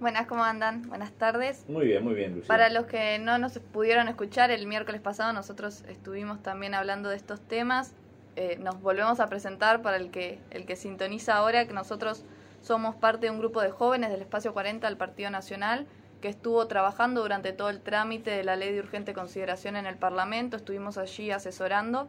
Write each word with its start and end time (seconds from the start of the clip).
Buenas, 0.00 0.26
¿cómo 0.26 0.42
andan? 0.44 0.88
Buenas 0.88 1.12
tardes. 1.12 1.66
Muy 1.68 1.84
bien, 1.84 2.02
muy 2.02 2.14
bien, 2.14 2.36
Lucía. 2.36 2.48
Para 2.48 2.70
los 2.70 2.86
que 2.86 3.18
no 3.18 3.36
nos 3.36 3.58
pudieron 3.58 4.08
escuchar, 4.08 4.50
el 4.50 4.66
miércoles 4.66 5.02
pasado 5.02 5.34
nosotros 5.34 5.84
estuvimos 5.88 6.42
también 6.42 6.72
hablando 6.72 7.10
de 7.10 7.16
estos 7.16 7.38
temas. 7.38 7.92
Eh, 8.34 8.56
nos 8.62 8.80
volvemos 8.80 9.20
a 9.20 9.28
presentar 9.28 9.82
para 9.82 9.98
el 9.98 10.10
que, 10.10 10.38
el 10.52 10.64
que 10.64 10.76
sintoniza 10.76 11.36
ahora, 11.36 11.66
que 11.66 11.74
nosotros 11.74 12.24
somos 12.62 12.94
parte 12.94 13.26
de 13.26 13.30
un 13.30 13.38
grupo 13.40 13.60
de 13.60 13.72
jóvenes 13.72 14.10
del 14.10 14.22
Espacio 14.22 14.54
40 14.54 14.86
del 14.86 14.96
Partido 14.96 15.28
Nacional 15.28 15.86
que 16.22 16.28
estuvo 16.28 16.66
trabajando 16.66 17.20
durante 17.20 17.52
todo 17.52 17.68
el 17.68 17.80
trámite 17.80 18.30
de 18.30 18.42
la 18.42 18.56
ley 18.56 18.72
de 18.72 18.80
urgente 18.80 19.12
consideración 19.12 19.76
en 19.76 19.84
el 19.84 19.96
Parlamento, 19.96 20.56
estuvimos 20.56 20.96
allí 20.96 21.30
asesorando. 21.30 22.08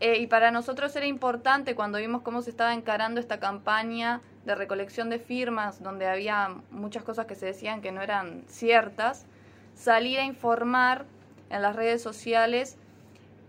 Eh, 0.00 0.18
y 0.18 0.26
para 0.26 0.50
nosotros 0.50 0.94
era 0.96 1.06
importante 1.06 1.74
cuando 1.74 1.98
vimos 1.98 2.20
cómo 2.20 2.42
se 2.42 2.50
estaba 2.50 2.74
encarando 2.74 3.20
esta 3.20 3.40
campaña 3.40 4.20
de 4.44 4.54
recolección 4.54 5.10
de 5.10 5.18
firmas, 5.18 5.82
donde 5.82 6.06
había 6.06 6.54
muchas 6.70 7.02
cosas 7.02 7.26
que 7.26 7.34
se 7.34 7.46
decían 7.46 7.80
que 7.80 7.92
no 7.92 8.02
eran 8.02 8.44
ciertas, 8.46 9.26
salir 9.74 10.18
a 10.18 10.24
informar 10.24 11.06
en 11.50 11.62
las 11.62 11.76
redes 11.76 12.02
sociales 12.02 12.76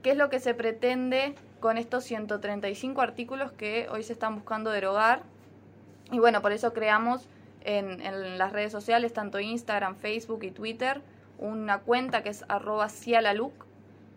qué 0.02 0.12
es 0.12 0.18
lo 0.18 0.30
que 0.30 0.40
se 0.40 0.54
pretende 0.54 1.36
con 1.60 1.78
estos 1.78 2.04
135 2.04 3.02
artículos 3.02 3.52
que 3.52 3.88
hoy 3.90 4.04
se 4.04 4.14
están 4.14 4.36
buscando 4.36 4.70
derogar. 4.70 5.24
Y 6.12 6.20
bueno, 6.20 6.42
por 6.42 6.52
eso 6.52 6.74
creamos 6.74 7.28
en, 7.62 8.02
en 8.02 8.38
las 8.38 8.52
redes 8.52 8.72
sociales, 8.72 9.14
tanto 9.14 9.40
Instagram, 9.40 9.96
Facebook 9.96 10.44
y 10.44 10.52
Twitter, 10.52 11.02
una 11.40 11.80
cuenta 11.80 12.22
que 12.22 12.30
es 12.30 12.46
arroba 12.48 12.90
cialaluc, 12.90 13.66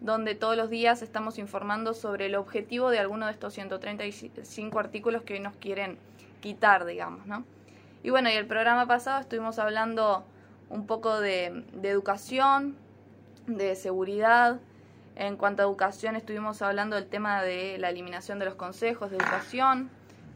donde 0.01 0.35
todos 0.35 0.57
los 0.57 0.71
días 0.71 1.03
estamos 1.03 1.39
informando 1.39 1.95
sobre 1.95 2.27
el 2.27 2.37
objetivo 2.37 2.91
de 2.91 2.99
alguno 2.99 3.27
de 3.27 3.33
estos 3.33 3.55
135 3.55 4.79
artículos 4.79 5.23
que 5.23 5.35
hoy 5.35 5.41
nos 5.41 5.57
quieren 5.57 5.99
quitar, 6.41 6.85
digamos, 6.85 7.27
¿no? 7.27 7.45
Y 8.03 8.11
bueno, 8.11 8.31
y 8.31 8.35
el 8.35 8.47
programa 8.47 8.87
pasado 8.87 9.21
estuvimos 9.21 9.59
hablando 9.59 10.25
un 10.71 10.87
poco 10.87 11.21
de, 11.21 11.65
educación, 11.83 12.77
de 13.47 13.75
seguridad. 13.75 14.61
En 15.17 15.37
cuanto 15.37 15.63
a 15.63 15.65
educación, 15.65 16.15
estuvimos 16.15 16.63
hablando 16.63 16.95
del 16.95 17.07
tema 17.07 17.43
de 17.43 17.77
la 17.79 17.91
eliminación 17.91 18.39
de 18.39 18.45
los 18.45 18.55
consejos 18.55 19.11
de 19.11 19.17
educación, 19.17 19.91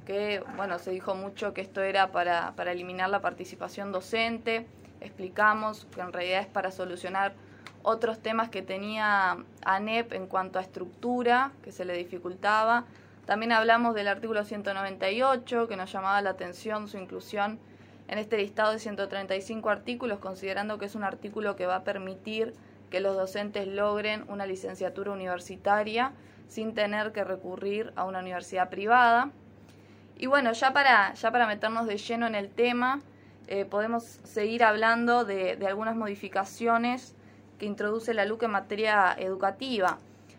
que, 0.06 0.42
bueno, 0.56 0.80
se 0.80 0.91
dijo 0.91 1.14
mucho 1.14 1.55
que 1.55 1.61
esto 1.61 1.83
era 1.83 2.11
para, 2.11 2.53
para 2.56 2.73
eliminar 2.73 3.08
la 3.08 3.20
participación 3.20 3.92
docente. 3.92 4.67
Explicamos 5.00 5.86
que 5.95 6.00
en 6.00 6.12
realidad 6.12 6.41
es 6.41 6.48
para 6.48 6.73
solucionar 6.73 7.34
otros 7.84 8.19
temas 8.20 8.48
que 8.48 8.62
tenía 8.62 9.36
ANEP 9.64 10.12
en 10.12 10.27
cuanto 10.27 10.58
a 10.58 10.62
estructura, 10.62 11.53
que 11.62 11.70
se 11.70 11.84
le 11.84 11.95
dificultaba. 11.95 12.84
También 13.27 13.53
hablamos 13.53 13.95
del 13.95 14.09
artículo 14.09 14.45
198, 14.45 15.69
que 15.69 15.77
nos 15.77 15.92
llamaba 15.92 16.20
la 16.23 16.31
atención 16.31 16.89
su 16.89 16.98
inclusión 16.98 17.61
en 18.09 18.19
este 18.19 18.37
listado 18.37 18.73
de 18.73 18.81
135 18.81 19.70
artículos, 19.70 20.19
considerando 20.19 20.79
que 20.79 20.87
es 20.87 20.95
un 20.97 21.05
artículo 21.05 21.55
que 21.55 21.67
va 21.67 21.77
a 21.77 21.84
permitir 21.84 22.53
que 22.91 23.01
los 23.01 23.17
docentes 23.17 23.69
logren 23.69 24.25
una 24.29 24.45
licenciatura 24.45 25.12
universitaria 25.12 26.12
sin 26.48 26.75
tener 26.75 27.12
que 27.12 27.25
recurrir 27.25 27.92
a 27.97 28.05
una 28.05 28.19
universidad 28.19 28.69
privada. 28.69 29.31
Y 30.19 30.27
bueno, 30.27 30.53
ya 30.53 30.73
para, 30.73 31.14
ya 31.14 31.31
para 31.31 31.47
meternos 31.47 31.86
de 31.86 31.97
lleno 31.97 32.27
en 32.27 32.34
el 32.34 32.51
tema, 32.51 33.01
eh, 33.47 33.64
podemos 33.64 34.03
seguir 34.25 34.64
hablando 34.64 35.25
de, 35.25 35.57
de 35.57 35.67
algunas 35.67 35.97
modificaciones 35.97 37.14
que 37.59 37.67
introduce 37.67 38.14
la 38.14 38.25
LUC 38.25 38.42
en 38.42 38.51
materia 38.51 39.14
educativa. 39.17 39.98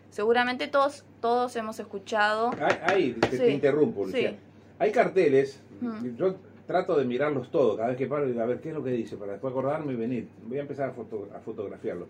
Seguramente 0.10 0.68
todos, 0.68 1.06
todos 1.24 1.56
hemos 1.56 1.80
escuchado. 1.80 2.52
Ahí, 2.86 3.14
te, 3.14 3.32
Sí, 3.32 3.38
te 3.38 3.52
interrumpo, 3.52 4.04
Lucía. 4.06 4.32
sí. 4.32 4.36
Hay 4.78 4.92
carteles, 4.92 5.64
Mm. 5.80 6.18
yo 6.18 6.36
trato 6.68 6.98
de 6.98 7.06
mirarlos 7.06 7.50
todos, 7.50 7.78
cada 7.78 7.88
vez 7.88 7.98
que 7.98 8.08
paro, 8.08 8.30
y 8.30 8.38
a 8.38 8.46
ver 8.46 8.60
qué 8.60 8.70
es 8.70 8.76
lo 8.76 8.84
que 8.84 8.92
dice, 8.92 9.16
para 9.16 9.32
después 9.32 9.52
acordarme 9.52 9.94
y 9.94 9.96
venir. 9.96 10.28
Voy 10.46 10.58
a 10.58 10.62
empezar 10.62 10.90
a, 10.90 10.92
foto- 10.92 11.30
a 11.34 11.40
fotografiarlo. 11.40 12.08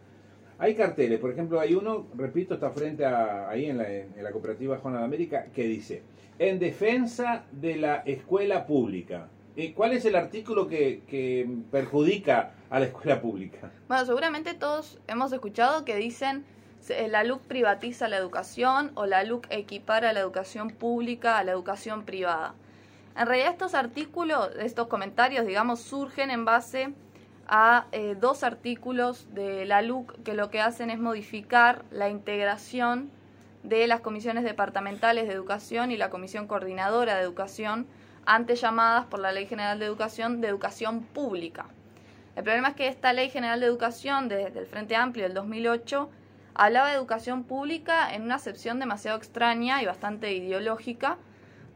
Hay 0.58 0.74
carteles, 0.74 1.20
por 1.20 1.30
ejemplo, 1.32 1.60
hay 1.60 1.76
uno, 1.76 2.08
repito, 2.18 2.56
está 2.56 2.72
frente 2.72 3.06
a, 3.06 3.48
ahí 3.50 3.66
en 3.66 3.78
la, 3.78 3.88
en 3.92 4.24
la 4.24 4.32
cooperativa 4.32 4.78
Juana 4.80 4.98
de 5.00 5.06
América, 5.06 5.46
que 5.54 5.64
dice, 5.66 6.02
en 6.40 6.58
defensa 6.58 7.44
de 7.52 7.76
la 7.76 7.98
escuela 8.08 8.66
pública. 8.66 9.28
¿Y 9.56 9.74
cuál 9.74 9.94
es 9.94 10.06
el 10.06 10.16
artículo 10.16 10.68
que, 10.68 11.04
que 11.08 11.48
perjudica 11.72 12.54
a 12.72 12.80
la 12.80 12.86
escuela 12.88 13.22
pública? 13.22 13.70
Bueno, 13.88 14.04
seguramente 14.08 14.56
todos 14.56 15.00
hemos 15.08 15.32
escuchado 15.32 15.86
que 15.86 15.96
dicen 15.98 16.44
la 17.08 17.24
LUC 17.24 17.42
privatiza 17.42 18.08
la 18.08 18.18
educación 18.18 18.92
o 18.96 19.06
la 19.06 19.24
LUC 19.24 19.48
equipara 19.50 20.14
la 20.14 20.20
educación 20.20 20.70
pública 20.70 21.38
a 21.38 21.44
la 21.44 21.52
educación 21.52 22.04
privada. 22.04 22.54
En 23.16 23.28
realidad 23.28 23.52
estos 23.52 23.76
artículos, 23.76 24.50
estos 24.60 24.88
comentarios, 24.88 25.46
digamos, 25.46 25.82
surgen 25.82 26.32
en 26.32 26.46
base 26.46 26.94
a 27.48 27.86
eh, 27.92 28.16
dos 28.20 28.44
artículos 28.44 29.34
de 29.34 29.66
la 29.66 29.82
LUC 29.82 30.24
que 30.24 30.34
lo 30.34 30.50
que 30.50 30.62
hacen 30.62 30.90
es 30.90 31.00
modificar 31.00 31.84
la 31.92 32.10
integración 32.10 33.12
de 33.64 33.88
las 33.88 34.02
comisiones 34.02 34.44
departamentales 34.44 35.28
de 35.28 35.34
educación 35.34 35.92
y 35.92 35.98
la 35.98 36.10
comisión 36.10 36.48
coordinadora 36.48 37.16
de 37.16 37.22
educación, 37.22 37.88
antes 38.26 38.62
llamadas 38.62 39.06
por 39.06 39.20
la 39.20 39.32
Ley 39.32 39.46
General 39.48 39.80
de 39.80 39.86
Educación 39.86 40.42
de 40.42 40.48
Educación 40.48 41.02
Pública. 41.02 41.66
El 42.36 42.44
problema 42.44 42.70
es 42.70 42.76
que 42.76 42.88
esta 42.88 43.14
Ley 43.14 43.30
General 43.30 43.60
de 43.60 43.66
Educación 43.68 44.28
desde 44.28 44.60
el 44.60 44.66
Frente 44.66 44.96
Amplio 44.96 45.26
del 45.26 45.34
2008 45.34 46.10
hablaba 46.56 46.90
de 46.90 46.96
educación 46.96 47.44
pública 47.44 48.14
en 48.14 48.24
una 48.24 48.36
acepción 48.36 48.80
demasiado 48.80 49.18
extraña 49.18 49.82
y 49.82 49.86
bastante 49.86 50.34
ideológica, 50.34 51.18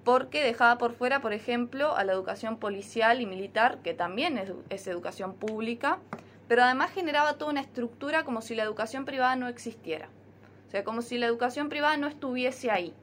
porque 0.04 0.44
dejaba 0.44 0.78
por 0.78 0.94
fuera, 0.94 1.20
por 1.20 1.34
ejemplo, 1.34 1.96
a 1.96 2.04
la 2.04 2.14
educación 2.14 2.58
policial 2.58 3.20
y 3.20 3.26
militar, 3.26 3.80
que 3.84 3.94
también 3.94 4.38
es, 4.70 4.88
educación 4.88 5.34
pública, 5.34 6.00
pero 6.48 6.64
además 6.64 6.92
generaba 6.92 7.34
toda 7.34 7.52
una 7.52 7.62
estructura 7.62 8.24
como 8.24 8.42
si 8.42 8.56
la 8.56 8.64
educación 8.64 9.04
privada 9.04 9.36
no 9.36 9.48
existiera. 9.48 10.08
O 10.68 10.70
sea, 10.70 10.84
como 10.84 11.02
si 11.02 11.18
la 11.18 11.26
educación 11.26 11.70
privada 11.70 11.98
no 11.98 12.08
estuviese 12.08 12.72
ahí. 12.72 12.94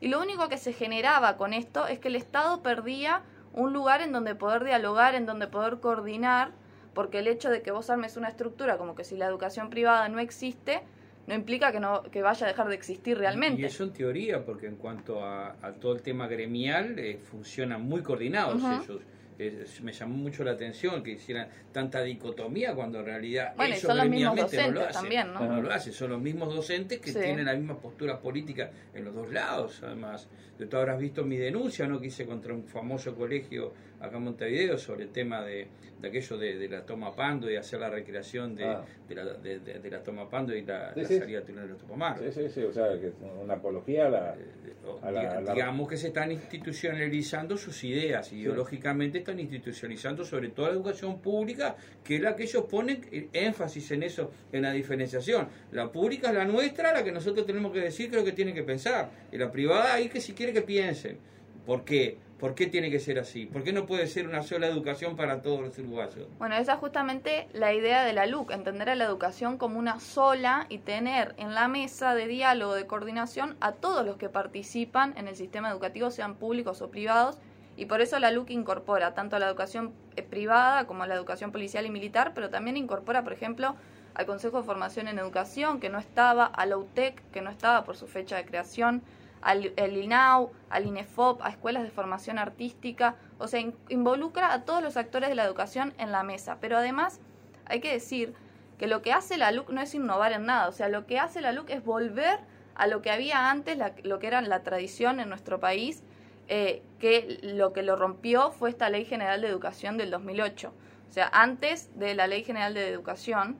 Y 0.00 0.08
lo 0.08 0.20
único 0.20 0.48
que 0.48 0.58
se 0.58 0.72
generaba 0.72 1.36
con 1.36 1.52
esto 1.52 1.86
es 1.86 1.98
que 1.98 2.08
el 2.08 2.16
Estado 2.16 2.62
perdía 2.62 3.22
un 3.52 3.72
lugar 3.72 4.00
en 4.00 4.12
donde 4.12 4.34
poder 4.34 4.64
dialogar, 4.64 5.14
en 5.14 5.26
donde 5.26 5.46
poder 5.46 5.80
coordinar, 5.80 6.50
porque 6.94 7.20
el 7.20 7.28
hecho 7.28 7.50
de 7.50 7.62
que 7.62 7.70
vos 7.70 7.90
armes 7.90 8.16
una 8.16 8.28
estructura 8.28 8.78
como 8.78 8.96
que 8.96 9.04
si 9.04 9.16
la 9.16 9.26
educación 9.26 9.70
privada 9.70 10.08
no 10.08 10.18
existe, 10.18 10.82
no 11.28 11.34
implica 11.34 11.70
que, 11.70 11.78
no, 11.78 12.02
que 12.02 12.22
vaya 12.22 12.46
a 12.46 12.48
dejar 12.48 12.68
de 12.68 12.74
existir 12.74 13.18
realmente. 13.18 13.60
Y 13.60 13.64
eso 13.66 13.84
en 13.84 13.92
teoría, 13.92 14.44
porque 14.44 14.66
en 14.66 14.76
cuanto 14.76 15.22
a, 15.22 15.56
a 15.62 15.72
todo 15.74 15.92
el 15.94 16.00
tema 16.02 16.26
gremial, 16.26 16.98
eh, 16.98 17.18
funcionan 17.22 17.82
muy 17.82 18.02
coordinados 18.02 18.60
ellos. 18.62 19.02
Eh, 19.40 19.64
me 19.82 19.92
llamó 19.92 20.16
mucho 20.16 20.42
la 20.42 20.50
atención 20.50 21.00
que 21.04 21.12
hicieran 21.12 21.48
tanta 21.70 22.02
dicotomía 22.02 22.74
cuando 22.74 22.98
en 22.98 23.04
realidad 23.04 23.52
Bueno, 23.56 23.70
ellos 23.74 23.82
son 23.82 23.96
los 23.98 24.08
mismos 24.08 24.34
gremialmente 24.34 24.66
no 24.66 24.72
lo 24.72 24.80
hacen. 24.80 24.92
también, 25.00 25.32
¿no? 25.32 25.46
No 25.46 25.62
lo 25.62 25.70
hacen, 25.72 25.92
son 25.92 26.10
los 26.10 26.20
mismos 26.20 26.52
docentes 26.52 26.98
que 26.98 27.12
Sí. 27.12 27.20
tienen 27.20 27.44
la 27.46 27.54
misma 27.54 27.78
postura 27.78 28.18
política 28.18 28.72
en 28.92 29.04
los 29.04 29.14
dos 29.14 29.30
lados, 29.32 29.80
además. 29.84 30.28
Tú 30.68 30.76
habrás 30.76 30.98
visto 30.98 31.24
mi 31.24 31.36
denuncia 31.36 31.86
¿no? 31.86 32.00
que 32.00 32.08
hice 32.08 32.26
contra 32.26 32.52
un 32.52 32.64
famoso 32.64 33.14
colegio 33.14 33.72
acá 34.00 34.16
en 34.16 34.22
Montevideo 34.24 34.78
sobre 34.78 35.04
el 35.04 35.10
tema 35.10 35.42
de, 35.42 35.66
de 36.00 36.08
aquello 36.08 36.38
de, 36.38 36.56
de 36.58 36.68
la 36.68 36.86
toma 36.86 37.14
pando 37.16 37.50
y 37.50 37.56
hacer 37.56 37.80
la 37.80 37.90
recreación 37.90 38.54
de, 38.54 38.64
Ah. 38.64 38.84
de, 39.08 39.14
la, 39.14 39.24
de, 39.34 39.90
la 39.90 40.02
toma 40.02 40.28
pando 40.30 40.54
y 40.54 40.62
la, 40.62 40.94
Sí, 40.94 41.00
la 41.02 41.08
sí. 41.08 41.18
salida 41.18 41.40
de 41.40 41.52
los 41.66 41.78
topamaros. 41.78 42.22
Sí, 42.34 42.42
sí, 42.42 42.48
sí, 42.48 42.62
o 42.62 42.72
sea, 42.72 42.88
que 43.00 43.12
una 43.42 43.54
apología 43.54 44.06
a 44.06 44.10
la... 44.10 44.34
Eh, 44.34 44.54
A 45.02 45.10
la- 45.10 45.52
digamos 45.52 45.86
que 45.88 45.96
se 45.98 46.06
están 46.08 46.32
institucionalizando 46.32 47.56
sus 47.58 47.82
ideas, 47.84 48.32
ideológicamente 48.32 49.18
están 49.18 49.38
institucionalizando 49.38 50.24
sobre 50.24 50.48
todo 50.48 50.66
la 50.68 50.72
educación 50.72 51.20
pública, 51.20 51.76
que 52.04 52.16
es 52.16 52.22
la 52.22 52.34
que 52.36 52.44
ellos 52.44 52.64
ponen 52.70 53.28
énfasis 53.32 53.90
en 53.90 54.02
eso, 54.04 54.30
en 54.52 54.62
la 54.62 54.72
diferenciación. 54.72 55.48
La 55.72 55.90
pública 55.92 56.28
es 56.28 56.34
la 56.36 56.44
nuestra, 56.46 56.92
la 56.92 57.04
que 57.04 57.12
nosotros 57.12 57.44
tenemos 57.44 57.72
que 57.72 57.80
decir 57.80 58.12
lo 58.14 58.24
que 58.24 58.32
tienen 58.32 58.54
que 58.54 58.62
pensar, 58.62 59.10
y 59.30 59.36
la 59.36 59.50
privada 59.50 59.92
ahí 59.94 60.08
que 60.08 60.20
si 60.20 60.32
quiere 60.32 60.52
que 60.54 60.62
piensen. 60.62 61.18
¿Por 61.66 61.84
qué? 61.84 62.16
¿Por 62.38 62.54
qué 62.54 62.68
tiene 62.68 62.88
que 62.88 63.00
ser 63.00 63.18
así? 63.18 63.46
¿Por 63.46 63.64
qué 63.64 63.72
no 63.72 63.84
puede 63.84 64.06
ser 64.06 64.28
una 64.28 64.44
sola 64.44 64.68
educación 64.68 65.16
para 65.16 65.42
todos 65.42 65.60
los 65.60 65.76
uruguayos? 65.76 66.28
Bueno, 66.38 66.54
esa 66.54 66.74
es 66.74 66.78
justamente 66.78 67.48
la 67.52 67.74
idea 67.74 68.04
de 68.04 68.12
la 68.12 68.26
LUC, 68.26 68.52
entender 68.52 68.88
a 68.90 68.94
la 68.94 69.04
educación 69.04 69.58
como 69.58 69.76
una 69.76 69.98
sola 69.98 70.66
y 70.68 70.78
tener 70.78 71.34
en 71.36 71.52
la 71.54 71.66
mesa 71.66 72.14
de 72.14 72.28
diálogo, 72.28 72.74
de 72.74 72.86
coordinación, 72.86 73.56
a 73.60 73.72
todos 73.72 74.06
los 74.06 74.18
que 74.18 74.28
participan 74.28 75.14
en 75.16 75.26
el 75.26 75.34
sistema 75.34 75.68
educativo, 75.68 76.12
sean 76.12 76.36
públicos 76.36 76.80
o 76.80 76.90
privados, 76.90 77.38
y 77.76 77.86
por 77.86 78.00
eso 78.00 78.20
la 78.20 78.30
LUC 78.30 78.50
incorpora 78.50 79.14
tanto 79.14 79.34
a 79.34 79.40
la 79.40 79.48
educación 79.48 79.92
eh, 80.14 80.22
privada 80.22 80.86
como 80.86 81.02
a 81.02 81.08
la 81.08 81.16
educación 81.16 81.50
policial 81.50 81.86
y 81.86 81.90
militar, 81.90 82.32
pero 82.36 82.50
también 82.50 82.76
incorpora, 82.76 83.24
por 83.24 83.32
ejemplo, 83.32 83.74
al 84.14 84.26
Consejo 84.26 84.58
de 84.58 84.62
Formación 84.62 85.08
en 85.08 85.18
Educación, 85.18 85.80
que 85.80 85.88
no 85.88 85.98
estaba, 85.98 86.46
a 86.46 86.66
la 86.66 86.76
UTEC, 86.76 87.20
que 87.32 87.40
no 87.40 87.50
estaba 87.50 87.82
por 87.82 87.96
su 87.96 88.06
fecha 88.06 88.36
de 88.36 88.44
creación, 88.44 89.02
al 89.42 89.72
el 89.76 89.96
INAU, 89.96 90.50
al 90.70 90.86
INEFOP, 90.86 91.42
a 91.42 91.50
escuelas 91.50 91.82
de 91.82 91.90
formación 91.90 92.38
artística, 92.38 93.16
o 93.38 93.46
sea, 93.48 93.60
in- 93.60 93.74
involucra 93.88 94.52
a 94.52 94.64
todos 94.64 94.82
los 94.82 94.96
actores 94.96 95.28
de 95.28 95.34
la 95.34 95.44
educación 95.44 95.94
en 95.98 96.12
la 96.12 96.22
mesa. 96.22 96.58
Pero 96.60 96.76
además 96.78 97.20
hay 97.66 97.80
que 97.80 97.92
decir 97.92 98.34
que 98.78 98.86
lo 98.86 99.02
que 99.02 99.12
hace 99.12 99.36
la 99.38 99.50
LUC 99.52 99.70
no 99.70 99.80
es 99.80 99.94
innovar 99.94 100.32
en 100.32 100.46
nada, 100.46 100.68
o 100.68 100.72
sea, 100.72 100.88
lo 100.88 101.06
que 101.06 101.18
hace 101.18 101.40
la 101.40 101.52
LUC 101.52 101.70
es 101.70 101.84
volver 101.84 102.38
a 102.76 102.86
lo 102.86 103.02
que 103.02 103.10
había 103.10 103.50
antes, 103.50 103.76
lo 104.04 104.18
que 104.20 104.28
era 104.28 104.40
la 104.40 104.62
tradición 104.62 105.18
en 105.20 105.28
nuestro 105.28 105.58
país, 105.58 106.02
eh, 106.46 106.82
que 107.00 107.38
lo 107.42 107.72
que 107.72 107.82
lo 107.82 107.96
rompió 107.96 108.52
fue 108.52 108.70
esta 108.70 108.88
Ley 108.88 109.04
General 109.04 109.40
de 109.40 109.48
Educación 109.48 109.96
del 109.98 110.10
2008. 110.10 110.68
O 110.68 111.10
O 111.10 111.12
sea, 111.12 111.28
antes 111.32 111.90
de 111.98 112.14
la 112.14 112.26
Ley 112.28 112.44
General 112.44 112.72
de 112.72 112.88
Educación, 112.88 113.56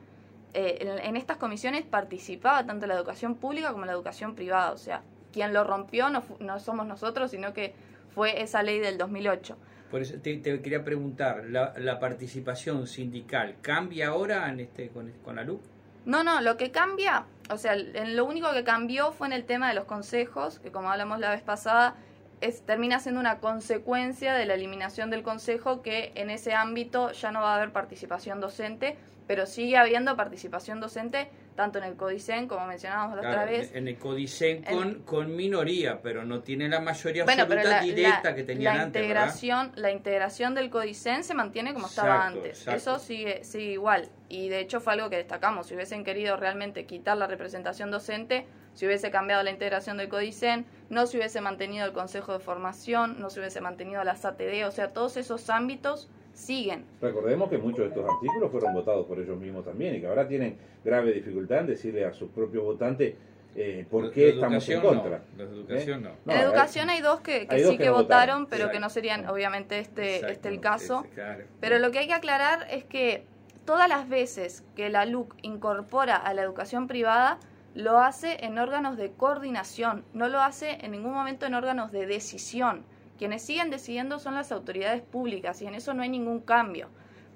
eh, 0.55 0.99
en, 1.03 1.17
estas 1.17 1.37
comisiones 1.37 1.85
participaba 1.85 2.65
tanto 2.65 2.87
la 2.87 2.95
educación 2.95 3.35
pública 3.35 3.73
como 3.73 3.85
la 3.87 3.93
educación 3.93 4.35
privada. 4.35 4.73
O 4.73 4.79
sea, 4.79 5.03
quien 5.33 5.53
lo 5.53 5.65
rompió 5.65 6.11
no, 6.11 6.23
no 6.41 6.61
somos 6.61 6.87
nosotros, 6.87 7.31
sino 7.31 7.53
que 7.53 7.75
fue 8.15 8.43
esa 8.43 8.63
ley 8.63 8.79
del 8.79 8.99
2008. 8.99 9.57
Por 9.91 10.03
eso 10.03 10.19
te, 10.21 10.37
te 10.37 10.61
quería 10.61 10.85
preguntar, 10.85 11.45
¿la, 11.49 11.73
¿la, 11.79 11.99
participación 11.99 12.87
sindical 12.87 13.57
cambia 13.63 14.09
ahora 14.09 14.51
en 14.51 14.61
este, 14.61 14.89
con, 14.91 15.11
con 15.25 15.37
la 15.37 15.45
LUC? 15.45 15.63
No, 16.05 16.25
no, 16.25 16.41
lo 16.41 16.57
que 16.57 16.71
cambia, 16.71 17.25
o 17.51 17.57
sea, 17.57 17.75
en 17.75 18.17
lo 18.17 18.25
único 18.25 18.53
que 18.53 18.65
cambió 18.65 19.13
fue 19.13 19.27
en 19.27 19.33
el 19.33 19.45
tema 19.45 19.69
de 19.69 19.75
los 19.75 19.85
consejos, 19.85 20.59
que 20.59 20.71
como 20.71 20.91
hablamos 20.91 21.21
la 21.21 21.31
vez 21.31 21.43
pasada, 21.43 21.97
es, 22.41 22.63
termina 22.63 23.01
siendo 23.01 23.21
una 23.21 23.41
consecuencia 23.41 24.35
de 24.35 24.47
la 24.47 24.55
eliminación 24.55 25.11
del 25.11 25.23
consejo 25.23 25.83
que 25.83 26.13
en 26.15 26.31
ese 26.31 26.55
ámbito 26.55 27.13
ya 27.13 27.33
no 27.33 27.41
va 27.41 27.53
a 27.53 27.57
haber 27.57 27.73
participación 27.73 28.41
docente, 28.41 28.97
pero 29.29 29.47
sigue 29.47 29.77
habiendo 29.77 30.17
participación 30.17 30.81
docente 30.81 31.29
tanto 31.55 31.79
en 31.79 31.85
el 31.85 31.97
CODICEN, 31.97 32.49
como 32.49 32.67
mencionábamos 32.67 33.17
la 33.17 33.23
claro, 33.23 33.43
otra 33.43 33.51
vez. 33.51 33.75
En 33.75 33.89
el 33.89 33.99
CODICEN 33.99 34.63
con, 34.63 35.03
con 35.03 35.37
minoría, 35.37 36.01
pero 36.01 36.25
no 36.25 36.41
tiene 36.41 36.69
la 36.69 36.81
mayoría 36.81 37.25
bueno, 37.25 37.43
absoluta 37.43 37.69
la, 37.69 37.81
directa 37.83 38.31
la, 38.31 38.35
que 38.35 38.45
tenían 38.45 38.77
la 38.77 38.83
antes. 38.85 39.03
Integración, 39.03 39.73
La 39.75 39.91
integración 39.91 40.55
del 40.55 40.71
CODICEN 40.71 41.25
se 41.25 41.35
mantiene 41.35 41.75
como 41.75 41.89
exacto, 41.89 42.11
estaba 42.11 42.27
antes. 42.27 42.59
Exacto. 42.61 42.77
Eso 42.77 42.99
sigue, 43.01 43.45
sigue 43.45 43.73
igual. 43.73 44.09
Y 44.29 44.49
de 44.49 44.61
hecho 44.61 44.81
fue 44.81 44.95
algo 44.95 45.11
que 45.11 45.17
destacamos. 45.17 45.67
Si 45.67 45.75
hubiesen 45.75 46.05
querido 46.05 46.37
realmente 46.37 46.87
quitar 46.87 47.19
la 47.19 47.27
representación 47.27 47.91
docente, 47.91 48.47
si 48.75 48.87
hubiese 48.87 49.11
cambiado 49.11 49.43
la 49.43 49.51
integración 49.51 49.97
del 49.97 50.09
CODICEN, 50.09 50.65
no 50.89 51.07
se 51.07 51.19
hubiese 51.19 51.41
mantenido 51.41 51.85
el 51.85 51.93
Consejo 51.93 52.33
de 52.33 52.39
Formación, 52.39 53.21
no 53.21 53.29
se 53.29 53.41
hubiese 53.41 53.61
mantenido 53.61 54.03
la 54.05 54.15
SATD, 54.15 54.65
o 54.67 54.71
sea, 54.71 54.93
todos 54.93 55.17
esos 55.17 55.51
ámbitos 55.51 56.09
siguen. 56.39 56.85
Recordemos 57.01 57.51
que 57.51 57.59
muchos 57.59 57.81
de 57.81 57.87
estos 57.89 58.09
artículos 58.09 58.51
fueron 58.51 58.73
votados 58.75 59.07
por 59.07 59.19
ellos 59.19 59.39
mismos 59.39 59.65
también 59.65 59.97
y 59.97 60.01
que 60.01 60.07
ahora 60.07 60.27
tienen 60.27 60.57
grave 60.85 61.13
dificultad 61.13 61.61
en 61.61 61.67
decirle 61.67 62.05
a 62.05 62.13
sus 62.13 62.31
propios 62.31 62.65
votantes 62.65 63.15
eh, 63.57 63.85
por 63.91 64.13
qué 64.13 64.31
estamos 64.31 64.69
en 64.69 64.81
contra. 64.81 65.23
No, 65.37 65.43
educación 65.43 66.07
¿Eh? 66.07 66.11
no. 66.25 66.33
En 66.33 66.41
educación 66.41 66.91
hay 66.91 67.01
dos 67.01 67.21
que, 67.21 67.49
que 67.49 67.55
hay 67.57 67.61
sí 67.61 67.67
dos 67.67 67.73
que, 67.73 67.85
que 67.85 67.91
no 67.91 67.95
votaron, 67.95 68.47
pero 68.47 68.65
Exacto. 68.65 68.73
que 68.73 68.81
no 68.81 68.91
serían 68.91 69.29
obviamente 69.29 69.81
este, 69.81 70.17
Exacto, 70.17 70.33
este 70.33 70.49
el 70.49 70.61
caso. 70.61 71.05
ese, 71.05 71.15
claro. 71.15 71.45
Pero 71.61 71.79
lo 71.79 71.91
que 71.91 71.99
hay 71.99 72.07
que 72.07 72.15
aclarar 72.15 72.67
es 72.71 72.85
que 72.85 73.25
todas 73.65 73.89
las 73.89 74.09
veces 74.09 74.65
que 74.77 74.91
la 74.91 75.07
LUC 75.07 75.35
incorpora 75.43 76.17
a 76.17 76.33
la 76.35 76.43
educación 76.43 76.87
privada, 76.87 77.39
lo 77.75 77.99
hace 77.99 78.45
en 78.45 78.59
órganos 78.59 78.97
de 78.97 79.11
coordinación, 79.11 80.05
no 80.13 80.29
lo 80.29 80.41
hace 80.41 80.79
en 80.81 80.93
ningún 80.93 81.13
momento 81.13 81.47
en 81.47 81.55
órganos 81.55 81.91
de 81.91 82.07
decisión. 82.07 82.85
Quienes 83.19 83.43
siguen 83.43 83.71
decidiendo 83.71 84.19
son 84.19 84.35
las 84.35 84.53
autoridades 84.53 85.03
públicas 85.03 85.61
y 85.61 85.67
en 85.67 85.75
eso 85.75 85.93
no 85.93 86.03
hay 86.03 86.09
ningún 86.09 86.41
cambio. 86.41 86.89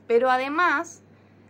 Pero 0.07 0.31
además, 0.31 1.03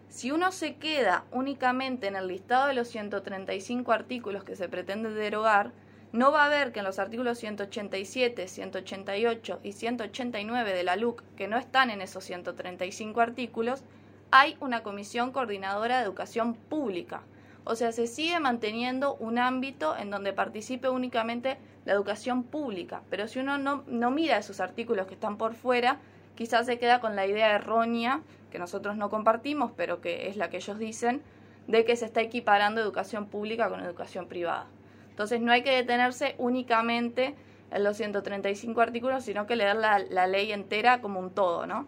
si 0.08 0.30
uno 0.30 0.52
se 0.52 0.76
queda 0.76 1.24
únicamente 1.30 2.06
en 2.06 2.16
el 2.16 2.28
listado 2.28 2.66
de 2.66 2.74
los 2.74 2.88
135 2.88 3.92
artículos 3.92 4.44
que 4.44 4.56
se 4.56 4.68
pretende 4.68 5.10
derogar, 5.10 5.72
no 6.12 6.30
va 6.32 6.44
a 6.44 6.48
ver 6.48 6.72
que 6.72 6.80
en 6.80 6.84
los 6.84 6.98
artículos 6.98 7.38
187, 7.38 8.46
188 8.48 9.60
y 9.62 9.72
189 9.72 10.74
de 10.74 10.82
la 10.84 10.96
LUC, 10.96 11.22
que 11.36 11.48
no 11.48 11.56
están 11.56 11.90
en 11.90 12.02
esos 12.02 12.24
135 12.24 13.20
artículos, 13.20 13.82
hay 14.30 14.56
una 14.60 14.82
comisión 14.82 15.32
coordinadora 15.32 15.98
de 15.98 16.04
educación 16.04 16.54
pública. 16.54 17.22
O 17.64 17.76
sea, 17.76 17.92
se 17.92 18.06
sigue 18.06 18.40
manteniendo 18.40 19.14
un 19.14 19.38
ámbito 19.38 19.96
en 19.96 20.10
donde 20.10 20.32
participe 20.32 20.88
únicamente 20.88 21.58
la 21.84 21.92
educación 21.92 22.44
pública. 22.44 23.02
Pero 23.10 23.28
si 23.28 23.40
uno 23.40 23.58
no, 23.58 23.84
no 23.86 24.10
mira 24.10 24.38
esos 24.38 24.60
artículos 24.60 25.06
que 25.06 25.14
están 25.14 25.36
por 25.36 25.54
fuera, 25.54 25.98
quizás 26.34 26.66
se 26.66 26.78
queda 26.78 27.00
con 27.00 27.16
la 27.16 27.26
idea 27.26 27.54
errónea, 27.54 28.22
que 28.50 28.58
nosotros 28.58 28.96
no 28.96 29.10
compartimos, 29.10 29.72
pero 29.76 30.00
que 30.00 30.28
es 30.28 30.36
la 30.36 30.50
que 30.50 30.58
ellos 30.58 30.78
dicen, 30.78 31.22
de 31.66 31.84
que 31.84 31.96
se 31.96 32.04
está 32.04 32.20
equiparando 32.20 32.80
educación 32.80 33.26
pública 33.26 33.68
con 33.68 33.80
educación 33.80 34.26
privada. 34.26 34.66
Entonces 35.10 35.40
no 35.40 35.52
hay 35.52 35.62
que 35.62 35.70
detenerse 35.70 36.34
únicamente 36.38 37.34
en 37.70 37.84
los 37.84 37.96
135 37.96 38.80
artículos, 38.80 39.24
sino 39.24 39.46
que 39.46 39.56
leer 39.56 39.76
la, 39.76 39.98
la 39.98 40.26
ley 40.26 40.52
entera 40.52 41.00
como 41.00 41.20
un 41.20 41.30
todo, 41.30 41.66
¿no? 41.66 41.86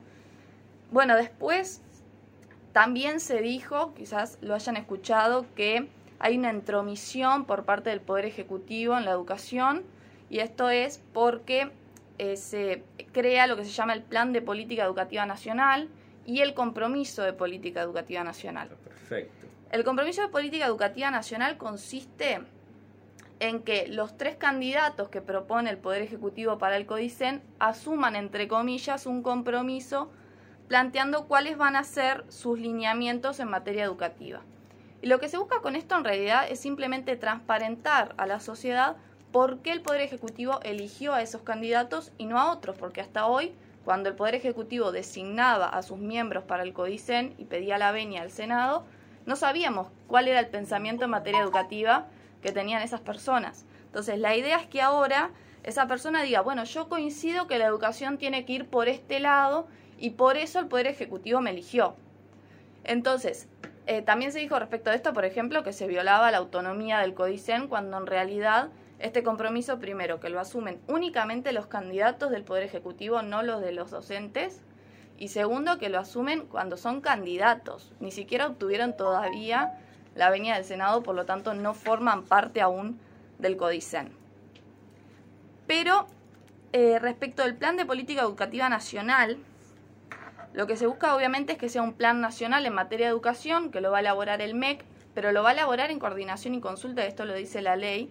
Bueno, 0.91 1.17
después 1.17 1.83
también 2.73 3.21
se 3.21 3.41
dijo, 3.41 3.95
quizás 3.95 4.39
lo 4.41 4.55
hayan 4.55 4.77
escuchado, 4.77 5.47
que 5.55 5.89
hay 6.25 6.39
una 6.39 6.51
intromisión 6.51 7.45
por 7.45 7.67
parte 7.67 7.91
del 7.91 8.01
Poder 8.01 8.25
Ejecutivo 8.25 8.97
en 8.97 9.05
la 9.05 9.11
educación 9.11 9.83
y 10.31 10.39
esto 10.39 10.71
es 10.71 10.99
porque 11.13 11.71
eh, 12.17 12.39
se 12.39 12.83
crea 13.13 13.47
lo 13.47 13.57
que 13.57 13.65
se 13.67 13.73
llama 13.73 13.93
el 13.93 14.03
Plan 14.03 14.33
de 14.33 14.41
Política 14.41 14.85
Educativa 14.85 15.27
Nacional 15.27 15.91
y 16.25 16.41
el 16.41 16.55
Compromiso 16.55 17.23
de 17.23 17.35
Política 17.35 17.83
Educativa 17.83 18.25
Nacional. 18.25 18.71
Perfecto. 18.71 19.47
El 19.71 19.85
Compromiso 19.85 20.23
de 20.23 20.29
Política 20.29 20.65
Educativa 20.65 21.11
Nacional 21.11 21.59
consiste 21.59 22.41
en 23.39 23.61
que 23.61 23.87
los 23.89 24.17
tres 24.17 24.37
candidatos 24.37 25.11
que 25.11 25.21
propone 25.21 25.69
el 25.69 25.77
Poder 25.77 26.01
Ejecutivo 26.01 26.57
para 26.57 26.79
el 26.79 26.87
CODICEN 26.87 27.43
asuman, 27.59 28.17
entre 28.17 28.49
comillas, 28.49 29.05
un 29.05 29.23
compromiso 29.23 30.11
planteando 30.69 31.27
cuáles 31.27 31.59
van 31.59 31.77
a 31.77 31.85
ser 31.85 32.25
sus 32.31 32.59
lineamientos 32.59 33.41
en 33.41 33.51
materia 33.51 33.85
educativa. 33.85 34.41
Y 35.05 35.07
lo 35.07 35.21
que 35.21 35.29
se 35.29 35.37
busca 35.37 35.61
con 35.61 35.77
esto 35.77 35.95
en 35.99 36.03
realidad 36.03 36.47
es 36.49 36.61
simplemente 36.61 37.15
transparentar 37.17 38.15
a 38.17 38.25
la 38.25 38.41
sociedad 38.41 38.97
por 39.33 39.59
qué 39.59 39.71
el 39.71 39.83
Poder 39.83 40.01
Ejecutivo 40.01 40.61
eligió 40.63 41.13
a 41.13 41.21
esos 41.21 41.43
candidatos 41.43 42.11
y 42.17 42.25
no 42.25 42.41
a 42.41 42.51
otros, 42.51 42.79
porque 42.79 43.03
hasta 43.03 43.27
hoy, 43.27 43.53
cuando 43.85 44.09
el 44.09 44.15
Poder 44.15 44.35
Ejecutivo 44.35 44.93
designaba 44.93 45.69
a 45.69 45.83
sus 45.83 45.99
miembros 45.99 46.45
para 46.45 46.63
el 46.63 46.73
CODICEN 46.73 47.35
y 47.37 47.45
pedía 47.45 47.77
la 47.77 47.93
venia 47.93 48.23
al 48.23 48.31
Senado, 48.31 48.87
no 49.27 49.37
sabíamos 49.37 49.89
cuál 50.07 50.27
era 50.27 50.41
el 50.41 50.49
pensamiento 50.49 51.05
en 51.05 51.11
materia 51.11 51.43
educativa 51.43 52.07
que 52.41 52.53
tenían 52.53 52.81
esas 52.81 53.03
personas. 53.03 53.67
Entonces, 53.85 54.19
la 54.19 54.35
idea 54.35 54.57
es 54.57 54.67
que 54.69 54.81
ahora 54.81 55.33
esa 55.65 55.87
persona 55.87 56.23
diga, 56.23 56.41
bueno, 56.41 56.65
yo 56.65 56.89
coincido 56.89 57.47
que 57.47 57.59
la 57.59 57.67
educación 57.67 58.17
tiene 58.17 58.47
que 58.47 58.55
ir 58.55 58.71
por 58.71 58.89
este 58.89 59.21
lado 59.21 59.67
y 59.99 60.13
por 60.13 60.39
eso 60.39 60.61
el 60.61 60.67
Poder 60.67 60.87
Ejecutivo 60.87 61.43
me 61.43 61.51
eligió. 61.51 61.95
Entonces, 62.85 63.49
eh, 63.87 64.03
también 64.03 64.33
se 64.33 64.39
dijo 64.39 64.59
respecto 64.59 64.91
a 64.91 64.95
esto, 64.95 65.13
por 65.13 65.25
ejemplo, 65.25 65.63
que 65.63 65.73
se 65.73 65.87
violaba 65.87 66.31
la 66.31 66.39
autonomía 66.39 67.01
del 67.01 67.15
CODICEN 67.15 67.69
cuando 67.69 67.99
en 67.99 68.07
realidad 68.07 68.71
este 68.99 69.23
compromiso, 69.23 69.79
primero, 69.79 70.21
que 70.21 70.31
lo 70.31 70.41
asumen 70.41 70.81
únicamente 70.87 71.53
los 71.53 71.67
candidatos 71.67 72.31
del 72.31 72.45
Poder 72.45 72.63
Ejecutivo, 72.63 73.21
no 73.23 73.43
los 73.43 73.61
de 73.61 73.73
los 73.73 73.91
docentes, 73.91 74.63
y 75.19 75.29
segundo, 75.29 75.79
que 75.79 75.91
lo 75.91 75.99
asumen 75.99 76.47
cuando 76.47 76.77
son 76.77 77.01
candidatos, 77.01 77.93
ni 78.01 78.11
siquiera 78.11 78.47
obtuvieron 78.47 78.97
todavía 78.97 79.79
la 80.15 80.31
venia 80.31 80.55
del 80.55 80.65
Senado, 80.65 81.03
por 81.03 81.15
lo 81.15 81.27
tanto 81.27 81.55
no 81.55 81.75
forman 81.75 82.25
parte 82.25 82.61
aún 82.61 82.99
del 83.39 83.57
CODICEN. 83.57 84.11
Pero 85.67 86.07
eh, 86.73 86.99
respecto 86.99 87.43
del 87.43 87.57
Plan 87.57 87.77
de 87.77 87.85
Política 87.85 88.23
Educativa 88.23 88.69
Nacional, 88.69 89.39
lo 90.55 90.69
que 90.69 90.77
se 90.77 90.87
busca 90.87 91.17
obviamente 91.17 91.53
es 91.53 91.59
que 91.59 91.69
sea 91.69 91.83
un 91.83 91.95
plan 91.95 92.21
nacional 92.21 92.65
en 92.65 92.73
materia 92.73 93.07
de 93.07 93.13
educación, 93.13 93.71
que 93.71 93.81
lo 93.81 93.91
va 93.91 93.99
a 93.99 94.01
elaborar 94.01 94.41
el 94.41 94.55
MEC, 94.55 94.85
pero 95.13 95.33
lo 95.33 95.43
va 95.43 95.51
a 95.51 95.53
elaborar 95.53 95.91
en 95.91 95.99
coordinación 95.99 96.55
y 96.55 96.61
consulta, 96.61 97.05
esto 97.05 97.25
lo 97.25 97.35
dice 97.35 97.61
la 97.61 97.75
ley, 97.75 98.09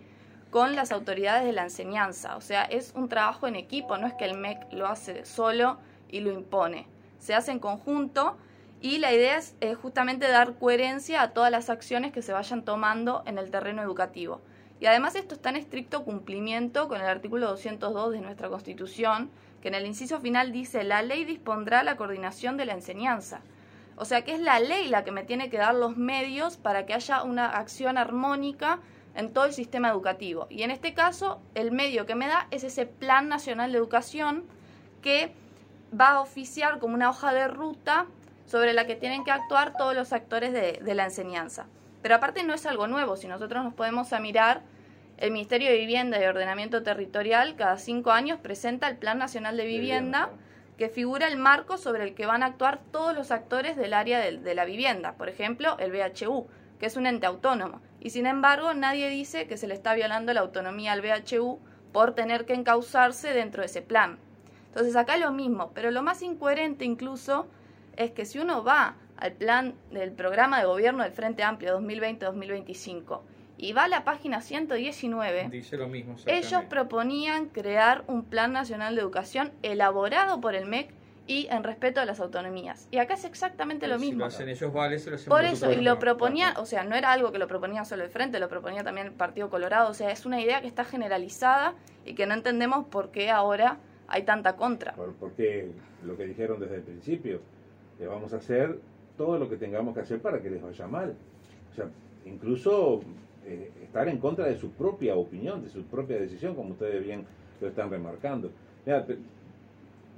con 0.52 0.76
las 0.76 0.92
autoridades 0.92 1.46
de 1.46 1.54
la 1.54 1.64
enseñanza. 1.64 2.36
O 2.36 2.42
sea, 2.42 2.64
es 2.64 2.92
un 2.96 3.08
trabajo 3.08 3.48
en 3.48 3.56
equipo, 3.56 3.98
no 3.98 4.08
es 4.08 4.14
que 4.14 4.26
el 4.26 4.38
MEC 4.38 4.74
lo 4.74 4.88
hace 4.88 5.26
solo 5.26 5.78
y 6.10 6.20
lo 6.20 6.34
impone. 6.34 6.86
Se 7.18 7.34
hace 7.34 7.52
en 7.52 7.60
conjunto 7.60 8.36
y 8.82 8.98
la 8.98 9.14
idea 9.14 9.38
es 9.38 9.56
eh, 9.62 9.74
justamente 9.76 10.28
dar 10.28 10.56
coherencia 10.56 11.22
a 11.22 11.32
todas 11.32 11.50
las 11.50 11.70
acciones 11.70 12.12
que 12.12 12.22
se 12.22 12.34
vayan 12.34 12.66
tomando 12.66 13.24
en 13.26 13.38
el 13.38 13.52
terreno 13.52 13.82
educativo. 13.82 14.42
Y 14.82 14.86
además 14.86 15.16
esto 15.16 15.34
está 15.34 15.50
en 15.50 15.56
estricto 15.56 16.04
cumplimiento 16.04 16.90
con 16.90 17.00
el 17.00 17.08
artículo 17.08 17.48
202 17.48 18.12
de 18.12 18.20
nuestra 18.20 18.50
Constitución, 18.50 19.32
que 19.64 19.70
en 19.70 19.76
el 19.76 19.86
inciso 19.86 20.20
final 20.20 20.52
dice, 20.52 20.84
la 20.84 21.02
ley 21.04 21.24
dispondrá 21.24 21.84
la 21.84 21.96
coordinación 21.96 22.58
de 22.58 22.66
la 22.66 22.74
enseñanza. 22.74 23.40
O 23.96 24.04
sea 24.04 24.26
que 24.26 24.34
es 24.34 24.42
la 24.42 24.60
ley 24.60 24.90
la 24.90 25.06
que 25.06 25.14
me 25.14 25.24
tiene 25.24 25.50
que 25.50 25.58
dar 25.58 25.74
los 25.74 25.96
medios 25.96 26.58
para 26.58 26.86
que 26.86 26.94
haya 26.94 27.24
una 27.24 27.48
acción 27.48 27.98
armónica 27.98 28.80
en 29.16 29.32
todo 29.32 29.46
el 29.46 29.54
sistema 29.54 29.88
educativo. 29.88 30.48
Y 30.50 30.64
en 30.64 30.72
este 30.72 30.94
caso, 30.94 31.42
el 31.56 31.72
medio 31.72 32.06
que 32.06 32.14
me 32.14 32.28
da 32.28 32.48
es 32.52 32.66
ese 32.66 32.86
Plan 32.86 33.30
Nacional 33.30 33.72
de 33.72 33.78
Educación 33.78 34.44
que 35.02 35.34
va 35.98 36.10
a 36.10 36.20
oficiar 36.20 36.80
como 36.80 36.96
una 36.96 37.10
hoja 37.10 37.32
de 37.32 37.48
ruta 37.48 38.08
sobre 38.46 38.74
la 38.74 38.86
que 38.86 38.98
tienen 38.98 39.24
que 39.24 39.32
actuar 39.32 39.78
todos 39.78 39.96
los 39.96 40.12
actores 40.12 40.52
de, 40.52 40.94
la 40.94 41.06
enseñanza. 41.06 41.68
Pero 42.02 42.16
aparte 42.16 42.44
no 42.44 42.54
es 42.54 42.66
algo 42.66 42.88
nuevo, 42.88 43.16
si 43.16 43.30
nosotros 43.30 43.64
nos 43.64 43.74
podemos 43.74 44.12
a 44.12 44.20
mirar, 44.20 44.62
el 45.24 45.32
Ministerio 45.32 45.70
de 45.70 45.78
Vivienda 45.78 46.22
y 46.22 46.26
Ordenamiento 46.26 46.84
Territorial 46.84 47.56
cada 47.56 47.78
cinco 47.78 48.12
años 48.12 48.40
presenta 48.42 48.90
el 48.90 48.98
Plan 48.98 49.18
Nacional 49.18 49.56
de 49.56 49.64
Vivienda, 49.64 50.30
que 50.78 50.90
figura 50.90 51.30
el 51.30 51.38
marco 51.38 51.78
sobre 51.78 52.04
el 52.04 52.14
que 52.14 52.26
van 52.26 52.44
a 52.44 52.48
actuar 52.48 52.82
todos 52.92 53.16
los 53.16 53.32
actores 53.32 53.78
del 53.78 53.94
área 53.94 54.20
de, 54.20 54.38
de 54.40 54.54
la 54.54 54.66
vivienda, 54.66 55.14
por 55.14 55.30
ejemplo, 55.30 55.78
el 55.80 55.94
BHU, 55.94 56.48
que 56.78 56.88
es 56.88 56.98
un 56.98 57.08
ente 57.08 57.26
autónomo. 57.26 57.80
Y 58.02 58.10
sin 58.10 58.26
embargo, 58.26 58.74
nadie 58.74 59.08
dice 59.08 59.48
que 59.48 59.56
se 59.56 59.66
le 59.66 59.76
está 59.76 59.94
violando 59.94 60.34
la 60.34 60.42
autonomía 60.42 60.92
al 60.92 61.02
BHU 61.02 61.58
por 61.94 62.16
tener 62.16 62.44
que 62.44 62.56
encauzarse 62.56 63.34
dentro 63.34 63.62
de 63.62 63.68
ese 63.68 63.82
plan. 63.82 64.20
Entonces 64.68 64.94
acá 64.98 65.16
lo 65.16 65.32
mismo, 65.32 65.72
pero 65.74 65.90
lo 65.92 66.04
más 66.04 66.22
incoherente 66.22 66.84
incluso 66.84 67.48
es 67.96 68.12
que 68.12 68.26
si 68.26 68.40
uno 68.40 68.66
va 68.66 68.98
al 69.16 69.32
plan 69.32 69.74
del 69.90 70.12
programa 70.12 70.60
de 70.60 70.66
gobierno 70.66 71.02
del 71.02 71.14
Frente 71.14 71.44
Amplio 71.44 71.80
2020-2025 71.80 73.22
y 73.64 73.72
va 73.72 73.86
a 73.86 73.88
la 73.88 74.04
página 74.04 74.42
119, 74.42 75.48
Dice 75.50 75.78
lo 75.78 75.88
mismo. 75.88 76.18
ellos 76.26 76.64
proponían 76.66 77.46
crear 77.48 78.04
un 78.08 78.26
plan 78.26 78.52
nacional 78.52 78.94
de 78.96 79.02
educación 79.02 79.54
elaborado 79.62 80.42
por 80.42 80.54
el 80.54 80.66
MEC 80.66 80.94
y 81.28 81.48
en 81.50 81.64
respeto 81.64 82.02
a 82.02 82.06
las 82.06 82.20
autonomías. 82.20 82.90
Y 82.92 82.98
acá 82.98 83.14
es 83.14 83.24
exactamente 83.24 83.88
lo 83.88 83.98
Si 83.98 84.08
mismo. 84.08 84.20
lo 84.20 84.26
hacen 84.26 84.50
ellos, 84.50 84.74
vale, 84.74 85.00
se 85.00 85.10
lo 85.12 85.16
hacemos 85.16 85.38
Por 85.40 85.46
eso, 85.46 85.72
y 85.72 85.78
lo 85.82 85.94
no. 85.94 86.00
proponía, 86.00 86.56
o 86.58 86.66
sea, 86.66 86.84
no 86.84 86.94
era 86.98 87.14
algo 87.14 87.32
que 87.32 87.38
lo 87.40 87.48
proponía 87.48 87.86
solo 87.86 88.04
el 88.04 88.10
Frente, 88.10 88.38
lo 88.42 88.50
proponía 88.50 88.84
también 88.84 89.08
el 89.08 89.14
Partido 89.14 89.50
Colorado, 89.50 89.90
o 89.90 89.94
sea, 89.94 90.12
es 90.12 90.26
una 90.26 90.42
idea 90.42 90.60
que 90.60 90.68
está 90.68 90.84
generalizada 90.84 91.74
y 92.06 92.16
que 92.16 92.26
no 92.26 92.34
entendemos 92.34 92.86
por 92.88 93.12
qué 93.12 93.32
ahora 93.32 93.78
hay 94.10 94.24
tanta 94.24 94.58
contra. 94.58 94.92
Por- 94.96 95.14
porque 95.14 95.72
lo 96.04 96.18
que 96.18 96.26
dijeron 96.26 96.60
desde 96.60 96.76
el 96.76 96.82
principio, 96.82 97.40
que 97.98 98.08
vamos 98.08 98.34
a 98.34 98.38
hacer 98.38 98.78
todo 99.16 99.38
lo 99.40 99.48
que 99.50 99.56
tengamos 99.56 99.94
que 99.94 100.02
hacer 100.02 100.22
para 100.22 100.42
que 100.42 100.50
les 100.50 100.62
vaya 100.62 100.86
mal. 100.88 101.16
O 101.72 101.76
sea, 101.76 101.86
incluso 102.26 103.00
eh, 103.46 103.72
estar 103.84 104.08
en 104.08 104.18
contra 104.18 104.46
de 104.46 104.56
su 104.56 104.72
propia 104.72 105.16
opinión, 105.16 105.64
de 105.64 105.70
su 105.70 105.84
propia 105.84 106.18
decisión, 106.20 106.56
como 106.56 106.72
ustedes 106.72 107.04
bien 107.04 107.26
lo 107.62 107.68
están 107.68 107.90
remarcando. 107.90 108.52
Mira, 108.86 109.06
pe- 109.06 109.18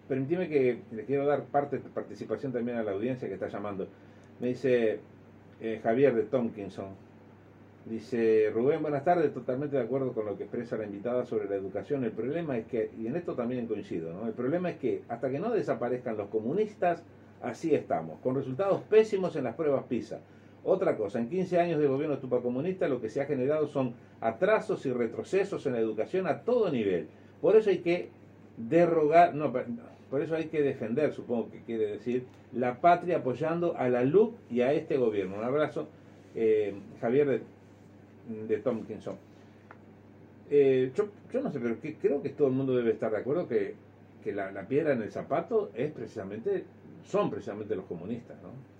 permitime 0.07 0.47
que 0.49 0.79
le 0.91 1.05
quiero 1.05 1.25
dar 1.25 1.43
parte 1.45 1.79
participación 1.79 2.51
también 2.51 2.77
a 2.77 2.83
la 2.83 2.91
audiencia 2.91 3.27
que 3.27 3.33
está 3.35 3.47
llamando. 3.47 3.87
Me 4.39 4.49
dice 4.49 4.99
eh, 5.61 5.79
Javier 5.83 6.13
de 6.15 6.23
Tompkinson. 6.23 7.05
Dice 7.89 8.49
Rubén, 8.51 8.81
buenas 8.81 9.03
tardes, 9.05 9.31
totalmente 9.31 9.77
de 9.77 9.83
acuerdo 9.83 10.11
con 10.13 10.25
lo 10.25 10.35
que 10.35 10.43
expresa 10.45 10.75
la 10.75 10.85
invitada 10.85 11.23
sobre 11.23 11.47
la 11.47 11.55
educación. 11.55 12.03
El 12.03 12.11
problema 12.13 12.57
es 12.57 12.65
que, 12.65 12.89
y 12.99 13.05
en 13.05 13.15
esto 13.15 13.35
también 13.35 13.67
coincido, 13.67 14.11
¿no? 14.11 14.25
el 14.25 14.33
problema 14.33 14.71
es 14.71 14.77
que 14.77 15.03
hasta 15.07 15.29
que 15.29 15.37
no 15.37 15.51
desaparezcan 15.51 16.17
los 16.17 16.29
comunistas, 16.29 17.03
así 17.43 17.75
estamos, 17.75 18.19
con 18.21 18.33
resultados 18.33 18.81
pésimos 18.89 19.35
en 19.35 19.43
las 19.43 19.53
pruebas 19.53 19.83
PISA. 19.83 20.19
Otra 20.67 20.97
cosa, 20.97 21.19
en 21.19 21.29
15 21.29 21.59
años 21.59 21.79
de 21.79 21.85
gobierno 21.85 22.17
tupacomunista 22.17 22.87
lo 22.87 22.99
que 22.99 23.07
se 23.07 23.21
ha 23.21 23.25
generado 23.25 23.67
son 23.67 23.93
atrasos 24.19 24.83
y 24.87 24.91
retrocesos 24.91 25.63
en 25.67 25.73
la 25.73 25.79
educación 25.79 26.25
a 26.25 26.41
todo 26.41 26.71
nivel. 26.71 27.07
Por 27.39 27.55
eso 27.55 27.69
hay 27.69 27.79
que 27.79 28.09
derrogar, 28.57 29.35
no, 29.35 29.53
por 30.09 30.21
eso 30.21 30.35
hay 30.35 30.45
que 30.45 30.63
defender, 30.63 31.13
supongo 31.13 31.51
que 31.51 31.61
quiere 31.61 31.85
decir, 31.85 32.25
la 32.51 32.81
patria 32.81 33.17
apoyando 33.17 33.77
a 33.77 33.89
la 33.89 34.03
LUC 34.03 34.33
y 34.49 34.61
a 34.61 34.73
este 34.73 34.97
gobierno. 34.97 35.37
Un 35.37 35.43
abrazo, 35.43 35.87
eh, 36.33 36.73
Javier 36.99 37.27
de, 37.27 37.41
de 38.47 38.57
Tompkinson. 38.57 39.17
Eh, 40.49 40.91
yo, 40.95 41.09
no 41.43 41.51
sé, 41.51 41.59
pero 41.59 41.75
creo 42.01 42.23
que 42.23 42.29
todo 42.29 42.47
el 42.47 42.55
mundo 42.55 42.75
debe 42.75 42.89
estar 42.89 43.11
de 43.11 43.17
acuerdo 43.17 43.47
que, 43.47 43.75
que 44.23 44.33
la, 44.33 44.51
la 44.51 44.67
piedra 44.67 44.93
en 44.93 45.03
el 45.03 45.11
zapato 45.11 45.69
es 45.75 45.91
precisamente, 45.91 46.63
son 47.03 47.29
precisamente 47.29 47.75
los 47.75 47.85
comunistas, 47.85 48.41
¿no? 48.41 48.74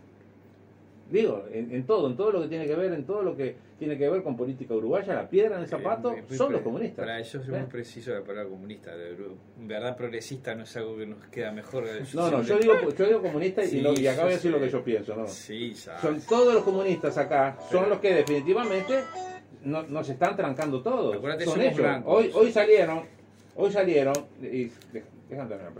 Digo, 1.09 1.45
en, 1.53 1.71
en 1.71 1.85
todo, 1.85 2.07
en 2.09 2.17
todo 2.17 2.31
lo 2.31 2.41
que 2.41 2.47
tiene 2.47 2.65
que 2.65 2.75
ver, 2.75 2.91
en 2.91 3.05
todo 3.05 3.21
lo 3.21 3.37
que 3.37 3.55
tiene 3.77 3.95
que 3.95 4.09
ver 4.09 4.23
con 4.23 4.35
política 4.35 4.73
uruguaya, 4.73 5.13
la 5.13 5.29
piedra 5.29 5.57
en 5.57 5.61
el 5.63 5.67
zapato 5.67 6.11
Eh, 6.13 6.23
muy 6.27 6.35
son 6.37 6.51
los 6.51 6.61
comunistas. 6.61 7.05
Para 7.05 7.19
ellos 7.19 7.35
es 7.35 7.47
¿Eh? 7.47 7.51
muy 7.51 7.61
preciso 7.67 8.11
la 8.11 8.21
palabra 8.23 8.49
comunista. 8.49 8.95
de- 8.95 9.11
En 9.59 9.67
verdad, 9.67 9.95
progresista 9.95 10.55
no 10.55 10.63
es 10.63 10.75
algo 10.77 10.97
que 10.97 11.05
nos 11.05 11.23
queda 11.27 11.51
mejor. 11.51 11.85
No, 12.13 12.31
no, 12.31 12.41
yo 12.41 12.57
digo, 12.57 12.73
yo 12.97 13.05
digo 13.05 13.21
comunista 13.21 13.63
y, 13.63 13.67
Sí, 13.67 13.81
no- 13.81 13.93
y 13.93 14.01
decir 14.01 14.49
lo 14.51 14.59
que 14.59 14.69
yo 14.69 14.83
pienso, 14.83 15.15
¿no? 15.15 15.27
Sí, 15.27 15.73
ya. 15.75 15.99
Son 15.99 16.19
todos 16.21 16.53
los 16.55 16.63
comunistas 16.63 17.15
acá, 17.19 17.55
son 17.69 17.81
Pero- 17.81 17.89
los 17.89 17.99
que 17.99 18.13
definitivamente 18.15 19.03
no- 19.63 19.83
nos 19.83 20.09
están 20.09 20.35
trancando 20.35 20.81
todos. 20.81 21.15
Acuérdate, 21.17 21.45
son 21.45 21.61
ellos. 21.61 21.77
blancos. 21.77 22.13
Hoy, 22.15 22.31
hoy 22.33 22.51
salieron, 22.51 23.01
hoy 23.55 23.71
salieron, 23.71 24.13
y, 24.41 24.71
déjame 25.29 25.49
terminar, 25.49 25.71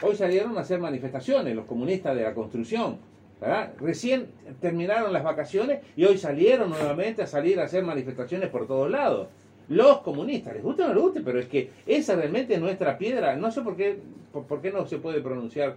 hoy 0.00 0.16
salieron 0.16 0.56
a 0.56 0.60
hacer 0.62 0.80
manifestaciones 0.80 1.54
los 1.54 1.66
comunistas 1.66 2.16
de 2.16 2.22
la 2.22 2.32
construcción. 2.32 3.11
¿Verdad? 3.42 3.72
Recién 3.80 4.28
terminaron 4.60 5.12
las 5.12 5.22
vacaciones 5.24 5.80
y 5.96 6.04
hoy 6.04 6.16
salieron 6.16 6.70
nuevamente 6.70 7.22
a 7.22 7.26
salir 7.26 7.58
a 7.60 7.64
hacer 7.64 7.82
manifestaciones 7.84 8.48
por 8.48 8.66
todos 8.66 8.88
lados. 8.90 9.28
Los 9.68 9.98
comunistas, 10.02 10.54
les 10.54 10.62
guste 10.62 10.82
o 10.84 10.88
no 10.88 10.94
les 10.94 11.02
guste, 11.02 11.20
pero 11.20 11.38
es 11.40 11.46
que 11.46 11.70
esa 11.86 12.14
realmente 12.16 12.54
es 12.54 12.60
nuestra 12.60 12.96
piedra. 12.96 13.36
No 13.36 13.50
sé 13.50 13.62
por 13.62 13.76
qué, 13.76 13.98
por, 14.32 14.44
por 14.44 14.62
qué 14.62 14.70
no 14.70 14.86
se 14.86 14.98
puede 14.98 15.20
pronunciar 15.20 15.74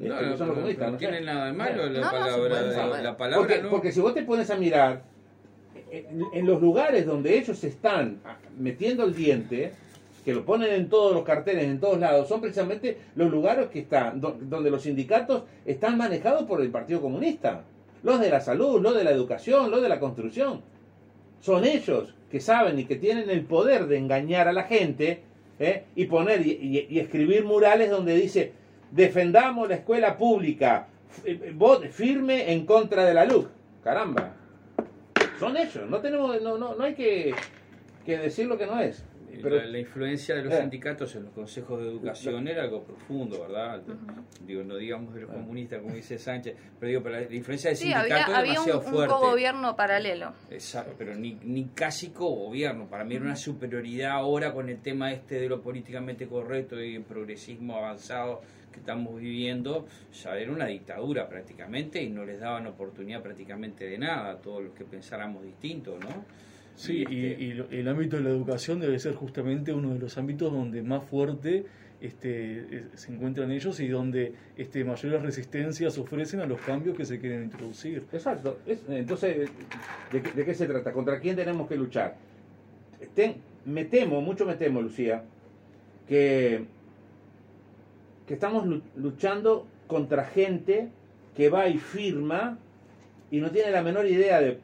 este, 0.00 0.08
No, 0.08 0.22
no, 0.22 0.36
son 0.36 0.46
los 0.48 0.56
comunistas. 0.56 0.86
no 0.86 0.92
no 0.92 0.98
sé. 0.98 1.06
tiene 1.06 1.20
nada 1.24 1.46
de 1.46 1.52
malo 1.52 1.86
la 1.88 2.10
palabra. 2.10 2.62
de- 2.62 3.02
la 3.02 3.16
palabra 3.16 3.36
Porque, 3.46 3.62
no. 3.62 3.70
porque 3.70 3.92
si 3.92 4.00
vos 4.00 4.14
te 4.14 4.22
pones 4.22 4.48
a 4.50 4.56
mirar, 4.56 5.02
en, 5.90 6.22
en 6.32 6.46
los 6.46 6.60
lugares 6.62 7.04
donde 7.04 7.36
ellos 7.36 7.62
están 7.64 8.18
metiendo 8.58 9.04
el 9.04 9.14
diente, 9.14 9.72
que 10.24 10.32
lo 10.34 10.44
ponen 10.44 10.72
en 10.72 10.88
todos 10.88 11.12
los 11.14 11.24
carteles, 11.24 11.64
en 11.64 11.80
todos 11.80 11.98
lados, 11.98 12.28
son 12.28 12.40
precisamente 12.40 12.98
los 13.16 13.30
lugares 13.30 13.68
que 13.68 13.80
están, 13.80 14.20
do- 14.20 14.36
donde 14.40 14.70
los 14.70 14.82
sindicatos 14.82 15.42
están 15.66 15.96
manejados 15.98 16.44
por 16.44 16.60
el 16.60 16.70
Partido 16.70 17.00
Comunista. 17.00 17.62
Los 18.02 18.20
de 18.20 18.30
la 18.30 18.40
salud, 18.40 18.80
los 18.80 18.94
de 18.96 19.04
la 19.04 19.10
educación, 19.10 19.70
los 19.70 19.82
de 19.82 19.88
la 19.88 19.98
construcción. 20.00 20.60
Son 21.40 21.64
ellos 21.64 22.14
que 22.30 22.40
saben 22.40 22.78
y 22.78 22.84
que 22.84 22.96
tienen 22.96 23.30
el 23.30 23.44
poder 23.44 23.86
de 23.86 23.98
engañar 23.98 24.48
a 24.48 24.52
la 24.52 24.64
gente 24.64 25.22
¿eh? 25.58 25.84
y 25.96 26.06
poner 26.06 26.46
y, 26.46 26.86
y- 26.88 26.98
escribir 26.98 27.44
murales 27.44 27.90
donde 27.90 28.14
dice 28.16 28.52
defendamos 28.90 29.68
la 29.68 29.76
escuela 29.76 30.16
pública, 30.16 30.86
eh, 31.24 31.52
vote 31.54 31.88
firme 31.88 32.52
en 32.52 32.66
contra 32.66 33.04
de 33.04 33.14
la 33.14 33.24
LUC. 33.24 33.48
Caramba, 33.82 34.34
son 35.40 35.56
ellos, 35.56 35.88
no 35.88 35.98
tenemos, 36.00 36.40
no, 36.42 36.58
no, 36.58 36.74
no 36.74 36.84
hay 36.84 36.94
que, 36.94 37.34
que 38.06 38.18
decir 38.18 38.46
lo 38.46 38.56
que 38.58 38.66
no 38.66 38.78
es. 38.80 39.04
Pero, 39.40 39.56
la, 39.56 39.66
la 39.66 39.78
influencia 39.78 40.34
de 40.34 40.42
los 40.42 40.52
Eh. 40.54 40.60
sindicatos 40.60 41.14
en 41.16 41.24
los 41.24 41.32
consejos 41.32 41.80
de 41.80 41.88
educación 41.88 42.48
era 42.48 42.62
algo 42.64 42.82
profundo, 42.82 43.40
¿verdad? 43.42 43.82
Digo, 44.44 44.62
no 44.64 44.76
digamos 44.76 45.14
de 45.14 45.22
los 45.22 45.30
Ah. 45.30 45.34
comunistas, 45.34 45.80
como 45.80 45.94
dice 45.94 46.18
Sánchez, 46.18 46.56
pero 46.78 46.88
digo, 46.88 47.02
pero 47.02 47.20
la 47.20 47.34
influencia 47.34 47.70
del 47.70 47.76
Sí, 47.76 47.84
sindicato 47.84 48.12
había, 48.12 48.20
es 48.20 48.28
había 48.28 48.38
un, 48.60 48.66
demasiado 48.66 48.78
un 48.80 48.84
fuerte. 48.86 49.14
cogobierno 49.14 49.76
paralelo. 49.76 50.32
Exacto, 50.50 50.94
pero 50.98 51.14
ni, 51.14 51.34
ni 51.42 51.66
casi 51.66 52.08
gobierno. 52.08 52.86
Para 52.88 53.04
mí 53.04 53.14
era 53.14 53.24
una 53.24 53.36
superioridad 53.36 54.10
ahora 54.12 54.52
con 54.52 54.68
el 54.68 54.78
tema 54.80 55.12
este 55.12 55.38
de 55.40 55.48
lo 55.48 55.60
políticamente 55.62 56.26
correcto 56.26 56.80
y 56.82 56.96
el 56.96 57.02
progresismo 57.02 57.76
avanzado 57.76 58.40
que 58.72 58.78
estamos 58.80 59.20
viviendo. 59.20 59.86
Ya 60.22 60.36
era 60.36 60.50
una 60.50 60.66
dictadura 60.66 61.28
prácticamente 61.28 62.02
y 62.02 62.08
no 62.08 62.24
les 62.24 62.40
daban 62.40 62.66
oportunidad 62.66 63.22
prácticamente 63.22 63.84
de 63.86 63.98
nada 63.98 64.30
a 64.32 64.36
todos 64.40 64.62
los 64.64 64.72
que 64.74 64.84
pensáramos 64.84 65.42
distinto, 65.44 65.98
¿no? 65.98 66.24
Sí, 66.82 67.04
y, 67.08 67.26
este- 67.26 67.74
y 67.74 67.78
el 67.78 67.86
ámbito 67.88 68.16
de 68.16 68.24
la 68.24 68.30
educación 68.30 68.80
debe 68.80 68.98
ser 68.98 69.14
justamente 69.14 69.72
uno 69.72 69.90
de 69.94 70.00
los 70.00 70.18
ámbitos 70.18 70.52
donde 70.52 70.82
más 70.82 71.04
fuerte 71.04 71.64
este, 72.00 72.86
se 72.94 73.12
encuentran 73.12 73.52
ellos 73.52 73.78
y 73.78 73.86
donde 73.86 74.32
este, 74.56 74.82
mayores 74.84 75.22
resistencias 75.22 75.96
ofrecen 75.98 76.40
a 76.40 76.46
los 76.46 76.60
cambios 76.60 76.96
que 76.96 77.04
se 77.04 77.20
quieren 77.20 77.44
introducir. 77.44 78.02
exacto. 78.12 78.58
Es- 78.66 78.82
entonces, 78.88 79.48
¿de, 80.10 80.22
qué- 80.22 80.32
de 80.32 80.44
qué 80.44 80.54
se 80.54 80.66
trata? 80.66 80.92
¿Contra 80.92 81.20
quién 81.20 81.36
tenemos 81.36 81.68
que 81.68 81.76
luchar? 81.76 82.16
Ten- 83.14 83.36
me 83.64 83.84
temo, 83.84 84.20
mucho 84.20 84.44
me 84.44 84.56
temo, 84.56 84.82
Lucía, 84.82 85.22
que, 86.08 86.64
que 88.26 88.34
estamos 88.34 88.66
lu- 88.66 88.82
luchando 88.96 89.68
contra 89.86 90.24
gente 90.24 90.88
que 91.36 91.48
va 91.48 91.68
y 91.68 91.78
firma 91.78 92.58
y 93.30 93.38
no 93.40 93.52
tiene 93.52 93.70
la 93.70 93.82
menor 93.84 94.06
idea 94.06 94.40
de, 94.40 94.58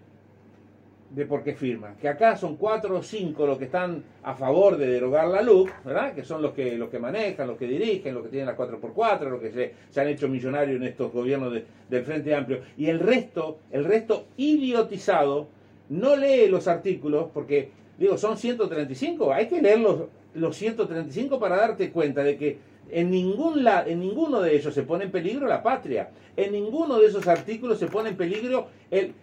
de 1.11 1.25
por 1.25 1.43
qué 1.43 1.55
firma. 1.55 1.95
Que 2.00 2.09
acá 2.09 2.37
son 2.37 2.57
cuatro 2.57 2.99
o 2.99 3.03
cinco 3.03 3.47
los 3.47 3.57
que 3.59 3.65
están 3.65 4.03
a 4.23 4.35
favor 4.35 4.77
de 4.77 4.87
derogar 4.87 5.29
la 5.29 5.41
LUC, 5.43 5.71
¿verdad? 5.85 6.15
Que 6.15 6.23
son 6.23 6.43
los 6.43 6.53
que, 6.53 6.77
los 6.77 6.91
que 6.91 6.99
manejan, 6.99 7.47
los 7.47 7.57
que 7.57 7.67
dirigen, 7.67 8.15
los 8.15 8.23
que 8.25 8.29
tienen 8.29 8.47
la 8.47 8.57
4x4, 8.57 9.31
los 9.31 9.41
que 9.41 9.75
se, 9.91 10.00
han 10.00 10.09
hecho 10.09 10.29
millonarios 10.29 10.77
en 10.77 10.87
estos 10.87 11.11
gobiernos 11.12 11.53
de- 11.53 11.65
del 11.88 12.05
Frente 12.05 12.35
Amplio. 12.35 12.61
Y 12.77 12.87
el 12.87 13.00
resto, 13.00 13.59
el 13.71 13.85
resto 13.85 14.27
idiotizado, 14.37 15.49
no 15.88 16.15
lee 16.17 16.49
los 16.49 16.69
artículos 16.69 17.29
porque, 17.33 17.71
digo, 17.99 18.19
son 18.19 18.37
135, 18.37 19.33
hay 19.33 19.49
que 19.49 19.62
leer 19.62 19.79
los, 19.81 20.03
los 20.35 20.57
135 20.57 21.41
para 21.41 21.57
darte 21.57 21.91
cuenta 21.91 22.23
de 22.23 22.37
que 22.37 22.59
en, 22.91 23.11
ningún 23.11 23.65
la, 23.65 23.87
en 23.87 24.00
ninguno 24.00 24.41
de 24.43 24.55
ellos 24.57 24.75
se 24.75 24.83
pone 24.83 25.05
en 25.05 25.11
peligro 25.11 25.47
la 25.47 25.62
patria. 25.62 26.11
En 26.37 26.53
ninguno 26.53 26.99
de 26.99 27.07
esos 27.07 27.27
artículos 27.27 27.79
se 27.79 27.87
pone 27.87 28.11
en 28.11 28.17
peligro 28.17 28.69
el, 28.91 29.15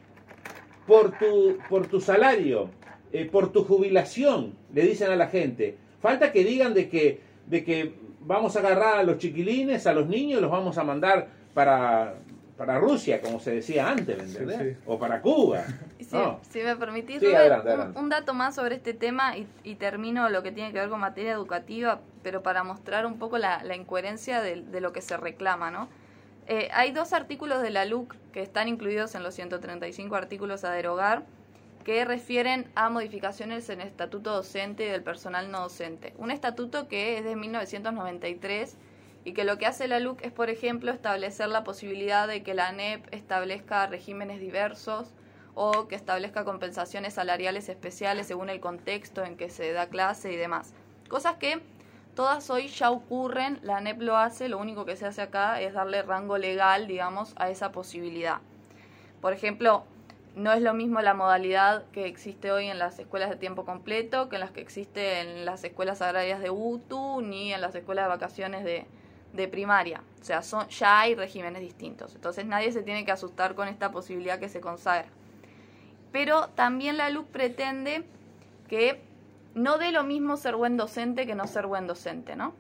por 0.87 1.17
tu, 1.17 1.57
por 1.69 1.87
tu 1.87 1.99
salario, 2.01 2.69
eh, 3.11 3.25
por 3.25 3.51
tu 3.51 3.63
jubilación, 3.63 4.53
le 4.73 4.83
dicen 4.83 5.11
a 5.11 5.15
la 5.15 5.27
gente. 5.27 5.77
Falta 6.01 6.31
que 6.31 6.43
digan 6.43 6.73
de 6.73 6.89
que, 6.89 7.21
de 7.47 7.63
que 7.63 7.93
vamos 8.21 8.55
a 8.55 8.59
agarrar 8.59 8.97
a 8.99 9.03
los 9.03 9.17
chiquilines, 9.17 9.87
a 9.87 9.93
los 9.93 10.07
niños, 10.07 10.39
y 10.39 10.41
los 10.41 10.51
vamos 10.51 10.77
a 10.77 10.83
mandar 10.83 11.27
para, 11.53 12.15
para 12.57 12.79
Rusia, 12.79 13.21
como 13.21 13.39
se 13.39 13.55
decía 13.55 13.89
antes. 13.89 14.31
Sí, 14.31 14.39
sí. 14.47 14.75
O 14.85 14.99
para 14.99 15.21
Cuba. 15.21 15.63
Y 15.99 16.03
Si, 16.05 16.15
No. 16.15 16.39
si 16.51 16.59
me 16.61 16.75
permitís, 16.75 17.19
Sí, 17.19 17.25
Rubén, 17.25 17.37
adelante, 17.37 17.65
un- 17.67 17.73
adelante. 17.73 17.99
Un, 17.99 18.09
dato 18.09 18.33
más 18.35 18.53
sobre 18.55 18.75
este 18.75 18.93
tema 18.93 19.35
y, 19.37 19.47
y 19.63 19.75
termino 19.75 20.29
lo 20.29 20.43
que 20.43 20.51
tiene 20.51 20.71
que 20.71 20.79
ver 20.79 20.89
con 20.89 20.99
materia 20.99 21.31
educativa, 21.31 22.01
pero 22.21 22.43
para 22.43 22.63
mostrar 22.63 23.07
un 23.07 23.17
poco 23.17 23.39
la, 23.39 23.63
la 23.63 23.75
incoherencia 23.75 24.41
de, 24.41 24.61
de 24.61 24.81
lo 24.81 24.93
que 24.93 25.01
se 25.01 25.17
reclama, 25.17 25.71
¿no? 25.71 25.87
Eh, 26.47 26.69
hay 26.73 26.91
dos 26.91 27.13
artículos 27.13 27.61
de 27.61 27.71
la 27.71 27.85
LUC 27.85 28.15
que 28.31 28.41
están 28.41 28.67
incluidos 28.67 29.15
en 29.15 29.23
los 29.23 29.33
135 29.33 30.15
artículos 30.15 30.63
a 30.63 30.71
derogar 30.71 31.23
que 31.83 32.03
refieren 32.03 32.69
a 32.75 32.89
modificaciones 32.89 33.69
en 33.69 33.81
el 33.81 33.87
estatuto 33.87 34.31
docente 34.31 34.85
y 34.85 34.89
del 34.89 35.03
personal 35.03 35.51
no 35.51 35.61
docente. 35.61 36.13
Un 36.17 36.31
estatuto 36.31 36.87
que 36.87 37.17
es 37.17 37.23
de 37.23 37.35
1993 37.35 38.75
y 39.23 39.33
que 39.33 39.43
lo 39.43 39.57
que 39.57 39.65
hace 39.65 39.87
la 39.87 39.99
LUC 39.99 40.23
es, 40.23 40.31
por 40.31 40.49
ejemplo, 40.49 40.91
establecer 40.91 41.47
la 41.47 41.63
posibilidad 41.63 42.27
de 42.27 42.43
que 42.43 42.53
la 42.53 42.67
ANEP 42.67 43.11
establezca 43.13 43.87
regímenes 43.87 44.39
diversos 44.39 45.13
o 45.53 45.87
que 45.87 45.95
establezca 45.95 46.43
compensaciones 46.43 47.13
salariales 47.13 47.69
especiales 47.69 48.27
según 48.27 48.49
el 48.49 48.59
contexto 48.59 49.23
en 49.23 49.37
que 49.37 49.49
se 49.49 49.71
da 49.71 49.87
clase 49.87 50.31
y 50.31 50.35
demás. 50.35 50.73
Cosas 51.07 51.35
que 51.35 51.61
todas 52.15 52.49
hoy 52.49 52.67
ya 52.69 52.89
ocurren, 52.89 53.59
la 53.61 53.77
ANEP 53.77 54.01
lo 54.01 54.17
hace, 54.17 54.49
lo 54.49 54.57
único 54.57 54.85
que 54.85 54.95
se 54.95 55.05
hace 55.05 55.21
acá 55.21 55.61
es 55.61 55.73
darle 55.73 56.01
rango 56.01 56.37
legal, 56.37 56.87
digamos, 56.87 57.33
a 57.35 57.49
esa 57.49 57.71
posibilidad. 57.71 58.39
Por 59.21 59.33
ejemplo, 59.33 59.83
no 60.35 60.51
es 60.51 60.61
lo 60.61 60.73
mismo 60.73 61.01
la 61.01 61.13
modalidad 61.13 61.85
que 61.91 62.07
existe 62.07 62.51
hoy 62.51 62.67
en 62.67 62.77
las 62.77 62.99
escuelas 62.99 63.29
de 63.29 63.37
tiempo 63.37 63.65
completo 63.65 64.27
que 64.29 64.35
en 64.35 64.41
las 64.41 64.51
que 64.51 64.61
existe 64.61 65.21
en 65.21 65.45
las 65.45 65.63
escuelas 65.63 66.01
agrarias 66.01 66.41
de 66.41 66.49
UTU 66.49 67.21
ni 67.21 67.53
en 67.53 67.61
las 67.61 67.73
escuelas 67.75 68.05
de 68.05 68.09
vacaciones 68.09 68.63
de, 68.63 68.85
primaria. 69.49 70.01
O 70.21 70.23
sea, 70.23 70.41
son, 70.43 70.67
ya 70.69 71.01
hay 71.01 71.13
regímenes 71.13 71.61
distintos. 71.61 72.15
Entonces 72.15 72.45
nadie 72.45 72.71
se 72.71 72.83
tiene 72.83 73.03
que 73.03 73.11
asustar 73.11 73.53
con 73.53 73.67
esta 73.67 73.91
posibilidad 73.91 74.39
que 74.39 74.47
se 74.47 74.61
consagra. 74.61 75.07
Pero 76.13 76.47
también 76.49 76.95
la 76.95 77.09
LUC 77.09 77.27
pretende 77.27 78.05
que 78.69 79.01
no 79.55 79.77
dé 79.77 79.91
lo 79.91 80.03
mismo 80.03 80.37
ser 80.37 80.55
buen 80.55 80.77
docente 80.77 81.25
que 81.25 81.33
no 81.33 81.47
ser 81.47 81.65
buen 81.65 81.87
docente, 81.87 82.35
¿no? 82.35 82.53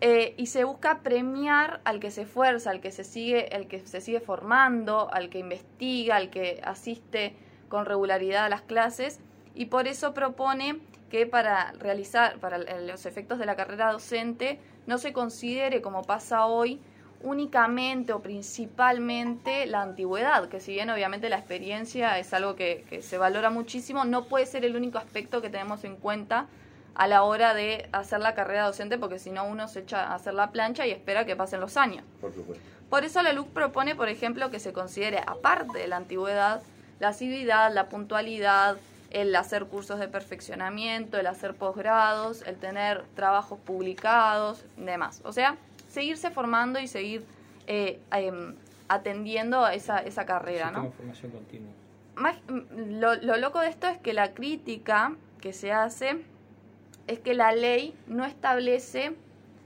Eh, 0.00 0.34
y 0.36 0.46
se 0.46 0.62
busca 0.62 1.00
premiar 1.00 1.80
al 1.84 1.98
que 1.98 2.12
se 2.12 2.22
esfuerza, 2.22 2.70
al 2.70 2.80
que 2.80 2.92
se 2.92 3.02
sigue, 3.02 3.54
el 3.54 3.66
que 3.66 3.84
se 3.84 4.00
sigue 4.00 4.20
formando, 4.20 5.12
al 5.12 5.28
que 5.28 5.40
investiga, 5.40 6.14
al 6.16 6.30
que 6.30 6.60
asiste 6.64 7.34
con 7.68 7.84
regularidad 7.84 8.44
a 8.44 8.48
las 8.48 8.62
clases, 8.62 9.18
y 9.56 9.66
por 9.66 9.88
eso 9.88 10.14
propone 10.14 10.78
que 11.10 11.26
para 11.26 11.72
realizar, 11.72 12.38
para 12.38 12.58
los 12.58 13.06
efectos 13.06 13.40
de 13.40 13.46
la 13.46 13.56
carrera 13.56 13.90
docente, 13.90 14.60
no 14.86 14.98
se 14.98 15.12
considere, 15.12 15.82
como 15.82 16.02
pasa 16.02 16.46
hoy, 16.46 16.80
únicamente 17.22 18.12
o 18.12 18.20
principalmente 18.20 19.66
la 19.66 19.82
antigüedad, 19.82 20.48
que 20.48 20.60
si 20.60 20.72
bien 20.72 20.90
obviamente 20.90 21.28
la 21.28 21.38
experiencia 21.38 22.18
es 22.18 22.32
algo 22.32 22.54
que, 22.54 22.84
que, 22.88 23.02
se 23.02 23.18
valora 23.18 23.50
muchísimo, 23.50 24.04
no 24.04 24.26
puede 24.26 24.46
ser 24.46 24.64
el 24.64 24.76
único 24.76 24.98
aspecto 24.98 25.42
que 25.42 25.50
tenemos 25.50 25.84
en 25.84 25.96
cuenta 25.96 26.46
a 26.94 27.06
la 27.06 27.22
hora 27.22 27.54
de 27.54 27.88
hacer 27.92 28.20
la 28.20 28.34
carrera 28.34 28.66
docente, 28.66 28.98
porque 28.98 29.18
si 29.18 29.30
no 29.30 29.44
uno 29.44 29.68
se 29.68 29.80
echa 29.80 30.04
a 30.04 30.14
hacer 30.14 30.34
la 30.34 30.50
plancha 30.50 30.86
y 30.86 30.90
espera 30.90 31.24
que 31.24 31.36
pasen 31.36 31.60
los 31.60 31.76
años. 31.76 32.04
Por 32.20 32.34
supuesto. 32.34 32.64
Por 32.90 33.04
eso 33.04 33.22
la 33.22 33.32
LUC 33.32 33.48
propone, 33.48 33.94
por 33.94 34.08
ejemplo, 34.08 34.50
que 34.50 34.60
se 34.60 34.72
considere, 34.72 35.20
aparte 35.26 35.78
de 35.78 35.88
la 35.88 35.96
antigüedad, 35.96 36.62
la 37.00 37.08
asiduidad, 37.08 37.72
la 37.72 37.88
puntualidad, 37.88 38.78
el 39.10 39.34
hacer 39.36 39.66
cursos 39.66 39.98
de 39.98 40.08
perfeccionamiento, 40.08 41.18
el 41.18 41.26
hacer 41.26 41.54
posgrados, 41.54 42.42
el 42.42 42.56
tener 42.56 43.04
trabajos 43.14 43.58
publicados, 43.60 44.64
demás. 44.76 45.20
O 45.24 45.32
sea, 45.32 45.56
seguirse 45.98 46.30
formando 46.30 46.78
y 46.78 46.86
seguir 46.86 47.24
eh, 47.66 47.98
eh, 48.14 48.54
atendiendo 48.86 49.64
a 49.64 49.74
esa, 49.74 49.98
esa 49.98 50.24
carrera, 50.24 50.70
¿no? 50.70 50.92
formación 50.92 51.32
continua. 51.32 51.72
Más, 52.14 52.36
lo, 52.76 53.16
lo 53.16 53.36
loco 53.36 53.60
de 53.60 53.68
esto 53.68 53.88
es 53.88 53.98
que 53.98 54.12
la 54.12 54.32
crítica 54.32 55.16
que 55.40 55.52
se 55.52 55.72
hace 55.72 56.18
es 57.08 57.18
que 57.18 57.34
la 57.34 57.52
ley 57.52 57.94
no 58.06 58.24
establece 58.24 59.12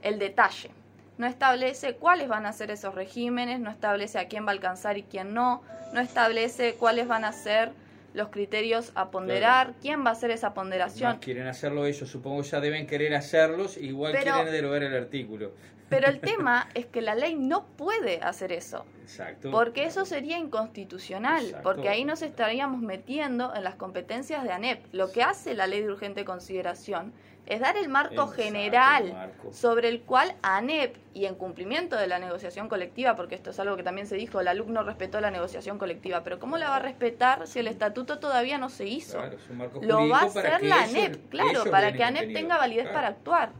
el 0.00 0.18
detalle, 0.18 0.70
no 1.18 1.26
establece 1.26 1.96
cuáles 1.96 2.28
van 2.28 2.46
a 2.46 2.52
ser 2.52 2.70
esos 2.70 2.94
regímenes, 2.94 3.60
no 3.60 3.70
establece 3.70 4.18
a 4.18 4.26
quién 4.28 4.46
va 4.46 4.50
a 4.50 4.52
alcanzar 4.52 4.96
y 4.96 5.02
quién 5.02 5.34
no, 5.34 5.62
no 5.92 6.00
establece 6.00 6.74
cuáles 6.74 7.06
van 7.08 7.24
a 7.26 7.32
ser 7.32 7.72
los 8.14 8.28
criterios 8.28 8.92
a 8.94 9.10
ponderar, 9.10 9.66
claro. 9.66 9.78
quién 9.80 10.04
va 10.04 10.10
a 10.10 10.12
hacer 10.12 10.30
esa 10.30 10.54
ponderación. 10.54 11.12
No 11.14 11.20
quieren 11.20 11.46
hacerlo 11.46 11.86
ellos, 11.86 12.08
supongo 12.08 12.42
ya 12.42 12.60
deben 12.60 12.86
querer 12.86 13.14
hacerlos, 13.14 13.76
igual 13.76 14.12
pero, 14.12 14.34
quieren 14.34 14.52
derogar 14.52 14.82
el 14.82 14.94
artículo. 14.94 15.52
Pero 15.92 16.08
el 16.08 16.20
tema 16.20 16.68
es 16.74 16.86
que 16.86 17.02
la 17.02 17.14
ley 17.14 17.34
no 17.34 17.66
puede 17.66 18.20
hacer 18.22 18.50
eso. 18.50 18.86
Exacto. 19.02 19.50
Porque 19.50 19.84
eso 19.84 20.04
sería 20.04 20.38
inconstitucional, 20.38 21.44
Exacto. 21.44 21.62
porque 21.62 21.88
ahí 21.88 22.04
nos 22.04 22.22
estaríamos 22.22 22.80
metiendo 22.80 23.54
en 23.54 23.62
las 23.62 23.74
competencias 23.74 24.42
de 24.42 24.52
ANEP. 24.52 24.86
Lo 24.92 25.12
que 25.12 25.22
hace 25.22 25.54
la 25.54 25.66
ley 25.66 25.82
de 25.82 25.90
urgente 25.90 26.24
consideración 26.24 27.12
es 27.44 27.60
dar 27.60 27.76
el 27.76 27.88
marco 27.88 28.14
Exacto, 28.14 28.32
general 28.34 29.12
marco. 29.12 29.52
sobre 29.52 29.88
el 29.88 30.02
cual 30.02 30.34
ANEP, 30.42 30.96
y 31.12 31.26
en 31.26 31.34
cumplimiento 31.34 31.96
de 31.96 32.06
la 32.06 32.18
negociación 32.18 32.68
colectiva, 32.68 33.16
porque 33.16 33.34
esto 33.34 33.50
es 33.50 33.58
algo 33.60 33.76
que 33.76 33.82
también 33.82 34.06
se 34.06 34.14
dijo, 34.16 34.40
el 34.40 34.48
alumno 34.48 34.82
respetó 34.84 35.20
la 35.20 35.30
negociación 35.30 35.76
colectiva, 35.76 36.22
pero 36.22 36.38
¿cómo 36.38 36.56
la 36.56 36.70
va 36.70 36.76
a 36.76 36.78
respetar 36.78 37.46
si 37.46 37.58
el 37.58 37.66
estatuto 37.66 38.18
todavía 38.18 38.58
no 38.58 38.70
se 38.70 38.86
hizo? 38.86 39.18
Claro, 39.18 39.36
es 39.36 39.50
un 39.50 39.58
marco 39.58 39.80
Lo 39.82 40.08
va 40.08 40.20
a 40.20 40.24
hacer 40.26 40.62
la 40.62 40.84
ANEP, 40.84 41.28
claro, 41.28 41.64
para 41.70 41.92
que 41.92 42.04
ANEP 42.04 42.32
tenga 42.32 42.56
validez 42.56 42.84
Claro, 42.84 42.94
para 42.94 43.08
actuar. 43.08 43.50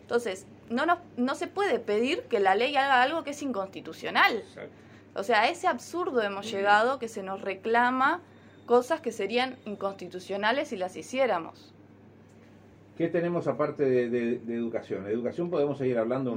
Entonces, 0.00 0.46
no, 0.72 0.86
nos, 0.86 0.98
no 1.16 1.34
se 1.34 1.46
puede 1.46 1.78
pedir 1.78 2.22
que 2.24 2.40
la 2.40 2.54
ley 2.54 2.74
haga 2.76 3.02
algo 3.02 3.22
que 3.24 3.30
es 3.30 3.42
inconstitucional. 3.42 4.36
exacto. 4.36 4.72
O 5.14 5.22
sea, 5.22 5.42
a 5.42 5.48
ese 5.48 5.66
absurdo 5.68 6.22
hemos 6.22 6.50
llegado 6.50 6.98
que 6.98 7.06
se 7.08 7.22
nos 7.22 7.40
reclama 7.42 8.20
cosas 8.66 9.00
que 9.00 9.12
serían 9.12 9.56
inconstitucionales 9.66 10.68
si 10.68 10.76
las 10.76 10.96
hiciéramos. 10.96 11.74
¿Qué 12.96 13.08
tenemos 13.08 13.46
aparte 13.48 13.84
de, 13.84 14.08
de- 14.10 14.38
de 14.38 14.54
educación? 14.54 15.04
De 15.04 15.12
educación 15.12 15.50
podemos 15.50 15.78
seguir 15.78 15.98
hablando. 15.98 16.36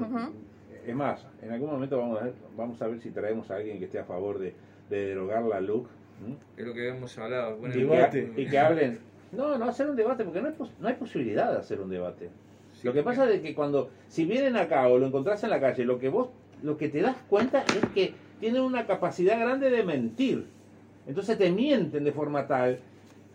Es 0.86 0.96
más, 0.96 1.26
en 1.42 1.52
algún 1.52 1.72
momento 1.72 1.98
vamos 1.98 2.20
a, 2.22 2.26
ver, 2.26 2.34
vamos 2.56 2.82
a 2.82 2.88
ver 2.88 3.00
si 3.02 3.12
traemos 3.12 3.50
a 3.52 3.56
alguien 3.56 3.80
que 3.80 3.86
esté 3.86 4.00
a 4.00 4.04
favor 4.06 4.40
de, 4.40 4.54
de 4.90 5.06
derogar 5.08 5.44
la 5.44 5.60
LUC. 5.60 5.88
Es 6.58 6.66
lo 6.66 6.74
que 6.74 6.90
hemos 6.90 7.18
hablado. 7.18 7.58
Bueno, 7.58 7.76
y, 7.76 7.80
Debate. 7.84 8.32
que, 8.36 8.42
y 8.42 8.48
que 8.50 8.60
hablen. 8.60 9.00
No, 9.32 9.58
no 9.58 9.66
hacer 9.66 9.90
un 9.90 9.96
debate, 9.96 10.24
porque 10.24 10.42
no 10.42 10.48
hay, 10.48 10.54
pos- 10.54 10.72
no 10.80 10.88
hay 10.88 10.94
posibilidad 10.96 11.52
de 11.52 11.58
hacer 11.60 11.82
un 11.82 11.90
debate. 11.90 12.30
Lo 12.84 12.94
que 12.94 13.04
pasa 13.04 13.30
es 13.32 13.42
que 13.42 13.56
cuando, 13.56 13.90
si 14.08 14.26
vienen 14.26 14.56
acá 14.58 14.88
o 14.88 14.98
lo 14.98 15.08
encontrás 15.08 15.44
en 15.44 15.50
la 15.50 15.60
calle, 15.60 15.86
lo 15.86 15.98
que 16.00 16.10
vos, 16.10 16.30
lo 16.64 16.78
que 16.78 16.90
te 16.90 17.02
das 17.02 17.16
cuenta 17.30 17.64
es 17.64 17.86
que 17.94 18.14
tienen 18.40 18.62
una 18.62 18.86
capacidad 18.86 19.40
grande 19.40 19.70
de 19.70 19.84
mentir. 19.84 20.46
Entonces 21.08 21.38
te 21.38 21.52
mienten 21.52 22.04
de 22.04 22.12
forma 22.12 22.48
tal 22.48 22.80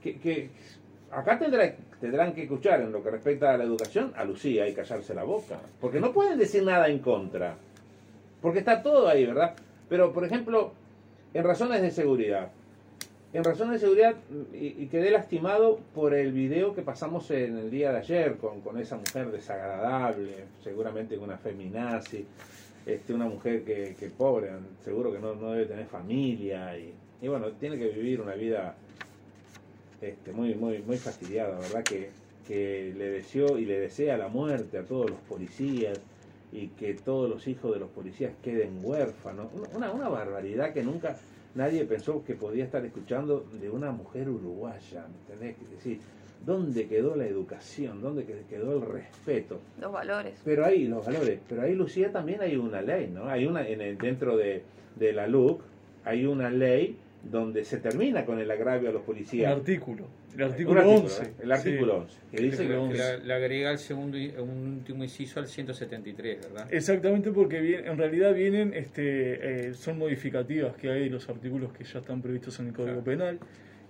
que, 0.03 0.18
que 0.18 0.50
acá 1.11 1.38
tendrá- 1.38 1.74
tendrán 2.00 2.33
que 2.33 2.42
escuchar 2.42 2.81
en 2.81 2.92
lo 2.92 3.03
que 3.03 3.11
respecta 3.11 3.53
a 3.53 3.57
la 3.57 3.64
educación 3.64 4.12
a 4.16 4.24
Lucía 4.24 4.68
y 4.68 4.74
callarse 4.74 5.14
la 5.14 5.24
boca. 5.24 5.59
Porque 5.81 6.00
no 6.00 6.12
pueden 6.12 6.38
decir 6.38 6.62
nada 6.62 6.88
en 6.88 6.98
contra. 7.00 7.57
Porque 8.40 8.61
está 8.61 8.83
todo 8.83 9.09
ahí, 9.09 9.26
¿verdad? 9.26 9.55
Pero, 9.88 10.12
por 10.12 10.24
ejemplo, 10.24 10.72
en 11.35 11.44
razones 11.44 11.83
de 11.83 11.90
seguridad. 11.90 12.48
En 13.33 13.45
razones 13.45 13.75
de 13.75 13.79
seguridad, 13.79 14.16
y, 14.53 14.83
y 14.83 14.88
quedé 14.90 15.12
lastimado 15.12 15.79
por 15.95 16.14
el 16.14 16.33
video 16.33 16.75
que 16.75 16.83
pasamos 16.83 17.31
en 17.31 17.59
el 17.59 17.71
día 17.71 17.93
de 17.93 17.99
ayer 17.99 18.37
con, 18.38 18.61
con 18.61 18.77
esa 18.77 18.97
mujer 18.97 19.31
desagradable, 19.31 20.47
seguramente 20.64 21.16
una 21.16 21.38
feminazi, 21.38 22.27
este, 22.85 23.14
una 23.14 23.27
mujer 23.27 23.62
que, 23.62 23.95
que 23.97 24.09
pobre, 24.09 24.51
seguro 24.85 25.12
que 25.12 25.21
no, 25.21 25.37
no 25.37 25.53
debe 25.53 25.66
tener 25.66 25.87
familia, 25.87 26.77
y, 26.77 26.93
y 27.23 27.29
bueno, 27.29 27.53
tiene 27.53 27.79
que 27.79 27.88
vivir 27.90 28.21
una 28.21 28.35
vida 28.35 28.75
este, 30.01 30.33
muy, 30.33 30.57
muy, 30.57 30.83
muy 30.83 30.97
fastidiada, 30.97 31.57
¿verdad? 31.61 31.85
Que, 31.85 32.11
que 32.49 32.93
le 32.97 33.11
deseó 33.11 33.59
y 33.59 33.64
le 33.64 33.79
desea 33.79 34.16
la 34.16 34.27
muerte 34.27 34.77
a 34.79 34.83
todos 34.83 35.09
los 35.09 35.21
policías 35.21 36.01
y 36.51 36.66
que 36.69 36.95
todos 36.95 37.31
los 37.31 37.47
hijos 37.47 37.75
de 37.75 37.79
los 37.79 37.90
policías 37.90 38.33
queden 38.43 38.81
huérfanos. 38.83 39.53
Una, 39.73 39.93
una 39.93 40.09
barbaridad 40.09 40.73
que 40.73 40.83
nunca 40.83 41.16
nadie 41.55 41.85
pensó 41.85 42.25
que 42.25 42.35
podía 42.35 42.65
estar 42.65 42.85
escuchando 42.85 43.45
de 43.61 43.71
una 43.71 43.91
mujer 43.93 44.29
uruguaya, 44.29 45.07
¿me 45.09 45.35
entendés? 45.35 45.57
Es 45.65 45.71
decir, 45.73 45.99
¿dónde 46.45 46.87
quedó 46.87 47.17
la 47.17 47.27
educación? 47.27 48.01
¿Dónde 48.01 48.25
que- 48.25 48.43
quedó 48.49 48.75
el 48.77 48.83
respeto? 48.91 49.61
Los 49.81 49.93
valores. 49.93 50.41
Pero 50.45 50.65
ahí, 50.65 50.87
los 50.87 51.05
valores, 51.05 51.41
pero 51.49 51.63
ahí 51.63 51.75
Lucía 51.75 52.11
también 52.13 52.41
hay 52.41 52.57
una 52.57 52.81
ley, 52.83 53.09
¿no? 53.13 53.27
Hay 53.29 53.47
una, 53.47 53.67
en 53.67 53.81
el, 53.81 53.99
dentro 53.99 54.37
de, 54.37 54.63
de 54.97 55.13
la 55.13 55.27
LUC, 55.27 55.61
hay 56.05 56.25
una 56.27 56.51
ley 56.51 56.97
donde 57.23 57.65
se 57.65 57.77
termina 57.79 58.25
con 58.25 58.39
el 58.41 58.51
agravio 58.51 58.89
a 58.89 58.93
los 58.93 59.03
policías. 59.03 59.53
artículo. 59.53 60.07
El 60.37 60.45
artículo 60.45 60.81
artículo, 60.81 61.03
11. 61.05 61.23
¿eh? 61.25 61.33
El 61.43 61.53
artículo 61.53 61.93
Sí. 61.95 62.01
11, 62.01 62.21
que 62.37 62.43
dice 62.43 62.57
Que 62.63 62.69
que, 62.69 62.75
la- 62.77 62.89
que 63.17 63.21
que 63.21 63.27
la, 63.27 63.37
agrega 63.37 63.71
el 63.73 63.79
segundo 63.79 64.17
y- 64.17 64.29
un 64.39 64.75
último 64.79 65.03
inciso 65.05 65.41
al 65.41 65.47
173, 65.47 66.39
¿verdad? 66.41 66.69
Exactamente 66.73 67.31
porque 67.31 67.61
bien, 67.61 67.87
en 67.87 67.99
realidad 67.99 68.33
vienen, 68.35 68.73
este, 68.75 69.69
eh, 69.69 69.75
son 69.75 69.99
modificativas 69.99 70.77
que 70.77 70.91
hay 70.91 71.05
de 71.05 71.11
los 71.11 71.29
artículos 71.29 71.73
que 71.73 71.85
ya 71.85 71.99
están 71.99 72.23
previstos 72.23 72.59
en 72.61 72.69
el 72.69 72.73
Código 72.73 73.03
Claro. 73.03 73.19
Penal 73.19 73.39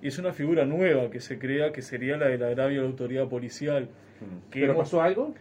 y 0.03 0.09
es 0.09 0.19
una 0.19 0.33
figura 0.33 0.65
nueva 0.65 1.11
que 1.11 1.21
se 1.21 1.39
crea 1.39 1.73
que 1.73 1.83
sería 1.83 2.17
la 2.17 2.27
del 2.29 2.43
agravio 2.43 2.81
a 2.81 2.83
la 2.85 2.89
autoridad 2.91 3.29
policial. 3.29 3.85
Mm. 4.21 4.51
que 4.51 4.61
¿Pero 4.61 4.73
hemos- 4.73 4.85
pasó 4.85 5.01
algo? 5.03 5.35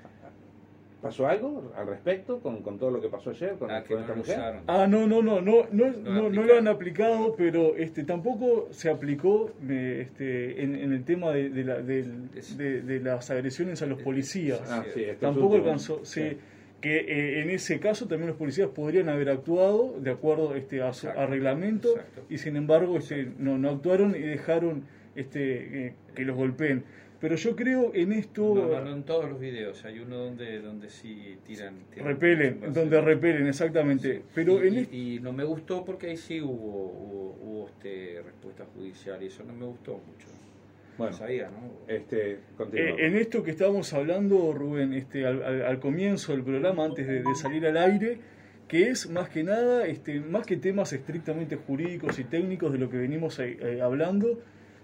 ¿Pasó 1.01 1.27
algo 1.27 1.71
al 1.77 1.88
respecto 1.88 2.39
con, 2.41 2.62
con 2.62 2.77
todo 2.77 2.91
lo 2.91 2.99
que 2.99 3.07
pasó 3.07 3.29
ayer 3.29 3.53
con, 3.57 3.71
Ah, 3.71 3.81
que 3.83 3.93
con 3.93 3.97
no 3.97 4.01
esta 4.01 4.13
lo 4.13 4.17
mujer? 4.19 4.38
usaron. 4.38 4.62
Ah, 4.67 4.85
no, 4.85 5.07
no, 5.07 5.21
no, 5.21 5.39
no, 5.39 5.65
no, 5.71 5.91
no, 5.91 6.29
no 6.29 6.43
lo 6.43 6.57
han 6.57 6.67
aplicado, 6.67 7.35
pero 7.38 7.75
este 7.77 8.03
tampoco 8.03 8.67
se 8.71 8.89
aplicó 8.89 9.49
este, 9.65 10.62
en, 10.62 10.75
en 10.75 10.91
el 10.91 11.03
tema 11.05 11.31
de, 11.31 11.49
de, 11.49 11.63
la- 11.63 11.81
del- 11.81 12.29
de- 12.57 12.81
de 12.81 12.99
las 12.99 13.29
agresiones 13.31 13.81
a 13.81 13.85
los 13.85 14.01
policías. 14.01 14.62
Ah, 14.69 14.83
sí, 14.93 15.05
Tampoco 15.21 15.55
alcanzó, 15.55 16.03
sí, 16.03 16.21
Sí. 16.31 16.38
que 16.81 16.97
eh, 16.97 17.41
en 17.43 17.49
ese 17.49 17.79
caso 17.79 18.07
también 18.07 18.27
los 18.29 18.38
policías 18.38 18.67
podrían 18.69 19.07
haber 19.09 19.29
actuado 19.29 19.95
de 19.99 20.12
acuerdo 20.12 20.55
este, 20.55 20.81
a 20.81 20.91
su 20.93 21.07
Exacto, 21.07 21.21
a 21.21 21.25
reglamento 21.27 21.89
exacto. 21.91 22.21
y 22.29 22.38
sin 22.39 22.55
embargo 22.57 22.97
este, 22.97 23.31
no, 23.38 23.57
no 23.57 23.69
actuaron 23.69 24.15
y 24.15 24.19
dejaron 24.19 24.83
este, 25.15 25.88
eh, 25.88 25.93
que 26.15 26.23
los 26.23 26.35
golpeen. 26.35 26.83
Pero 27.21 27.36
yo 27.36 27.55
creo 27.55 27.91
en 27.93 28.13
esto... 28.13 28.55
No, 28.55 28.67
no, 28.67 28.82
no 28.86 28.93
en 28.93 29.03
todos 29.03 29.29
los 29.29 29.39
videos, 29.39 29.84
hay 29.84 29.99
uno 29.99 30.17
donde, 30.17 30.60
donde 30.62 30.89
sí 30.89 31.38
tiran... 31.45 31.75
tiran 31.93 32.08
repelen, 32.08 32.73
donde 32.73 33.01
repelen, 33.01 33.47
exactamente. 33.47 34.21
Pero 34.34 34.63
y, 34.63 34.67
en 34.67 34.88
y- 34.91 35.19
no 35.19 35.34
me 35.34 35.43
gustó 35.43 35.84
porque 35.84 36.08
ahí 36.08 36.17
sí 36.17 36.39
hubo, 36.39 36.53
hubo, 36.53 37.38
hubo, 37.41 37.67
este, 37.67 38.21
respuesta 38.23 38.65
judicial 38.73 39.21
y 39.21 39.25
eso 39.27 39.43
no 39.43 39.53
me 39.53 39.65
gustó 39.65 39.93
mucho. 39.93 40.27
Bueno, 40.97 41.12
No 41.12 41.17
sabía, 41.17 41.49
¿no? 41.49 41.93
este. 41.93 42.39
Eh, 42.73 42.95
en 42.99 43.15
esto 43.15 43.43
que 43.43 43.51
estábamos 43.51 43.91
hablando, 43.93 44.53
Rubén, 44.53 44.93
este, 44.93 45.25
al, 45.25 45.43
al- 45.43 45.62
al 45.63 45.79
comienzo 45.79 46.32
del 46.34 46.43
programa, 46.43 46.86
antes 46.86 47.05
de, 47.08 47.21
de 47.23 47.36
salir 47.36 47.65
al 47.67 47.77
aire, 47.77 48.17
que 48.67 48.89
es 48.89 49.10
más 49.10 49.29
que 49.29 49.43
nada, 49.43 49.86
este, 49.88 50.19
más 50.21 50.45
que 50.45 50.55
temas 50.58 50.93
estrictamente 50.93 51.55
jurídicos 51.55 52.17
y 52.19 52.23
técnicos 52.25 52.71
de 52.71 52.79
lo 52.79 52.89
que 52.89 52.97
venimos 52.97 53.39
eh, 53.39 53.58
eh, 53.62 53.82
hablando, 53.82 54.39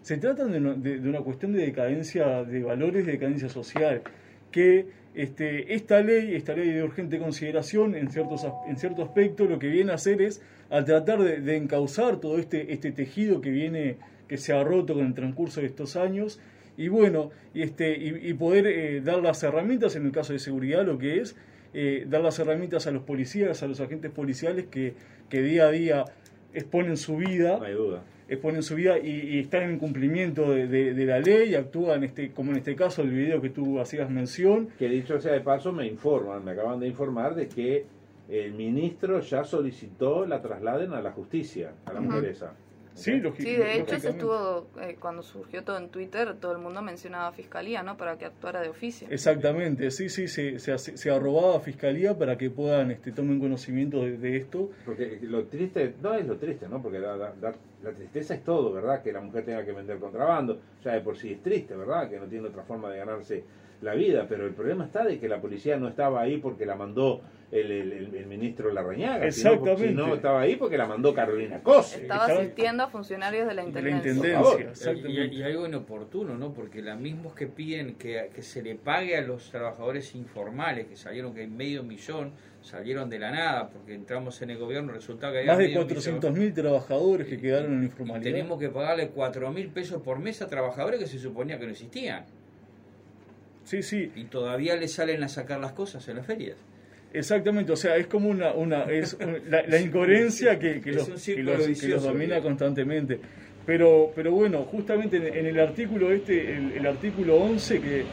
se 0.06 0.18
tratan 0.18 0.52
de, 0.52 0.60
una- 0.60 0.74
de- 0.76 1.00
una 1.00 1.22
cuestión 1.22 1.52
de 1.54 1.65
decadencia 1.65 2.44
de 2.44 2.62
valores, 2.62 3.08
de 3.08 3.13
decadencia 3.13 3.50
social, 3.50 4.04
que 4.52 4.86
este, 5.15 5.74
esta 5.74 6.00
ley, 6.02 6.36
esta 6.36 6.54
ley 6.54 6.70
de 6.70 6.84
urgente 6.84 7.18
consideración, 7.18 7.96
en, 7.96 8.12
ciertos, 8.12 8.46
en 8.68 8.78
cierto 8.78 9.02
aspecto, 9.02 9.46
lo 9.46 9.58
que 9.58 9.68
viene 9.68 9.91
a 9.91 9.96
hacer 9.96 10.22
es, 10.22 10.44
al 10.70 10.86
tratar 10.86 11.24
de, 11.24 11.56
encauzar 11.56 12.20
todo 12.20 12.38
este, 12.38 12.72
este 12.72 12.91
tejido 12.91 13.41
que 13.41 13.50
viene, 13.50 13.98
que 14.28 14.38
se 14.38 14.54
ha 14.54 14.63
roto 14.63 14.94
con 14.94 15.08
el 15.08 15.13
transcurso 15.15 15.62
de 15.62 15.65
estos 15.68 15.96
años, 15.96 16.39
y 16.78 16.88
bueno, 16.89 17.32
y, 17.56 17.63
este, 17.63 17.98
y, 17.98 18.30
y 18.30 18.34
poder 18.36 18.68
eh, 18.68 19.02
dar 19.02 19.24
las 19.24 19.41
herramientas, 19.41 19.96
en 19.96 20.06
el 20.06 20.12
caso 20.12 20.34
de 20.34 20.39
seguridad, 20.39 20.86
lo 20.86 21.00
que 21.00 21.20
es 21.22 21.36
eh, 21.74 22.06
dar 22.08 22.22
las 22.22 22.38
herramientas 22.38 22.86
a 22.86 22.91
los 22.91 23.02
policías, 23.02 23.63
a 23.63 23.68
los 23.68 23.80
agentes 23.82 24.12
policiales 24.12 24.65
que, 24.70 24.94
que 25.32 25.41
día 25.41 25.68
a 25.68 25.72
día 25.72 26.06
exponen 26.54 26.96
su 26.96 27.18
vida, 27.18 27.58
No 27.58 27.63
hay 27.65 27.74
duda. 27.74 28.04
Exponen 28.27 28.63
su 28.63 28.75
vida 28.75 28.97
y, 28.97 29.09
y 29.09 29.39
están 29.39 29.63
en 29.69 29.77
cumplimiento 29.77 30.51
de, 30.51 30.67
de- 30.67 30.93
de 30.93 31.05
la 31.05 31.19
ley, 31.19 31.53
actúan, 31.55 32.03
este, 32.03 32.31
como 32.31 32.51
en 32.51 32.57
este 32.57 32.75
caso 32.75 33.01
el 33.03 33.11
video 33.11 33.41
que 33.41 33.49
tú 33.51 33.79
hacías 33.79 34.09
mención, 34.09 34.69
Que 34.79 34.89
dicho 34.89 35.19
sea 35.19 35.33
de 35.33 35.41
paso, 35.41 35.71
me 35.71 35.85
informan, 35.85 36.43
me 36.43 36.51
acaban 36.51 36.79
de 36.79 36.88
informar 36.88 37.35
de 37.35 37.47
que 37.47 37.85
el 38.29 38.53
ministro 38.53 39.19
ya 39.19 39.43
solicitó 39.43 40.25
la 40.25 40.41
trasladen 40.41 40.93
a 40.93 41.01
la 41.01 41.11
justicia, 41.11 41.73
a 41.85 41.93
la 41.93 41.99
Ujú. 42.01 42.09
mujer 42.09 42.25
esa. 42.31 42.53
Sí, 42.95 43.12
¿Ok? 43.15 43.23
lógico. 43.23 43.43
Sí, 43.49 43.55
de 43.58 43.75
hecho 43.77 43.99
se 43.99 44.10
estuvo, 44.10 44.67
eh, 44.81 44.95
cuando 44.99 45.21
surgió 45.21 45.63
todo 45.63 45.77
en 45.77 45.89
Twitter, 45.89 46.34
todo 46.39 46.53
el 46.53 46.60
mundo 46.60 46.81
mencionaba 46.81 47.27
a 47.27 47.31
Fiscalía, 47.34 47.84
¿no? 47.84 47.97
Para 47.97 48.17
que 48.17 48.23
actuara 48.25 48.62
de 48.62 48.69
oficio. 48.69 49.08
Exactamente, 49.12 49.91
sí, 49.91 50.08
sí, 50.10 50.27
se, 50.29 50.60
se, 50.60 50.71
hace- 50.71 50.95
se 50.97 51.12
arrobaba 51.12 51.58
a 51.58 51.60
Fiscalía 51.60 52.17
para 52.17 52.38
que 52.38 52.49
puedan 52.49 52.91
este, 52.91 53.12
tomen 53.12 53.39
conocimiento 53.39 54.01
de, 54.01 54.17
de 54.17 54.38
esto. 54.38 54.71
Porque 54.86 55.19
lo 55.23 55.43
triste, 55.45 55.93
no 56.01 56.13
es 56.13 56.25
lo 56.25 56.38
triste, 56.38 56.67
¿no? 56.69 56.81
Porque 56.81 56.99
la, 56.99 57.15
la- 57.17 57.34
la- 57.41 57.53
la 57.84 57.91
tristeza 57.91 58.34
es 58.34 58.43
todo, 58.43 58.71
¿verdad? 58.73 59.03
Que 59.03 59.12
la 59.12 59.19
mujer 59.21 59.43
tenga 59.45 59.63
que 59.65 59.73
vender 59.73 59.99
contrabando, 59.99 60.60
ya 60.84 60.93
de 60.93 61.01
por 61.01 61.17
sí 61.17 61.34
es 61.34 61.43
triste, 61.43 61.75
¿verdad? 61.75 62.10
Que 62.10 62.17
no 62.17 62.25
tiene 62.25 62.47
otra 62.47 62.63
forma 62.63 62.89
de 62.89 62.97
ganarse 62.99 63.43
la 63.86 63.93
vida, 63.95 64.26
pero 64.28 64.45
el 64.45 64.54
problema 64.54 64.86
está 64.86 65.04
de 65.06 65.19
que 65.19 65.30
la 65.30 65.39
policía 65.39 65.78
no 65.78 65.88
estaba 65.88 66.21
ahí 66.21 66.38
porque 66.38 66.65
la 66.65 66.76
mandó 66.76 67.21
el, 67.52 67.71
el- 67.71 67.91
el- 67.93 68.15
el 68.15 68.26
ministro 68.26 68.74
Larrañaga, 68.74 69.26
Exactamente. 69.28 69.88
sino 69.89 70.13
estaba 70.15 70.41
ahí 70.41 70.56
porque 70.56 70.78
la 70.78 70.88
mandó 70.88 71.13
Carolina 71.13 71.62
Cose. 71.62 72.02
Estaba 72.02 72.24
Estaba- 72.26 72.41
asistiendo 72.41 72.84
a 72.84 72.88
funcionarios 72.88 73.48
de 73.48 73.54
la 73.54 73.63
de 73.63 73.82
la 73.82 73.89
Intendencia. 73.91 74.39
Intendencia. 74.39 74.93
Y, 75.32 75.43
algo 75.43 75.67
inoportuno, 75.67 76.36
¿no? 76.38 76.52
Porque 76.54 76.82
los 76.82 77.00
mismos 77.00 77.34
que 77.36 77.45
piden 77.48 77.95
que, 77.95 78.30
que 78.34 78.41
se 78.41 78.62
le 78.63 78.76
pague 78.76 79.15
a 79.15 79.21
los 79.21 79.52
trabajadores 79.52 80.15
informales, 80.15 80.88
que 80.88 80.98
salieron 80.98 81.34
que 81.36 81.41
hay 81.41 81.48
medio 81.48 81.84
millón, 81.84 82.32
salieron 82.62 83.10
de 83.12 83.19
la 83.19 83.30
nada, 83.32 83.69
porque 83.69 83.93
entramos 83.93 84.41
en 84.41 84.50
el 84.50 84.58
gobierno, 84.58 84.91
resulta 84.91 85.32
que 85.32 85.38
había 85.39 85.52
Más 85.52 85.60
de 85.60 85.67
medio 85.67 85.88
400.000 85.88 86.54
trabajadores 86.56 87.28
que 87.28 87.38
quedaron 87.39 87.74
en 87.78 87.84
informalidad. 87.84 88.32
tenemos 88.32 88.60
que 88.60 88.69
pagarle 88.69 89.10
4 89.10 89.52
mil 89.52 89.67
pesos 89.69 90.02
por 90.02 90.17
mes 90.17 90.41
a 90.41 90.48
trabajadores 90.48 91.00
que 91.00 91.06
se 91.06 91.19
suponía 91.19 91.60
que 91.60 91.65
no 91.65 91.71
existían. 91.71 92.26
Sí, 93.65 93.84
sí, 93.84 94.12
Y 94.15 94.23
todavía 94.25 94.75
le 94.78 94.88
salen 94.88 95.21
a 95.23 95.28
sacar 95.28 95.60
las 95.60 95.73
cosas 95.73 96.08
en 96.08 96.15
las 96.17 96.25
ferias. 96.25 96.56
exactamente. 97.13 97.71
O 97.71 97.75
sea, 97.75 97.97
es 97.97 98.08
como 98.08 98.30
una, 98.30 98.54
una 98.54 98.84
es 98.84 99.13
un- 99.19 99.49
la, 99.49 99.63
la 99.67 99.80
incoherencia 99.88 100.58
que, 100.60 100.80
que 100.82 100.91
los, 100.93 101.08
que 101.10 101.43
los, 101.43 101.62
que 101.62 101.67
vicioso, 101.67 101.95
los 101.95 102.04
domina 102.13 102.41
constantemente. 102.41 103.19
Pero, 103.65 104.12
pero 104.15 104.32
bueno, 104.32 104.63
justamente 104.63 105.17
en, 105.17 105.25
en 105.36 105.45
el 105.47 105.60
artículo 105.60 106.12
este, 106.12 106.56
el, 106.56 106.73
el 106.73 106.86
artículo 106.86 107.38
11 107.38 107.82
que, 107.82 108.04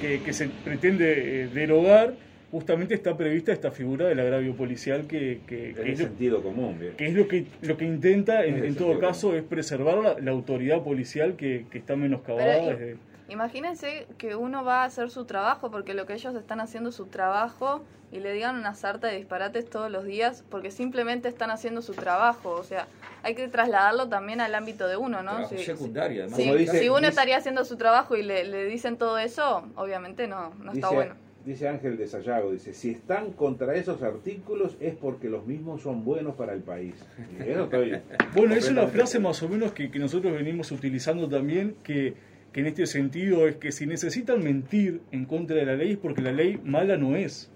que, 0.00 0.20
que 0.22 0.32
se 0.34 0.48
pretende 0.62 1.44
eh, 1.44 1.48
derogar, 1.48 2.14
justamente 2.50 2.94
está 2.94 3.16
prevista 3.16 3.52
esta 3.52 3.70
figura 3.70 4.06
del 4.08 4.20
agravio 4.20 4.54
policial 4.54 5.06
que, 5.06 5.40
que, 5.46 5.70
Es 5.70 5.76
que 5.76 5.92
es, 5.92 5.98
lo, 6.00 6.06
sentido 6.08 6.42
común, 6.42 6.78
bien. 6.78 6.92
que 6.98 7.06
es 7.06 7.14
lo 7.14 7.26
que 7.26 7.46
lo 7.62 7.76
que 7.78 7.86
intenta 7.86 8.44
en, 8.44 8.56
todo 8.74 8.88
sentido 8.88 8.98
caso 9.00 9.34
es 9.34 9.42
preservar 9.44 9.96
la, 9.98 10.18
la 10.20 10.30
autoridad 10.30 10.82
policial 10.82 11.36
que, 11.36 11.64
que 11.70 11.78
está 11.78 11.96
menoscabada 11.96 12.58
Pero, 12.66 12.78
desde, 12.78 12.96
Imagínense 13.28 14.06
que 14.16 14.34
uno 14.36 14.64
va 14.64 14.82
a 14.82 14.84
hacer 14.86 15.10
su 15.10 15.24
trabajo 15.24 15.70
porque 15.70 15.94
lo 15.94 16.06
que 16.06 16.14
ellos 16.14 16.34
están 16.34 16.60
haciendo 16.60 16.90
es 16.90 16.96
su 16.96 17.06
trabajo 17.06 17.82
y 18.10 18.20
le 18.20 18.32
digan 18.32 18.56
una 18.56 18.74
sarta 18.74 19.08
de 19.08 19.16
disparates 19.18 19.68
todos 19.68 19.90
los 19.90 20.04
días 20.04 20.42
porque 20.50 20.70
simplemente 20.70 21.28
están 21.28 21.50
haciendo 21.50 21.82
su 21.82 21.92
trabajo. 21.92 22.52
O 22.52 22.64
sea, 22.64 22.86
hay 23.22 23.34
que 23.34 23.46
trasladarlo 23.48 24.08
también 24.08 24.40
al 24.40 24.54
ámbito 24.54 24.88
de 24.88 24.96
uno, 24.96 25.22
¿no? 25.22 25.46
Si- 25.46 25.58
secundario, 25.58 26.22
además. 26.22 26.38
si, 26.38 26.44
Como 26.46 26.54
dice- 26.58 26.78
si 26.80 26.88
uno 26.88 26.98
dice- 27.00 27.10
estaría 27.10 27.36
haciendo 27.36 27.64
su 27.66 27.76
trabajo 27.76 28.16
y 28.16 28.22
le, 28.22 28.44
le 28.44 28.64
dicen 28.64 28.96
todo 28.96 29.18
eso, 29.18 29.62
obviamente 29.76 30.26
no, 30.26 30.54
no 30.62 30.72
está 30.72 30.88
bueno. 30.88 31.14
dice 31.44 31.68
Ángel 31.68 31.96
de 31.98 32.06
Sayago, 32.06 32.50
dice, 32.52 32.72
si 32.72 32.90
están 32.92 33.32
contra 33.32 33.74
esos 33.74 34.02
artículos 34.02 34.76
es 34.80 34.94
porque 34.96 35.28
los 35.28 35.46
mismos 35.46 35.82
son 35.82 36.02
buenos 36.04 36.34
para 36.34 36.54
el 36.54 36.60
país. 36.62 36.94
Y 37.38 38.38
Bueno, 38.38 38.54
es 38.54 38.70
una 38.70 38.86
frase 38.86 39.18
más 39.18 39.42
o 39.42 39.48
menos 39.50 39.72
que, 39.72 39.90
que 39.90 39.98
nosotros 39.98 40.32
venimos 40.32 40.70
utilizando 40.72 41.28
también, 41.28 41.76
que, 41.82 42.14
que 42.58 42.62
en 42.62 42.66
este 42.66 42.86
sentido 42.86 43.46
es 43.46 43.54
que 43.56 43.70
si 43.70 43.86
necesitan 43.86 44.42
mentir 44.42 45.00
en 45.12 45.26
contra 45.26 45.54
de 45.54 45.64
la 45.64 45.76
ley 45.76 45.92
es 45.92 45.96
porque 45.98 46.20
la 46.22 46.32
ley 46.32 46.60
mala 46.64 46.96
no 46.96 47.14
es. 47.14 47.52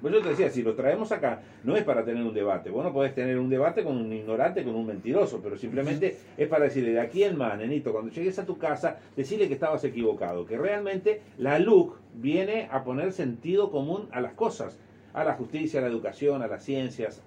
Pues 0.00 0.14
yo 0.14 0.22
te 0.22 0.30
decía, 0.30 0.48
si 0.48 0.62
lo 0.62 0.74
traemos 0.74 1.12
acá, 1.12 1.42
no 1.62 1.76
es 1.76 1.84
para 1.84 2.06
tener 2.06 2.22
un 2.22 2.32
debate. 2.32 2.70
Vos 2.70 2.82
no 2.82 2.90
podés 2.90 3.14
tener 3.14 3.38
un 3.38 3.50
debate 3.50 3.84
con 3.84 3.98
un 3.98 4.10
ignorante, 4.14 4.64
con 4.64 4.74
un 4.76 4.86
mentiroso, 4.86 5.40
pero 5.42 5.58
simplemente 5.58 6.16
es 6.38 6.48
para 6.48 6.64
decirle, 6.64 6.92
de 6.92 7.00
aquí 7.00 7.22
en 7.22 7.36
más, 7.36 7.58
nenito, 7.58 7.92
cuando 7.92 8.10
llegues 8.10 8.38
a 8.38 8.46
tu 8.46 8.56
casa, 8.56 8.98
decirle 9.14 9.46
que 9.46 9.52
estabas 9.54 9.84
equivocado, 9.84 10.46
que 10.46 10.56
realmente 10.56 11.20
la 11.36 11.58
LUC 11.58 11.94
viene 12.14 12.66
a 12.70 12.82
poner 12.82 13.12
sentido 13.12 13.70
común 13.70 14.08
a 14.10 14.22
las 14.22 14.32
cosas, 14.32 14.78
a 15.12 15.22
la 15.24 15.34
justicia, 15.34 15.80
a 15.80 15.82
la 15.82 15.88
educación, 15.88 16.40
a 16.40 16.46
las 16.48 16.64
ciencias, 16.64 17.20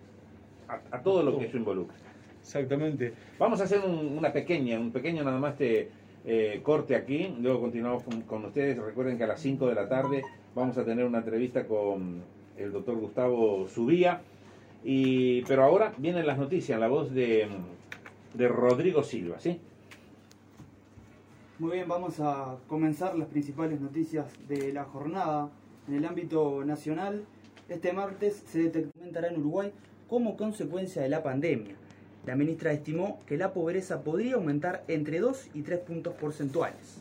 a, 0.67 0.79
a 0.97 1.01
todo 1.03 1.21
lo 1.21 1.37
que 1.37 1.45
eso 1.45 1.57
involucra. 1.57 1.95
Exactamente. 2.41 3.13
Vamos 3.37 3.61
a 3.61 3.65
hacer 3.65 3.81
un- 3.81 4.17
una 4.17 4.33
pequeña, 4.33 4.79
un 4.79 4.91
pequeño 4.91 5.23
nada 5.23 5.37
más 5.39 5.53
este 5.53 5.89
eh, 6.29 6.59
corte 6.61 6.93
aquí, 6.93 7.33
luego 7.39 7.61
continuamos 7.61 8.03
con, 8.27 8.43
ustedes. 8.43 8.77
Recuerden 8.77 9.17
que 9.17 9.23
a 9.23 9.27
las 9.27 9.39
5 9.39 9.65
de 9.65 9.75
la 9.75 9.87
tarde 9.87 10.23
vamos 10.53 10.77
a 10.77 10.83
tener 10.83 11.05
una 11.05 11.19
entrevista 11.19 11.65
con 11.65 12.21
el 12.57 12.73
doctor 12.73 12.97
Gustavo 12.97 13.65
Subía. 13.69 14.21
Y, 14.83 15.43
pero 15.43 15.63
ahora 15.63 15.93
vienen 15.97 16.27
las 16.27 16.37
noticias, 16.37 16.77
la 16.77 16.89
voz 16.89 17.13
de, 17.13 17.47
de 18.33 18.47
Rodrigo 18.49 19.03
Silva, 19.03 19.39
¿sí? 19.39 19.61
Muy 21.59 21.71
bien, 21.71 21.87
vamos 21.87 22.19
a 22.19 22.57
comenzar 22.67 23.17
las 23.17 23.29
principales 23.29 23.79
noticias 23.79 24.25
de 24.49 24.73
la 24.73 24.83
jornada. 24.83 25.49
En 25.87 25.93
el 25.93 26.05
ámbito 26.05 26.65
nacional, 26.65 27.23
este 27.69 27.93
martes 27.93 28.43
se 28.47 28.69
documentará 28.69 29.29
en 29.29 29.39
Uruguay 29.39 29.71
como 30.09 30.35
consecuencia 30.35 31.01
de 31.01 31.07
la 31.07 31.23
pandemia. 31.23 31.75
La 32.27 32.35
ministra 32.35 32.73
estimó 32.73 33.21
que 33.25 33.37
la 33.37 33.53
pobreza 33.53 34.03
podría 34.03 34.35
aumentar 34.35 34.83
entre 34.89 35.19
2 35.19 35.51
y 35.53 35.61
3 35.61 35.79
puntos 35.79 36.13
porcentuales. 36.15 36.97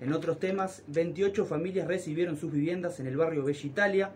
En 0.00 0.12
otros 0.12 0.40
temas, 0.40 0.82
28 0.88 1.46
familias 1.46 1.86
recibieron 1.86 2.36
sus 2.36 2.52
viviendas 2.52 2.98
en 2.98 3.06
el 3.06 3.16
barrio 3.16 3.44
Bella 3.44 3.64
Italia. 3.64 4.10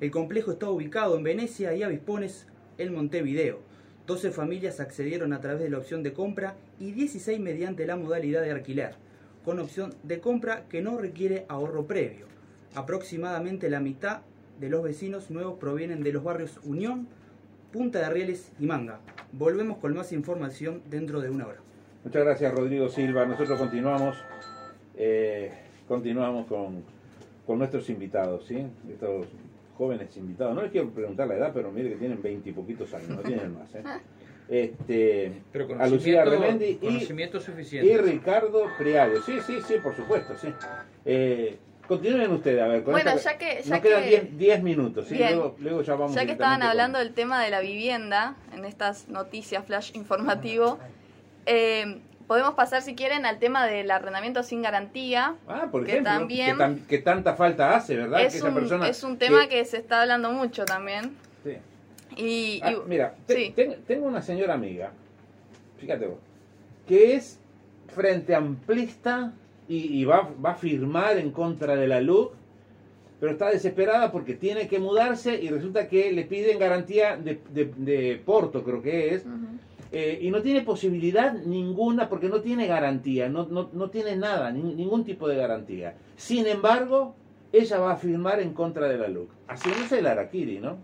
El 0.00 0.10
complejo 0.10 0.50
está 0.50 0.68
ubicado 0.68 1.16
en 1.16 1.22
Venecia 1.22 1.72
y 1.72 1.84
Avispones, 1.84 2.48
en 2.78 2.94
Montevideo. 2.94 3.60
12 4.08 4.32
familias 4.32 4.80
accedieron 4.80 5.32
a 5.32 5.40
través 5.40 5.60
de 5.60 5.70
la 5.70 5.78
opción 5.78 6.02
de 6.02 6.12
compra 6.12 6.56
y 6.80 6.90
16 6.90 7.38
mediante 7.38 7.86
la 7.86 7.94
modalidad 7.94 8.42
de 8.42 8.50
alquiler, 8.50 8.96
con 9.44 9.60
opción 9.60 9.94
de 10.02 10.18
compra 10.18 10.64
que 10.68 10.82
no 10.82 10.98
requiere 10.98 11.46
ahorro 11.48 11.86
previo. 11.86 12.26
Aproximadamente 12.74 13.70
la 13.70 13.78
mitad 13.78 14.22
de 14.58 14.68
los 14.68 14.82
vecinos 14.82 15.30
nuevos 15.30 15.60
provienen 15.60 16.02
de 16.02 16.12
los 16.12 16.24
barrios 16.24 16.58
Unión, 16.64 17.06
Punta 17.76 17.98
de 17.98 18.08
Rieles 18.08 18.50
y 18.58 18.64
Manga. 18.64 19.00
Volvemos 19.32 19.76
con 19.76 19.94
más 19.94 20.10
información 20.12 20.80
dentro 20.88 21.20
de 21.20 21.28
una 21.28 21.46
hora. 21.46 21.58
Muchas 22.04 22.24
gracias 22.24 22.54
Rodrigo 22.54 22.88
Silva. 22.88 23.26
Nosotros 23.26 23.58
continuamos, 23.58 24.16
eh, 24.96 25.52
continuamos 25.86 26.46
con, 26.46 26.82
con 27.46 27.58
nuestros 27.58 27.90
invitados, 27.90 28.46
¿sí? 28.46 28.66
Estos 28.90 29.26
jóvenes 29.76 30.16
invitados. 30.16 30.54
No 30.54 30.62
les 30.62 30.70
quiero 30.70 30.88
preguntar 30.88 31.28
la 31.28 31.34
edad, 31.34 31.50
pero 31.52 31.70
mire 31.70 31.90
que 31.90 31.96
tienen 31.96 32.22
veinte 32.22 32.48
y 32.48 32.54
poquitos 32.54 32.94
años, 32.94 33.10
no 33.10 33.20
tienen 33.20 33.52
más. 33.52 33.74
¿eh? 33.74 33.82
Este, 34.48 35.42
Pero 35.50 35.64
a 35.76 35.88
Lucía 35.88 36.22
conocimiento, 36.22 37.40
Remendi 37.40 37.82
y. 37.82 37.96
Ricardo 37.98 38.66
Priario. 38.78 39.20
Sí, 39.22 39.40
sí, 39.44 39.58
sí, 39.66 39.74
por 39.82 39.92
supuesto, 39.96 40.34
sí. 40.40 40.46
Eh, 41.04 41.58
continúen 41.86 42.30
ustedes, 42.32 42.62
a 42.62 42.66
ver. 42.68 42.82
Con 42.82 42.92
Bueno, 42.92 43.10
esta- 43.10 43.32
ya 43.32 43.38
que- 43.38 43.62
ya 43.62 43.70
nos 43.76 43.80
quedan 43.80 44.02
que- 44.02 44.08
10 44.08 44.38
10 44.38 44.62
minutos, 44.62 45.06
¿sí? 45.08 45.14
Bien. 45.14 45.34
Luego, 45.34 45.56
luego 45.58 45.82
ya 45.82 45.94
vamos 45.94 46.14
Ya 46.14 46.24
que 46.26 46.32
estaban 46.32 46.60
con- 46.60 46.68
hablando 46.68 46.98
del 46.98 47.12
tema 47.12 47.42
de 47.42 47.50
la 47.50 47.60
vivienda 47.60 48.34
en 48.54 48.64
estas 48.64 49.08
noticias 49.08 49.64
flash 49.64 49.92
informativo, 49.94 50.78
eh, 51.46 51.98
podemos 52.26 52.54
pasar, 52.54 52.82
si 52.82 52.94
quieren, 52.94 53.24
al 53.24 53.38
tema 53.38 53.66
del 53.66 53.90
arrendamiento 53.90 54.42
sin 54.42 54.62
garantía. 54.62 55.34
Ah, 55.46 55.68
por 55.70 55.84
que 55.84 55.92
ejemplo, 55.92 56.12
también 56.12 56.52
que, 56.52 56.58
tan- 56.58 56.78
que 56.86 56.98
tanta 56.98 57.34
falta 57.34 57.76
hace, 57.76 57.96
¿verdad? 57.96 58.20
es, 58.22 58.32
que 58.32 58.38
esa 58.38 58.48
un, 58.48 58.54
persona 58.54 58.88
es 58.88 59.02
un 59.04 59.16
tema 59.16 59.46
que, 59.48 59.64
se 59.64 59.76
está 59.78 60.02
hablando 60.02 60.30
mucho 60.32 60.64
también. 60.64 61.16
Sí. 61.44 61.56
Y, 62.16 62.60
Ah, 62.64 62.72
y- 62.72 62.76
mira, 62.88 63.14
te- 63.26 63.34
sí. 63.36 63.52
ten- 63.54 63.76
tengo 63.86 64.06
una 64.06 64.22
señora 64.22 64.54
amiga, 64.54 64.90
fíjate 65.78 66.06
vos, 66.06 66.18
que 66.88 67.14
es 67.14 67.38
frente 67.94 68.34
amplista 68.34 69.32
y, 69.68 70.00
y 70.00 70.04
va, 70.04 70.30
va 70.44 70.50
a 70.50 70.54
firmar 70.54 71.16
en 71.18 71.30
contra 71.30 71.76
de 71.76 71.86
la 71.88 72.00
LUC, 72.00 72.32
pero 73.20 73.32
está 73.32 73.50
desesperada 73.50 74.12
porque 74.12 74.34
tiene 74.34 74.68
que 74.68 74.78
mudarse 74.78 75.40
y 75.42 75.48
resulta 75.48 75.88
que 75.88 76.12
le 76.12 76.24
piden 76.24 76.58
garantía 76.58 77.16
de, 77.16 77.40
de- 77.50 77.72
de 77.76 78.22
Porto, 78.24 78.62
creo 78.62 78.82
que 78.82 79.14
es, 79.14 79.24
eh, 79.92 80.18
y 80.20 80.30
no 80.30 80.42
tiene 80.42 80.60
posibilidad 80.62 81.32
ninguna 81.32 82.08
porque 82.08 82.28
no 82.28 82.40
tiene 82.40 82.66
garantía, 82.66 83.28
no, 83.28 83.46
no, 83.46 83.70
no 83.72 83.88
tiene 83.90 84.16
nada, 84.16 84.50
ni- 84.50 84.74
ningún 84.74 85.04
tipo 85.04 85.28
de 85.28 85.36
garantía. 85.36 85.94
Sin 86.16 86.46
embargo, 86.46 87.14
ella 87.52 87.78
va 87.78 87.92
a 87.92 87.96
firmar 87.96 88.40
en 88.40 88.52
contra 88.52 88.86
de 88.88 88.98
la 88.98 89.08
LUC, 89.08 89.30
haciéndose 89.48 90.00
el 90.00 90.06
Araquiri, 90.06 90.58
¿no? 90.58 90.76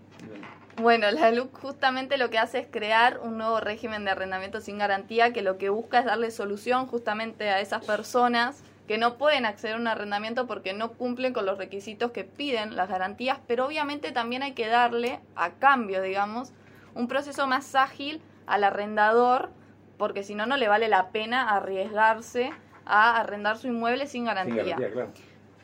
Bueno, 0.80 1.10
la 1.10 1.30
LUC 1.30 1.52
justamente 1.58 2.16
lo 2.16 2.30
que 2.30 2.38
hace 2.38 2.60
es 2.60 2.66
crear 2.70 3.20
un 3.22 3.36
nuevo 3.36 3.60
régimen 3.60 4.04
de 4.06 4.12
arrendamiento 4.12 4.62
sin 4.62 4.78
garantía 4.78 5.34
que 5.34 5.42
lo 5.42 5.58
que 5.58 5.68
busca 5.68 5.98
es 5.98 6.06
darle 6.06 6.30
solución 6.30 6.86
justamente 6.86 7.50
a 7.50 7.60
esas 7.60 7.84
personas 7.84 8.62
que 8.86 8.98
no 8.98 9.16
pueden 9.16 9.46
acceder 9.46 9.76
a 9.76 9.78
un 9.78 9.86
arrendamiento 9.86 10.46
porque 10.46 10.72
no 10.72 10.92
cumplen 10.92 11.32
con 11.32 11.46
los 11.46 11.58
requisitos 11.58 12.10
que 12.10 12.24
piden 12.24 12.76
las 12.76 12.88
garantías, 12.88 13.38
pero 13.46 13.66
obviamente 13.66 14.12
también 14.12 14.42
hay 14.42 14.52
que 14.52 14.66
darle, 14.66 15.20
a 15.36 15.50
cambio, 15.50 16.02
digamos, 16.02 16.52
un 16.94 17.08
proceso 17.08 17.46
más 17.46 17.74
ágil 17.74 18.20
al 18.46 18.64
arrendador, 18.64 19.50
porque 19.98 20.24
si 20.24 20.34
no, 20.34 20.46
no 20.46 20.56
le 20.56 20.68
vale 20.68 20.88
la 20.88 21.10
pena 21.10 21.50
arriesgarse 21.50 22.50
a 22.84 23.20
arrendar 23.20 23.56
su 23.58 23.68
inmueble 23.68 24.06
sin 24.06 24.22
Sin 24.22 24.24
garantía. 24.24 24.64
garantía, 24.64 24.90
claro. 24.90 25.12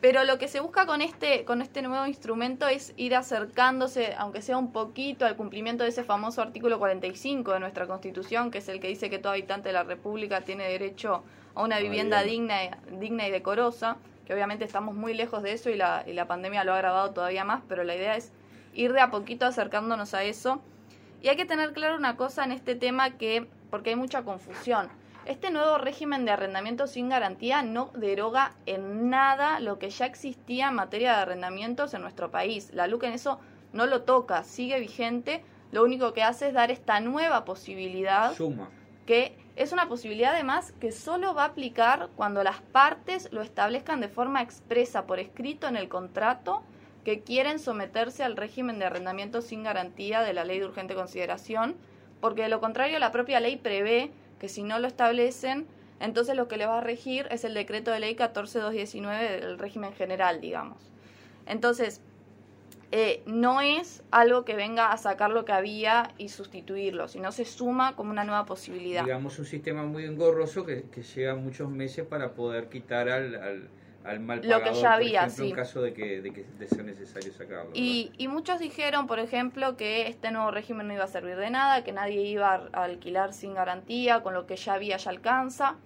Pero 0.01 0.23
lo 0.23 0.39
que 0.39 0.47
se 0.47 0.61
busca 0.61 0.87
con 0.87 1.03
este, 1.03 1.45
con 1.45 1.61
este 1.61 1.83
nuevo 1.83 2.07
instrumento 2.07 2.69
es 2.69 2.95
ir 2.97 3.17
acercándose, 3.17 4.15
aunque 4.17 4.43
sea 4.43 4.57
un 4.57 4.71
poquito, 4.71 5.27
al 5.27 5.35
cumplimiento 5.35 5.83
de 5.83 5.91
ese 5.91 6.05
famoso 6.05 6.41
artículo 6.41 6.79
45 6.79 7.53
de 7.53 7.59
nuestra 7.61 7.89
Constitución, 7.89 8.53
que 8.53 8.59
es 8.59 8.69
el 8.69 8.79
que 8.79 8.87
dice 8.87 9.11
que 9.11 9.19
todo 9.19 9.33
habitante 9.33 9.71
de 9.71 9.73
la 9.73 9.83
República 9.83 10.43
tiene 10.43 10.69
derecho 10.69 11.25
a 11.59 11.63
una 11.65 11.79
vivienda 11.81 12.23
digna, 12.23 12.65
y- 12.65 12.71
digna 12.99 13.27
y 13.27 13.31
decorosa, 13.31 13.97
que 14.27 14.33
obviamente 14.35 14.65
estamos 14.65 14.95
muy 14.95 15.13
lejos 15.15 15.43
de 15.43 15.53
eso 15.53 15.71
y 15.71 15.77
la, 15.77 16.05
y 16.07 16.13
la 16.13 16.27
pandemia 16.27 16.63
lo 16.65 16.73
ha 16.73 16.77
agravado 16.77 17.11
todavía 17.11 17.45
más, 17.45 17.63
pero 17.69 17.83
la 17.83 17.97
idea 17.97 18.15
es 18.17 18.33
ir 18.75 18.93
de 18.93 19.01
a 19.01 19.11
poquito 19.11 19.45
acercándonos 19.47 20.15
a 20.15 20.23
eso. 20.23 20.61
Y 21.21 21.29
hay 21.29 21.37
que 21.37 21.47
tener 21.47 21.73
claro 21.73 21.97
una 21.97 22.17
cosa 22.17 22.45
en 22.45 22.53
este 22.53 22.77
tema 22.77 23.11
que, 23.11 23.49
porque 23.71 23.91
hay 23.91 23.97
mucha 23.97 24.23
confusión. 24.23 24.89
Este 25.27 25.51
nuevo 25.51 25.79
régimen 25.79 26.25
de 26.25 26.31
arrendamiento 26.31 26.87
sin 26.87 27.09
garantía 27.09 27.63
no 27.63 27.91
deroga 27.95 28.53
en 28.67 29.11
nada 29.11 29.59
lo 29.61 29.79
que 29.79 29.91
ya 29.91 30.07
existía 30.07 30.69
en 30.69 30.75
materia 30.75 31.11
de 31.17 31.23
arrendamientos 31.23 31.93
en 31.93 32.03
nuestro 32.03 32.31
país. 32.31 32.71
La 32.73 32.87
LUC 32.87 33.03
en 33.05 33.13
eso 33.15 33.41
no 33.73 33.87
lo 33.87 34.03
toca, 34.03 34.45
sigue 34.45 34.79
vigente. 34.79 35.43
Lo 35.73 35.83
único 35.85 36.13
que 36.15 36.23
hace 36.23 36.49
es 36.49 36.55
dar 36.55 36.71
esta 36.71 37.01
nueva 37.01 37.45
posibilidad 37.45 38.33
Suma. 38.33 38.71
Que 39.09 39.35
es 39.57 39.73
una 39.73 39.89
posibilidad 39.89 40.35
además 40.35 40.75
que 40.81 40.93
solo 40.93 41.33
va 41.33 41.45
a 41.45 41.47
aplicar 41.47 42.11
cuando 42.15 42.45
las 42.45 42.61
partes 42.61 43.33
lo 43.33 43.41
establezcan 43.41 44.03
de 44.03 44.11
forma 44.11 44.43
expresa 44.43 45.07
por 45.07 45.19
escrito 45.19 45.67
en 45.67 45.77
el 45.77 45.89
contrato 45.89 46.63
que 47.07 47.23
quieren 47.23 47.59
someterse 47.59 48.23
al 48.23 48.37
régimen 48.37 48.79
de 48.79 48.85
arrendamiento 48.85 49.41
sin 49.41 49.63
garantía 49.63 50.21
de 50.21 50.35
la 50.35 50.45
ley 50.45 50.59
de 50.59 50.67
urgente 50.67 50.95
consideración, 50.95 51.75
porque 52.21 52.43
de 52.43 52.51
lo 52.51 52.61
contrario 52.61 52.99
la 52.99 53.11
propia 53.11 53.41
ley 53.41 53.57
prevé 53.57 54.13
que 54.39 54.51
si 54.51 54.63
no 54.63 54.79
lo 54.79 54.87
establecen, 54.87 55.67
entonces 56.01 56.37
lo 56.37 56.47
que 56.47 56.59
le 56.59 56.67
va 56.67 56.77
a 56.77 56.83
regir 56.83 57.29
es 57.31 57.45
el 57.45 57.55
decreto 57.55 57.91
de 57.91 58.01
ley 58.01 58.15
14219 58.15 59.41
del 59.41 59.59
régimen 59.59 59.95
general, 59.95 60.43
digamos. 60.43 60.93
Entonces, 61.47 62.03
eh, 62.91 63.23
no 63.27 63.61
es 63.61 64.03
algo 64.11 64.45
que 64.45 64.55
venga 64.55 64.93
a 64.93 64.97
sacar 64.97 65.31
lo 65.31 65.45
que 65.45 65.53
había 65.53 66.15
y 66.17 66.31
sustituirlo, 66.31 67.09
sino 67.09 67.33
se 67.33 67.45
suma 67.45 67.95
como 67.97 68.11
una 68.11 68.25
nueva 68.25 68.47
posibilidad. 68.47 69.05
Digamos 69.05 69.39
un 69.39 69.45
sistema 69.45 69.85
muy 69.85 70.05
engorroso 70.05 70.65
que, 70.65 70.85
que 70.91 71.03
lleva 71.03 71.35
muchos 71.35 71.69
meses 71.71 72.07
para 72.07 72.33
poder 72.33 72.69
quitar 72.71 73.11
al, 73.11 73.35
al, 73.35 73.69
al 74.05 74.21
mal 74.21 74.39
Lo 74.39 74.43
que 74.43 74.49
pagador, 74.71 74.75
ya 74.75 74.89
por 74.89 74.95
había, 74.95 75.21
ejemplo, 75.27 75.45
sí. 75.45 75.51
en 75.51 75.57
caso 75.57 75.83
de 75.83 75.93
que, 75.93 76.23
de 76.23 76.33
que 76.33 76.45
de 76.59 76.67
ser 76.67 76.85
necesario 76.85 77.31
sacarlo. 77.33 77.71
Y, 77.75 78.11
y 78.17 78.29
muchos 78.29 78.59
dijeron, 78.59 79.07
por 79.07 79.19
ejemplo, 79.19 79.77
que 79.77 80.07
este 80.09 80.31
nuevo 80.31 80.51
régimen 80.51 80.89
no 80.89 80.95
iba 80.95 81.05
a 81.05 81.09
servir 81.09 81.37
de 81.37 81.51
nada, 81.51 81.85
que 81.85 81.93
nadie 81.93 82.23
iba 82.23 82.69
a 82.73 82.85
alquilar 82.85 83.35
sin 83.35 83.53
garantía, 83.53 84.23
con 84.23 84.33
lo 84.33 84.47
que 84.47 84.57
ya 84.57 84.73
había 84.75 84.97
ya 84.97 85.11
alcanza. 85.11 85.77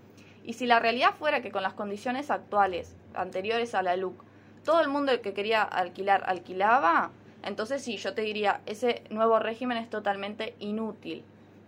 Y 0.44 0.52
si 0.52 0.66
la 0.66 0.78
realidad 0.78 1.14
fuera 1.18 1.42
que 1.42 1.50
con 1.50 1.62
las 1.64 1.74
condiciones 1.74 2.30
actuales, 2.30 2.96
anteriores 3.14 3.74
a 3.74 3.82
la 3.82 3.96
LUC, 3.96 4.22
todo 4.64 4.81
el 4.81 4.88
mundo 4.88 5.12
que 5.20 5.33
quería 5.33 5.62
alquilar 5.62 6.22
alquilaba, 6.27 7.11
entonces 7.42 7.83
sí, 7.83 7.96
yo 7.96 8.14
te 8.14 8.22
diría, 8.22 8.61
ese 8.66 9.03
nuevo 9.11 9.38
régimen 9.38 9.79
es 9.79 9.90
totalmente 9.90 10.55
inútil. 10.59 11.25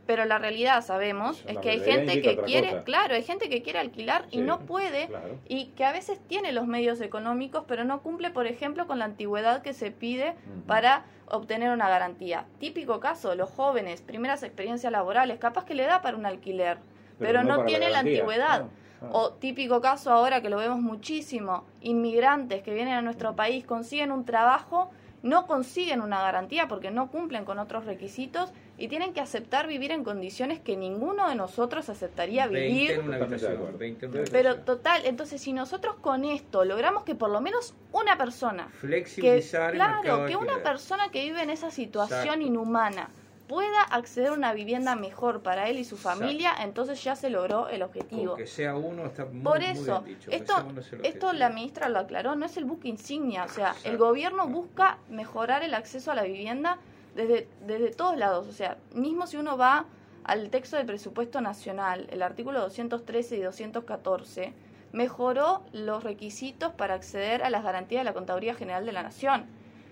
Pero 0.07 0.27
la 0.27 0.39
realidad 0.39 0.85
sabemos 0.85 1.43
es 1.47 1.57
que 1.59 1.71
hay 1.71 1.81
gente 1.81 2.21
que 2.21 2.37
quiere, 2.37 2.69
cosa. 2.69 2.85
claro, 2.85 3.15
hay 3.15 3.23
gente 3.23 3.49
que 3.49 3.63
quiere 3.63 3.79
alquilar 3.79 4.27
y 4.31 4.43
no 4.43 4.61
puede 4.61 5.07
Claro. 5.07 5.39
y 5.49 5.69
que 5.69 5.85
a 5.85 5.93
veces 5.93 6.21
tiene 6.29 6.53
los 6.53 6.67
medios 6.67 7.01
económicos, 7.01 7.65
pero 7.67 7.85
no 7.85 8.03
cumple, 8.03 8.31
por 8.31 8.47
ejemplo, 8.47 8.87
con 8.87 8.99
la 8.99 9.07
antigüedad 9.07 9.63
que 9.63 9.73
se 9.73 9.91
pide 9.91 10.35
para 10.67 11.07
obtener 11.27 11.71
una 11.71 11.89
garantía. 11.89 12.45
Típico 12.59 13.01
caso, 13.01 13.35
los 13.35 13.49
jóvenes, 13.49 14.03
primeras 14.03 14.43
experiencias 14.43 14.93
laborales, 14.93 15.39
capaz 15.39 15.65
que 15.65 15.75
le 15.75 15.85
da 15.85 16.03
para 16.03 16.19
un 16.19 16.27
alquiler, 16.27 16.77
pero, 17.19 17.43
no, 17.43 17.65
tiene 17.65 17.89
la, 17.89 18.01
antigüedad. 18.01 18.65
No. 18.65 18.71
O 19.13 19.33
típico 19.33 19.81
caso 19.81 20.11
ahora 20.11 20.41
que 20.41 20.49
lo 20.49 20.57
vemos 20.57 20.81
muchísimo, 20.81 21.65
inmigrantes 21.83 22.63
que 22.63 22.73
vienen 22.73 22.95
a 22.95 23.03
nuestro 23.03 23.37
país, 23.37 23.65
consiguen 23.65 24.11
un 24.13 24.25
trabajo, 24.25 24.91
no 25.23 25.47
consiguen 25.47 26.01
una 26.03 26.21
garantía 26.21 26.69
porque 26.69 26.91
no 26.91 27.11
cumplen 27.11 27.45
con 27.45 27.59
otros 27.59 27.87
requisitos 27.87 28.53
y 28.77 28.89
tienen 28.89 29.15
que 29.15 29.21
aceptar 29.21 29.67
vivir 29.67 29.91
en 29.91 30.05
condiciones 30.05 30.61
que 30.61 30.77
ninguno 30.77 31.29
de 31.29 31.35
nosotros 31.35 31.89
aceptaría 31.89 32.47
20 32.47 32.69
vivir. 32.69 32.91
en 32.91 33.01
una 33.01 33.19
Totalmente 33.19 33.19
de 33.19 33.47
habitación. 33.47 33.57
acuerdo. 33.57 33.79
20 33.79 34.07
en 34.07 34.13
una 34.13 34.25
Pero 34.31 34.57
total, 34.61 35.03
entonces 35.07 35.41
si 35.41 35.53
nosotros 35.53 35.97
con 36.01 36.25
esto 36.25 36.65
logramos 36.65 37.05
que 37.05 37.15
por 37.15 37.31
lo 37.31 37.41
menos 37.41 37.75
una 37.93 38.19
persona, 38.19 38.69
que, 38.71 38.79
Flexibilizar 38.79 39.73
mercado 39.73 40.03
claro, 40.03 40.27
que 40.27 40.37
una 40.37 40.63
persona 40.63 41.09
que 41.11 41.23
vive 41.25 41.43
en 41.43 41.51
esa 41.51 41.71
situación 41.71 42.21
Exacto. 42.23 42.47
inhumana 42.47 43.11
pueda 43.47 43.83
acceder 43.83 44.29
a 44.29 44.33
una 44.33 44.53
vivienda 44.53 44.97
mejor 44.97 45.43
para 45.43 45.69
él 45.69 45.79
y 45.79 45.85
su 45.85 45.97
Exacto. 45.97 46.21
familia, 46.21 46.53
entonces 46.63 47.03
ya 47.05 47.15
se 47.15 47.31
logró 47.31 47.69
el 47.69 47.81
Con 47.81 47.89
objetivo. 47.89 48.37
que 48.37 48.47
sea 48.47 48.75
uno 48.75 49.07
está 49.07 49.27
muy, 49.27 49.43
Por 49.43 49.59
muy 49.61 49.67
eso, 49.71 50.01
bien 50.03 50.19
dicho, 50.19 50.31
esto, 50.31 50.55
es 50.79 50.93
esto 51.03 51.33
la 51.33 51.51
ministra 51.51 51.89
lo 51.89 51.99
aclaró, 51.99 52.37
no 52.37 52.47
es 52.47 52.57
el 52.57 52.65
buque 52.65 52.89
insignia, 52.89 53.45
o 53.45 53.49
sea, 53.49 53.75
el 53.85 53.99
gobierno 53.99 54.47
busca 54.49 54.99
mejorar 55.11 55.63
el 55.63 55.75
acceso 55.75 56.11
a 56.11 56.15
la 56.15 56.23
vivienda 56.23 56.79
desde, 57.15 57.47
desde 57.67 57.91
todos 57.91 58.17
lados, 58.17 58.49
o 58.49 58.53
sea, 58.53 58.79
mismo 58.93 59.27
si 59.27 59.37
uno 59.37 59.57
va 59.59 59.85
al 60.25 60.49
texto 60.49 60.77
del 60.79 60.87
presupuesto 60.87 61.41
nacional, 61.43 62.09
el 62.11 62.23
artículo 62.23 62.61
213 62.61 63.37
y 63.37 63.41
214, 63.43 64.55
mejoró 64.93 65.63
los 65.73 66.03
requisitos 66.03 66.73
para 66.73 66.95
acceder 66.95 67.43
a 67.43 67.51
las 67.51 67.63
garantías 67.63 68.01
de 68.01 68.05
la 68.05 68.15
Contaduría 68.15 68.55
General 68.55 68.87
de 68.87 68.93
la 68.93 69.03
Nación. 69.03 69.45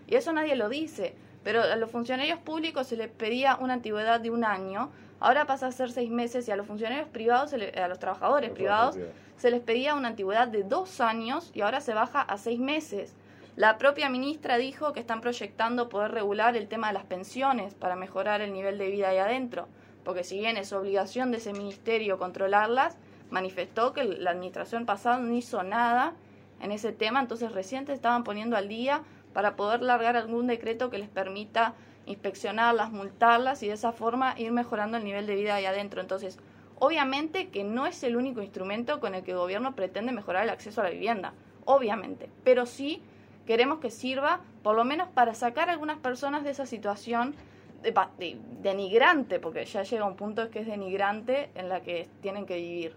Y 0.07 0.15
eso 0.15 0.33
nadie 0.33 0.57
lo 0.57 0.69
dice, 0.69 1.15
pero 1.45 1.63
a 1.63 1.77
los 1.77 1.91
funcionarios 1.91 2.39
públicos 2.39 2.87
se 2.87 2.97
les 2.97 3.09
pedía 3.09 3.57
una 3.61 3.75
antigüedad 3.75 4.21
de 4.21 4.31
un 4.31 4.45
año, 4.45 4.91
ahora 5.21 5.47
pasa 5.47 5.67
a 5.69 5.73
ser 5.73 5.91
seis 5.91 6.11
meses 6.11 6.47
y 6.49 6.51
a 6.51 6.57
los 6.57 6.67
funcionarios 6.67 7.09
privados, 7.09 7.51
se 7.51 7.59
le- 7.59 7.71
a 7.71 7.89
los 7.89 7.99
trabajadores 7.99 8.51
Los 8.51 8.57
privados, 8.57 8.97
se 9.37 9.51
les 9.51 9.61
pedía 9.61 9.95
una 9.95 10.09
antigüedad 10.09 10.49
de 10.49 10.63
dos 10.63 11.01
años 11.01 11.51
y 11.55 11.63
ahora 11.63 11.81
se 11.81 11.95
baja 11.95 12.21
a 12.23 12.39
seis 12.39 12.61
meses. 12.61 13.15
La 13.57 13.77
propia 13.77 14.09
ministra 14.09 14.57
dijo 14.57 14.93
que 14.93 15.01
están 15.01 15.21
proyectando 15.21 15.89
poder 15.89 16.13
regular 16.13 16.57
el 16.57 16.69
tema 16.69 16.87
de 16.89 16.95
las 16.95 17.05
pensiones 17.05 17.75
para 17.75 17.97
mejorar 17.97 18.41
el 18.41 18.53
nivel 18.53 18.79
de 18.79 18.89
vida 18.89 19.09
ahí 19.11 19.19
adentro, 19.19 19.69
porque 20.05 20.25
si 20.25 20.39
bien 20.39 20.57
es 20.57 20.73
obligación 20.73 21.31
de 21.31 21.37
ese 21.39 21.53
ministerio 21.53 22.19
controlarlas, 22.19 22.97
manifestó 23.31 23.93
que 23.93 24.05
la 24.05 24.31
administración 24.31 24.87
pasada 24.87 25.19
no 25.19 25.35
hizo 25.35 25.63
nada 25.63 26.13
en 26.61 26.71
ese 26.73 26.93
tema, 26.93 27.21
entonces 27.21 27.53
recién 27.53 27.87
se 27.87 27.93
estaban 27.93 28.25
poniendo 28.25 28.57
al 28.57 28.69
día 28.69 29.03
para 29.33 29.57
poder 29.57 29.83
largar 29.83 30.17
algún 30.17 30.47
decreto 30.47 30.91
que 30.91 30.99
les 30.99 31.09
permita 31.09 31.75
inspeccionarlas, 32.07 32.91
multarlas 32.91 33.63
y 33.63 33.69
de 33.69 33.75
esa 33.75 33.93
forma 33.93 34.35
ir 34.39 34.53
mejorando 34.53 34.97
el 34.97 35.05
nivel 35.05 35.27
de 35.27 35.37
vida 35.37 35.55
ahí 35.55 35.67
adentro. 35.67 36.01
Entonces, 36.01 36.39
obviamente 36.79 37.49
que 37.49 37.65
no 37.65 37.87
es 37.87 38.03
el 38.03 38.17
único 38.17 38.43
instrumento 38.43 38.99
con 39.01 39.15
el 39.15 39.23
que 39.23 39.31
el 39.31 39.37
gobierno 39.39 39.75
pretende 39.75 40.13
mejorar 40.13 40.43
el 40.45 40.51
acceso 40.51 40.81
a 40.81 40.85
la 40.85 40.91
vivienda, 40.91 41.33
obviamente, 41.65 42.29
pero 42.43 42.67
sí 42.67 43.01
queremos 43.47 43.79
que 43.79 43.91
sirva 43.91 44.41
por 44.63 44.77
lo 44.77 44.85
menos 44.85 45.09
para 45.09 45.35
sacar 45.35 45.69
a 45.69 45.73
algunas 45.73 45.99
personas 45.99 46.45
de 46.45 46.51
esa 46.51 46.67
situación 46.67 47.35
de, 47.83 47.93
de- 48.19 48.39
denigrante, 48.63 49.41
porque 49.41 49.65
ya 49.65 49.83
llega 49.83 50.05
un 50.05 50.17
punto 50.17 50.51
que 50.51 50.61
es 50.61 50.67
denigrante 50.67 51.51
en 51.55 51.69
la 51.69 51.83
que 51.83 52.09
tienen 52.21 52.47
que 52.47 52.57
vivir. 52.57 52.95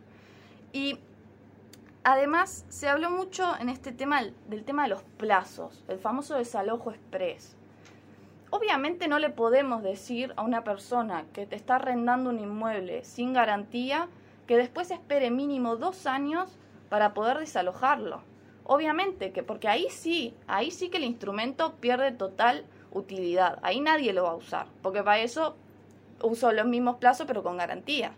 Y 0.74 1.00
además 2.06 2.66
se 2.70 2.88
habló 2.88 3.10
mucho 3.10 3.58
en 3.60 3.68
este 3.68 3.92
tema 3.92 4.22
del- 4.24 4.64
tema 4.64 4.84
de 4.84 4.90
los 4.90 5.04
plazos, 5.18 5.84
el 5.88 6.00
famoso 6.00 6.36
desalojo 6.36 6.92
express. 6.92 7.58
Obviamente 8.52 9.08
no 9.08 9.20
le 9.20 9.32
podemos 9.32 9.84
decir 9.84 10.32
a 10.38 10.44
una 10.44 10.64
persona 10.64 11.26
que 11.34 11.46
te 11.46 11.56
está 11.56 11.76
arrendando 11.76 12.30
un 12.30 12.40
inmueble 12.40 13.04
sin 13.04 13.34
garantía 13.34 14.08
que 14.48 14.56
después 14.56 14.92
espere 14.92 15.32
mínimo 15.32 15.76
dos 15.76 16.06
años 16.06 16.58
para 16.90 17.14
poder 17.14 17.40
desalojarlo. 17.40 18.22
Obviamente 18.64 19.32
que, 19.32 19.42
porque 19.44 19.68
ahí 19.68 19.88
sí, 19.90 20.36
ahí 20.48 20.72
sí 20.72 20.90
que 20.90 20.98
el 20.98 21.04
instrumento 21.04 21.74
pierde 21.76 22.12
total 22.12 22.66
utilidad. 22.92 23.60
Ahí 23.64 23.82
nadie 23.82 24.14
lo 24.14 24.24
va 24.24 24.30
a 24.32 24.36
usar, 24.36 24.68
porque 24.84 25.04
para 25.04 25.20
eso 25.20 25.56
uso 26.22 26.52
los 26.52 26.66
mismos 26.68 26.98
plazos 26.98 27.26
pero 27.28 27.44
con 27.44 27.58
garantía. 27.58 28.14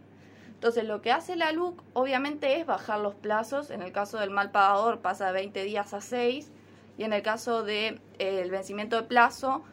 Entonces 0.58 0.86
lo 0.86 1.04
que 1.04 1.12
hace 1.12 1.36
la 1.36 1.52
LUC 1.52 1.84
obviamente 1.94 2.60
es 2.60 2.66
bajar 2.66 3.00
los 3.00 3.14
plazos. 3.14 3.70
En 3.70 3.84
el 3.84 3.92
caso 3.92 4.18
del 4.18 4.32
mal 4.32 4.50
pagador 4.50 5.02
pasa 5.02 5.28
de 5.28 5.34
20 5.34 5.64
días 5.64 5.94
a 5.94 6.02
6 6.02 6.52
y 6.98 7.04
en 7.04 7.14
el 7.14 7.22
caso 7.22 7.62
del 7.62 8.02
de, 8.18 8.42
eh, 8.42 8.50
vencimiento 8.50 8.96
de 8.96 9.04
plazo, 9.04 9.64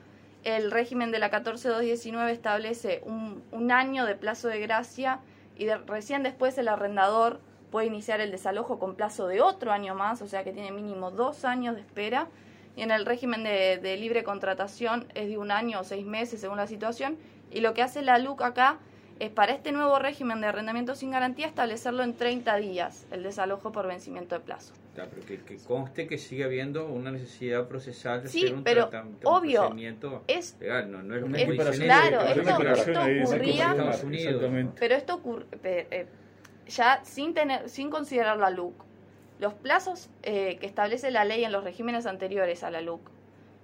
el 0.42 0.70
régimen 0.70 1.10
de 1.10 1.18
la 1.20 1.30
14219 1.30 2.32
establece 2.32 3.00
un, 3.06 3.42
un 3.50 3.72
año 3.72 4.04
de 4.04 4.14
plazo 4.14 4.48
de 4.48 4.60
gracia 4.60 5.20
y 5.56 5.70
recién 5.70 6.22
después 6.22 6.58
el 6.58 6.68
arrendador 6.68 7.40
puede 7.70 7.86
iniciar 7.86 8.20
el 8.20 8.30
desalojo 8.30 8.78
con 8.78 8.94
plazo 8.94 9.26
de 9.26 9.40
otro 9.40 9.72
año 9.72 9.94
más, 9.94 10.20
o 10.20 10.28
sea 10.28 10.44
que 10.44 10.52
tiene 10.52 10.70
mínimo 10.70 11.10
dos 11.10 11.46
años 11.46 11.76
de 11.76 11.80
espera. 11.80 12.28
Y 12.76 12.82
en 12.82 12.90
el 12.90 13.06
régimen 13.06 13.42
de, 13.42 13.78
de 13.78 13.96
libre 13.96 14.22
contratación 14.22 15.06
es 15.14 15.28
de 15.28 15.38
un 15.38 15.50
año 15.50 15.80
o 15.80 15.84
seis 15.84 16.04
meses 16.04 16.42
según 16.42 16.58
la 16.58 16.66
situación. 16.66 17.16
Y 17.50 17.60
lo 17.60 17.72
que 17.72 17.82
hace 17.82 18.02
la 18.02 18.18
LUC 18.18 18.42
acá 18.42 18.80
es 19.20 19.31
para 19.31 19.53
este 19.53 19.72
nuevo 19.72 19.98
régimen 19.98 20.40
de 20.40 20.48
arrendamiento 20.48 20.94
sin 20.94 21.11
garantía 21.11 21.46
establecerlo 21.46 22.03
en 22.03 22.14
30 22.14 22.57
días, 22.57 23.07
el 23.11 23.22
desalojo 23.22 23.72
por 23.72 23.87
vencimiento 23.87 24.35
de 24.35 24.40
plazo. 24.40 24.74
Claro, 24.94 25.11
pero 25.14 25.44
que, 25.44 25.57
conste 25.59 26.07
que 26.07 26.18
sigue 26.18 26.44
habiendo 26.44 26.87
una 26.87 27.11
necesidad 27.11 27.66
procesal 27.66 28.22
de 28.22 28.29
sí, 28.29 28.44
hacer 28.44 28.55
un, 28.55 28.64
pero 28.64 28.90
obvio, 29.24 29.61
procedimiento 29.61 30.22
es, 30.27 30.57
legal, 30.61 30.90
no, 30.90 31.03
no 31.03 31.14
es 31.14 31.22
lo 31.22 31.29
que 31.29 31.79
Claro, 31.79 32.20
esto, 32.22 32.62
esto 32.62 33.00
ocurría, 33.00 33.77
pero 34.79 34.94
esto 34.94 35.14
ocurre, 35.14 35.46
eh, 35.62 36.07
ya 36.68 37.00
sin, 37.05 37.35
tener, 37.35 37.68
sin 37.68 37.90
considerar 37.90 38.38
la 38.38 38.50
LUC. 38.50 38.74
Los 39.40 39.55
plazos 39.55 40.11
eh, 40.22 40.59
que 40.61 40.66
establece 40.66 41.11
la 41.11 41.24
ley 41.24 41.44
en 41.44 41.50
los 41.50 41.64
regímenes 41.64 42.07
anteriores 42.07 42.62
a 42.62 42.70
la 42.70 42.81
LUC 42.81 43.13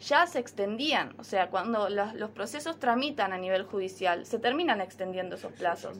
ya 0.00 0.26
se 0.26 0.38
extendían, 0.38 1.14
o 1.18 1.24
sea, 1.24 1.50
cuando 1.50 1.88
los, 1.90 2.30
procesos 2.30 2.78
tramitan 2.78 3.32
a 3.32 3.38
nivel 3.38 3.64
judicial, 3.64 4.24
se 4.24 4.38
terminan 4.38 4.80
extendiendo 4.80 5.36
esos 5.36 5.52
plazos. 5.52 5.98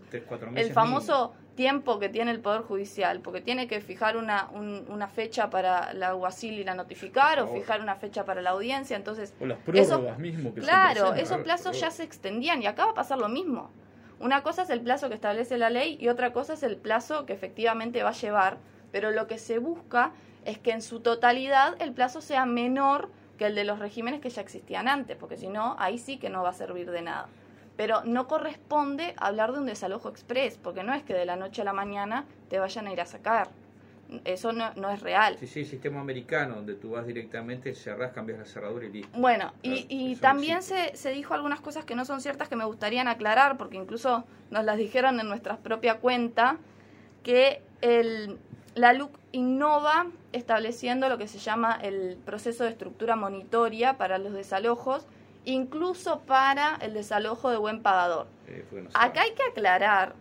el 0.55 0.73
famoso 0.73 1.35
tiempo 1.55 1.99
que 1.99 2.09
tiene 2.09 2.31
el 2.31 2.41
Poder 2.41 2.63
Judicial, 2.63 3.21
porque 3.21 3.43
tiene 3.43 3.69
que 3.69 3.83
fijar 3.83 4.17
una, 4.17 4.49
una 4.49 5.09
fecha 5.09 5.51
para 5.51 5.93
la 5.93 6.09
alguacil 6.09 6.59
ir 6.59 6.71
a 6.71 6.75
notificar 6.75 7.41
o 7.41 7.49
fijar 7.49 7.83
una 7.83 7.95
fecha 7.95 8.25
para 8.25 8.41
la 8.41 8.51
audiencia, 8.51 8.97
entonces... 8.97 9.35
O 9.39 9.47
las 9.47 9.59
prórrogas 9.59 10.19
mismo 10.19 10.55
que 10.55 10.63
Claro, 10.63 11.15
esos 11.15 11.43
plazos 11.43 11.79
ya 11.79 11.91
se 11.91 12.03
extendían 12.03 12.63
y 12.63 12.67
acá 12.67 12.87
va 12.87 12.93
a 12.93 12.95
pasar 12.95 13.19
lo 13.19 13.29
mismo. 13.29 13.71
Una 14.19 14.43
cosa 14.43 14.63
es 14.63 14.71
el 14.71 14.81
plazo 14.81 15.09
que 15.09 15.15
establece 15.15 15.59
la 15.59 15.69
ley 15.69 15.99
y 16.01 16.09
otra 16.09 16.33
cosa 16.33 16.55
es 16.55 16.63
el 16.63 16.77
plazo 16.77 17.27
que 17.27 17.35
efectivamente 17.35 18.03
va 18.03 18.11
a 18.11 18.15
llevar, 18.15 18.59
pero 18.93 19.11
lo 19.11 19.27
que 19.27 19.37
se 19.37 19.59
busca 19.59 20.13
es 20.47 20.59
que 20.59 20.73
en 20.73 20.81
su 20.81 21.01
totalidad 21.01 21.77
el 21.81 21.93
plazo 21.93 22.23
sea 22.23 22.47
menor 22.47 23.11
que 23.40 23.46
el 23.46 23.55
de 23.55 23.64
los 23.64 23.79
regímenes 23.79 24.20
que 24.20 24.29
ya 24.29 24.42
existían 24.42 24.87
antes, 24.87 25.16
porque 25.16 25.38
si 25.38 25.48
no, 25.48 25.74
ahí 25.79 25.96
sí 25.96 26.18
que 26.18 26.29
no 26.29 26.42
va 26.42 26.50
a 26.50 26.53
servir 26.53 26.90
de 26.90 27.00
nada. 27.00 27.26
Pero 27.74 28.05
no 28.05 28.29
corresponde 28.29 29.14
hablar 29.16 29.53
de 29.53 29.61
un 29.61 29.64
desalojo 29.64 30.11
express, 30.11 30.59
porque 30.59 30.85
no 30.85 30.92
es 30.92 31.03
que 31.05 31.14
de 31.14 31.24
la 31.24 31.37
noche 31.37 31.62
a 31.62 31.64
la 31.64 31.72
mañana 31.72 32.26
te 32.50 32.59
vayan 32.59 32.87
a 32.87 32.92
ir 32.92 33.00
a 33.00 33.07
sacar. 33.07 33.48
Eso 34.26 34.53
no, 34.53 34.74
no 34.74 34.90
es 34.90 35.00
real. 35.00 35.38
Sí, 35.38 35.46
sí, 35.46 35.64
sistema 35.64 36.03
americano, 36.03 36.57
donde 36.57 36.74
tú 36.74 36.90
vas 36.90 37.07
directamente, 37.07 37.74
cerrás, 37.74 38.12
cambias 38.12 38.40
la 38.40 38.44
cerradura 38.44 38.85
y 38.85 38.92
listo. 38.92 39.18
Bueno, 39.18 39.55
y, 39.62 39.87
y 39.88 40.16
también 40.16 40.62
se, 40.62 40.94
se 40.94 41.11
dijo 41.11 41.33
algunas 41.33 41.62
cosas 41.62 41.87
que 41.87 41.94
no 41.94 42.05
son 42.05 42.20
ciertas 42.20 42.50
que 42.50 42.57
me 42.57 42.66
gustarían 42.66 43.09
aclarar, 43.09 43.57
porque 43.57 43.79
incluso 43.79 44.24
nos 44.50 44.66
las 44.66 44.76
dijeron 44.76 45.18
en 45.18 45.26
nuestra 45.26 45.57
propia 45.57 45.94
cuenta, 45.98 46.59
que 47.22 47.62
el, 47.81 48.38
la 48.74 48.92
LUC 48.92 49.11
innova 49.33 50.06
estableciendo 50.33 51.09
lo 51.09 51.18
que 51.18 51.28
se 51.28 51.38
llama 51.38 51.78
el 51.83 52.16
proceso 52.24 52.64
de 52.64 52.70
estructura 52.70 53.16
monitoria 53.16 53.98
para 53.98 54.18
los 54.18 54.33
desalojos, 54.33 55.06
incluso 55.44 56.20
para 56.20 56.76
el 56.80 56.94
desalojo 56.94 57.50
de 57.50 57.56
buen 57.56 57.83
pagador. 57.83 58.26
Eh, 58.46 58.64
Acá 58.94 59.22
hay 59.22 59.33
que 59.33 59.42
aclarar 59.42 60.14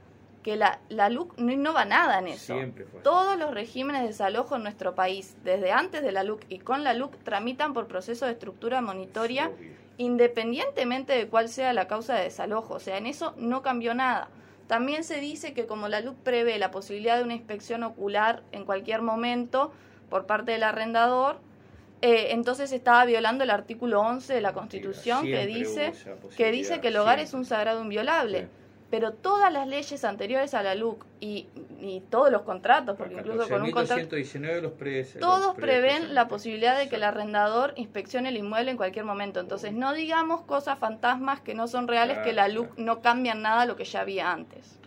que 0.44 0.56
la, 0.56 0.80
la 0.88 1.10
LUC 1.10 1.38
no 1.38 1.52
innova 1.52 1.84
nada 1.86 2.20
en 2.20 2.28
eso. 2.30 2.56
Todos 3.04 3.38
los 3.38 3.54
regímenes 3.54 4.02
de 4.02 4.08
desalojo 4.08 4.56
en 4.56 4.64
nuestro 4.64 4.96
país, 4.96 5.36
desde 5.44 5.72
antes 5.72 6.02
de 6.02 6.12
la 6.12 6.24
LUC 6.24 6.44
y 6.50 6.60
con 6.60 6.84
la 6.84 6.94
LUC, 6.94 7.18
tramitan 7.24 7.74
por 7.74 7.88
proceso 7.88 8.26
de 8.26 8.32
estructura 8.32 8.82
monitoria 8.82 9.52
independientemente 9.98 11.14
de 11.14 11.28
cuál 11.28 11.50
sea 11.50 11.74
la 11.74 11.88
causa 11.88 12.16
de 12.16 12.24
desalojo. 12.24 12.76
O 12.76 12.80
sea, 12.80 12.98
en 12.98 13.06
eso 13.06 13.34
no 13.38 13.62
cambió 13.62 13.94
nada. 13.94 14.30
También 14.70 15.04
se 15.04 15.20
dice 15.20 15.54
que 15.54 15.66
como 15.66 15.88
la 15.88 16.00
LUC 16.00 16.18
prevé 16.18 16.60
la 16.60 16.70
posibilidad 16.70 17.18
de 17.18 17.24
una 17.24 17.34
inspección 17.34 17.82
ocular 17.82 18.44
en 18.52 18.66
cualquier 18.66 19.02
momento 19.02 19.72
por 20.12 20.28
parte 20.28 20.52
del 20.52 20.62
arrendador, 20.62 21.40
eh, 22.04 22.28
entonces 22.34 22.72
estaba 22.72 23.04
violando 23.06 23.44
el 23.44 23.50
artículo 23.50 24.00
11 24.02 24.32
de 24.32 24.42
la 24.42 24.54
Constitución 24.54 25.24
que 25.24 25.48
dice 25.48 25.92
que 26.38 26.52
dice 26.52 26.82
que 26.82 26.90
el 26.90 26.98
hogar 26.98 27.18
es 27.18 27.34
un 27.34 27.46
sagrado 27.46 27.82
inviolable 27.82 28.48
pero 28.90 29.14
todas 29.14 29.54
las 29.54 29.68
leyes 29.68 30.04
anteriores 30.04 30.54
a 30.54 30.64
la 30.64 30.74
LUC 30.74 31.06
y, 31.20 31.48
y 31.80 32.02
todos 32.10 32.32
los 32.32 32.42
contratos, 32.42 32.98
porque 32.98 33.14
incluso 33.14 33.48
con 33.48 33.62
un 33.62 33.72
contrato... 33.72 34.02
Los 34.02 34.74
todos 35.20 35.56
prevén 35.56 36.16
la 36.16 36.28
posibilidad 36.28 36.78
de 36.78 36.90
que 36.90 36.96
el 36.96 37.04
arrendador 37.04 37.74
inspeccione 37.76 38.30
el 38.30 38.38
inmueble 38.38 38.72
en 38.72 38.78
cualquier 38.78 39.06
momento. 39.06 39.40
Entonces, 39.40 39.74
no 39.74 39.94
digamos 39.94 40.42
cosas 40.42 40.80
fantasmas 40.80 41.40
que 41.42 41.54
no 41.54 41.68
son 41.68 41.88
reales, 41.88 42.18
que 42.20 42.34
la 42.34 42.48
LUC 42.48 42.78
no 42.78 43.02
cambian 43.02 43.42
nada 43.42 43.66
lo 43.66 43.76
que 43.76 43.86
ya 43.86 44.02
había 44.02 44.32
antes. 44.32 44.80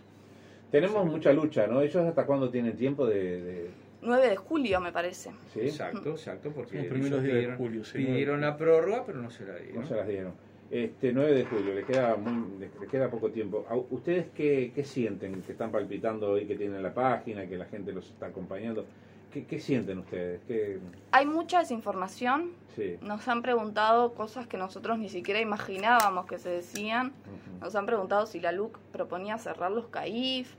Tenemos 0.71 1.05
mucha 1.05 1.31
lucha, 1.31 1.67
¿no? 1.67 1.81
¿Ellos 1.81 2.03
hasta 2.05 2.25
cuándo 2.25 2.49
tienen 2.49 2.75
tiempo 2.75 3.05
de...? 3.05 3.69
9 4.01 4.29
de 4.29 4.35
julio, 4.35 4.81
me 4.81 4.91
parece. 4.91 5.31
¿Sí? 5.53 5.61
Exacto, 5.61 6.09
exacto, 6.09 6.51
porque 6.51 6.79
los 6.79 6.87
primeros 6.87 7.23
días 7.23 7.35
de 7.35 7.55
julio. 7.55 7.83
pidieron 7.93 8.41
la 8.41 8.57
prórroga, 8.57 9.05
pero 9.05 9.21
no 9.21 9.29
se 9.29 9.45
la 9.45 9.55
dieron. 9.55 9.81
No 9.81 9.87
se 9.87 9.95
las 9.95 10.07
dieron. 10.07 10.33
Este 10.71 11.13
9 11.13 11.33
de 11.33 11.45
julio, 11.45 11.75
le 11.75 11.83
queda, 11.83 12.17
le 12.59 12.87
queda 12.87 13.09
poco 13.09 13.29
tiempo. 13.29 13.65
¿Ustedes 13.91 14.27
qué, 14.35 14.71
qué, 14.73 14.83
sienten? 14.83 15.41
Que 15.43 15.51
están 15.51 15.71
palpitando 15.71 16.31
hoy, 16.31 16.45
que 16.45 16.55
tienen 16.55 16.81
la 16.81 16.93
página, 16.93 17.47
que 17.47 17.57
la 17.57 17.65
gente 17.65 17.91
los 17.91 18.09
está 18.09 18.27
acompañando. 18.27 18.85
¿Qué, 19.31 19.45
qué 19.45 19.59
sienten 19.59 19.99
ustedes? 19.99 20.41
¿Qué... 20.47 20.79
Hay 21.11 21.25
mucha 21.25 21.59
desinformación. 21.59 22.51
Sí. 22.75 22.97
Nos 23.01 23.27
han 23.27 23.41
preguntado 23.41 24.13
cosas 24.13 24.47
que 24.47 24.57
nosotros 24.57 24.97
ni 24.97 25.09
siquiera 25.09 25.39
imaginábamos 25.39 26.25
que 26.25 26.39
se 26.39 26.49
decían. 26.49 27.13
Nos 27.61 27.75
han 27.75 27.85
preguntado 27.85 28.25
si 28.25 28.39
la 28.39 28.51
LUC 28.51 28.77
proponía 28.91 29.37
cerrar 29.37 29.71
los 29.71 29.87
CAIF, 29.87 30.55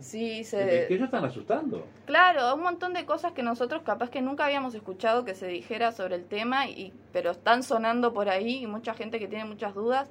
Sí, 0.00 0.42
sí. 0.42 0.44
se... 0.44 0.86
que 0.88 0.94
ellos 0.94 1.04
están 1.04 1.24
asustando. 1.24 1.86
Claro, 2.06 2.54
un 2.54 2.62
montón 2.62 2.92
de 2.92 3.04
cosas 3.04 3.32
que 3.32 3.42
nosotros 3.42 3.82
capaz 3.82 4.10
que 4.10 4.20
nunca 4.20 4.44
habíamos 4.44 4.74
escuchado 4.74 5.24
que 5.24 5.34
se 5.34 5.46
dijera 5.46 5.92
sobre 5.92 6.16
el 6.16 6.24
tema, 6.24 6.66
y, 6.66 6.92
pero 7.12 7.30
están 7.30 7.62
sonando 7.62 8.12
por 8.12 8.28
ahí 8.28 8.62
y 8.62 8.66
mucha 8.66 8.94
gente 8.94 9.18
que 9.18 9.28
tiene 9.28 9.44
muchas 9.44 9.74
dudas. 9.74 10.08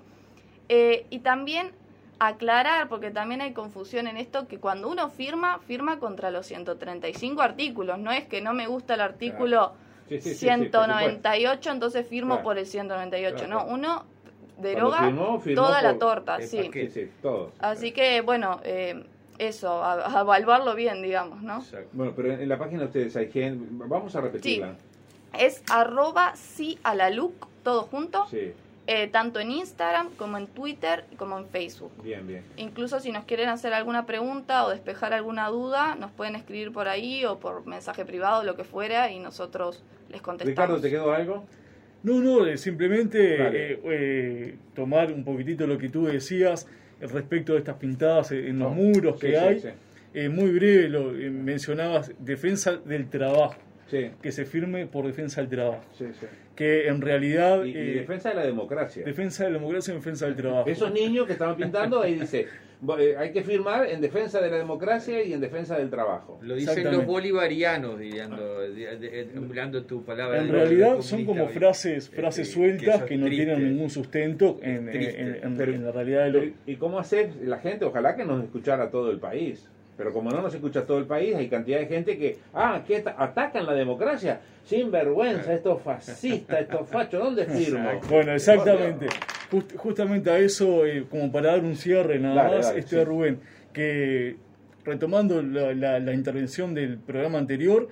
Eh, 0.70 1.06
y 1.10 1.20
también 1.20 1.72
aclarar, 2.20 2.90
porque 2.90 3.12
también 3.12 3.42
hay 3.42 3.54
confusión 3.54 4.08
en 4.08 4.18
esto, 4.18 4.48
que 4.48 4.60
cuando 4.60 4.90
uno 4.90 5.10
firma, 5.10 5.60
firma 5.60 6.00
contra 6.00 6.32
los 6.32 6.46
135 6.48 7.42
artículos. 7.42 8.00
No 8.00 8.12
es 8.12 8.26
que 8.26 8.42
no 8.42 8.54
me 8.54 8.68
gusta 8.68 8.96
el 8.96 9.02
artículo 9.02 9.74
198, 10.10 11.72
entonces 11.72 12.08
firmo 12.08 12.42
por 12.42 12.58
el 12.58 12.66
198. 12.66 13.48
no, 13.48 13.66
uno 13.66 14.06
deroga 14.58 15.14
toda 15.54 15.82
la 15.82 15.98
torta, 15.98 16.42
sí. 16.42 16.72
Así 17.60 17.92
que, 17.92 18.22
bueno, 18.22 18.60
eh, 18.64 19.06
eso, 19.40 19.84
a, 19.84 20.22
evaluarlo 20.22 20.76
bien, 20.76 21.02
digamos, 21.02 21.42
¿no? 21.42 21.64
Bueno, 21.94 22.14
pero 22.16 22.34
en 22.34 22.50
la 22.50 22.58
página 22.58 22.82
de 22.82 22.86
ustedes 22.88 23.16
hay 23.16 23.32
gente, 23.32 23.66
vamos 23.72 24.16
a 24.16 24.22
repetirla. 24.22 24.76
Es 25.38 25.64
arroba 25.70 26.36
sí 26.36 26.80
a 26.84 26.96
la 26.96 27.10
look, 27.10 27.48
todo 27.64 27.84
junto. 27.84 28.28
Eh, 28.90 29.10
tanto 29.10 29.42
en 29.42 29.52
Instagram 29.52 30.12
como 30.12 30.38
en 30.38 30.48
Twitter 30.48 31.04
como 31.18 31.38
en 31.38 31.46
Facebook. 31.48 31.92
Bien, 32.02 32.26
bien. 32.26 32.42
Incluso 32.56 33.02
si 33.02 33.12
nos 33.12 33.26
quieren 33.26 33.50
hacer 33.50 33.74
alguna 33.74 34.06
pregunta 34.06 34.66
o 34.66 34.70
despejar 34.70 35.14
alguna 35.14 35.50
duda, 35.50 35.96
nos 35.96 36.10
pueden 36.12 36.38
escribir 36.38 36.72
por 36.72 36.88
ahí 36.88 37.26
o 37.26 37.38
por 37.38 37.68
mensaje 37.68 38.06
privado, 38.06 38.46
lo 38.46 38.56
que 38.56 38.64
fuera, 38.64 39.12
y 39.12 39.20
nosotros 39.20 39.84
les 40.08 40.22
contestamos. 40.22 40.52
Ricardo, 40.52 40.82
¿te 40.82 40.90
quedó 40.90 41.12
algo? 41.12 41.44
No, 42.04 42.22
no, 42.22 42.56
simplemente 42.56 43.36
eh, 43.36 43.82
eh, 43.84 44.58
tomar 44.74 45.12
un 45.12 45.26
poquitito 45.26 45.68
lo 45.68 45.78
que 45.78 45.90
tú 45.90 46.06
decías 46.06 46.66
respecto 47.02 47.54
de 47.54 47.60
estas 47.60 47.76
pintadas 47.78 48.32
en 48.32 48.60
los 48.60 48.74
muros 48.74 49.20
que 49.20 49.38
hay. 49.38 49.64
Eh, 50.14 50.30
muy 50.30 50.50
breve, 50.52 50.90
lo 50.90 51.12
mencionabas, 51.12 52.12
defensa 52.20 52.78
del 52.78 53.10
trabajo. 53.10 53.56
Que 53.90 54.32
se 54.32 54.46
firme 54.46 54.86
por 54.86 55.06
defensa 55.06 55.42
del 55.42 55.50
trabajo. 55.50 55.82
Que 56.56 56.88
en 56.88 57.02
realidad. 57.02 57.64
Y, 57.64 57.74
defensa 57.74 58.30
de 58.30 58.36
la 58.36 58.46
democracia. 58.46 59.06
Defensa 59.06 59.46
de 59.46 59.52
la 59.52 59.60
democracia 59.60 59.94
y 59.94 59.98
defensa 59.98 60.26
del 60.26 60.36
trabajo. 60.36 60.70
Esos 60.70 60.92
niños 60.92 61.26
que 61.26 61.34
estaban 61.34 61.56
pintando, 61.56 62.02
ahí 62.02 62.16
dice: 62.16 62.42
eh, 62.42 62.48
hay 63.18 63.32
que 63.32 63.44
firmar 63.44 63.88
en 63.90 64.02
defensa 64.02 64.40
de 64.40 64.52
la 64.52 64.58
democracia 64.58 65.24
y 65.24 65.34
en 65.34 65.42
defensa 65.42 65.78
del 65.78 65.90
trabajo. 65.90 66.40
Lo 66.42 66.56
dicen 66.56 66.92
los 66.92 67.06
bolivarianos, 67.06 68.00
empleando 69.34 69.84
tu 69.84 70.04
palabra. 70.04 70.42
En 70.42 70.50
realidad 70.50 71.02
son 71.02 71.26
como 71.26 71.48
frases 71.48 72.06
este, 72.06 72.16
frases 72.16 72.52
sueltas 72.52 73.04
que, 73.04 73.18
no 73.18 73.30
tienen 73.30 73.64
ningún 73.64 73.90
sustento 73.90 74.60
en, 74.62 74.86
la 75.84 75.92
realidad 75.92 76.32
de 76.32 76.54
¿Y 76.66 76.76
cómo 76.76 77.00
hacer 77.00 77.32
la 77.44 77.58
gente? 77.58 77.86
Ojalá 77.86 78.16
que 78.16 78.26
nos 78.26 78.44
escuchara 78.44 78.90
todo 78.90 79.12
el 79.12 79.20
país. 79.20 79.68
Pero 79.98 80.14
como 80.14 80.30
no 80.30 80.44
nos 80.44 80.54
escucha 80.54 80.86
todo 80.86 81.00
el 81.00 81.06
país, 81.06 81.36
hay 81.36 81.50
cantidad 81.50 81.80
de 81.80 81.88
gente 81.88 82.20
que, 82.20 82.38
ah, 82.54 82.84
que 82.86 82.98
atacan 82.98 83.66
la 83.66 83.74
democracia, 83.74 84.40
sin 84.64 84.92
vergüenza, 84.92 85.52
estos 85.52 85.82
fascistas, 85.82 86.62
estos 86.62 86.88
fachos, 86.88 87.24
¿dónde 87.24 87.46
firmo? 87.48 88.00
Bueno, 88.08 88.34
exactamente. 88.34 89.08
Justamente 89.78 90.30
a 90.30 90.40
eso, 90.40 90.86
eh, 90.86 91.06
como 91.10 91.32
para 91.32 91.52
dar 91.52 91.64
un 91.64 91.76
cierre 91.76 92.20
nada 92.20 92.50
más, 92.50 92.74
este 92.76 93.04
Rubén, 93.06 93.40
que 93.74 94.36
retomando 94.84 95.42
la, 95.42 96.00
la 96.00 96.14
intervención 96.14 96.74
del 96.74 96.98
programa 96.98 97.38
anterior, 97.38 97.90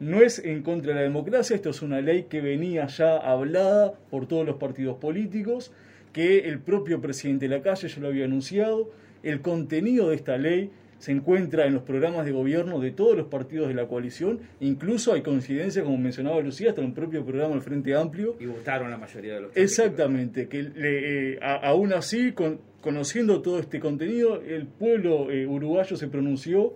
no 0.00 0.20
es 0.20 0.38
en 0.38 0.62
contra 0.62 0.90
de 0.90 0.96
la 0.96 1.02
democracia, 1.02 1.56
esto 1.56 1.70
es 1.70 1.82
una 1.82 2.00
ley 2.00 2.24
que 2.24 2.40
venía 2.40 2.86
ya 2.86 3.16
hablada 3.16 3.94
por 4.10 4.26
todos 4.26 4.44
los 4.44 4.56
partidos 4.56 4.98
políticos, 4.98 5.72
que 6.12 6.40
el 6.48 6.58
propio 6.58 7.00
presidente 7.00 7.48
de 7.48 7.56
la 7.56 7.62
calle 7.62 7.88
ya 7.88 8.00
lo 8.00 8.08
había 8.08 8.24
anunciado, 8.24 8.90
el 9.22 9.40
contenido 9.40 10.10
de 10.10 10.16
esta 10.16 10.36
ley 10.36 10.70
se 11.04 11.12
encuentra 11.12 11.66
en 11.66 11.74
los 11.74 11.82
programas 11.82 12.24
de 12.24 12.32
gobierno 12.32 12.80
de 12.80 12.90
todos 12.90 13.14
los 13.14 13.26
partidos 13.26 13.68
de 13.68 13.74
la 13.74 13.86
coalición, 13.86 14.40
incluso 14.60 15.12
hay 15.12 15.20
coincidencia, 15.20 15.82
como 15.84 15.98
mencionaba 15.98 16.40
Lucía, 16.40 16.70
hasta 16.70 16.80
en 16.80 16.86
el 16.86 16.92
propio 16.94 17.22
programa 17.26 17.52
del 17.52 17.60
Frente 17.60 17.94
Amplio. 17.94 18.36
Y 18.40 18.46
votaron 18.46 18.90
la 18.90 18.96
mayoría 18.96 19.34
de 19.34 19.40
los 19.42 19.54
Exactamente, 19.54 20.48
que 20.48 20.66
eh, 20.74 21.38
aún 21.42 21.92
así, 21.92 22.32
conociendo 22.80 23.42
todo 23.42 23.58
este 23.58 23.80
contenido, 23.80 24.40
el 24.40 24.66
pueblo 24.66 25.30
eh, 25.30 25.46
uruguayo 25.46 25.94
se 25.98 26.08
pronunció 26.08 26.72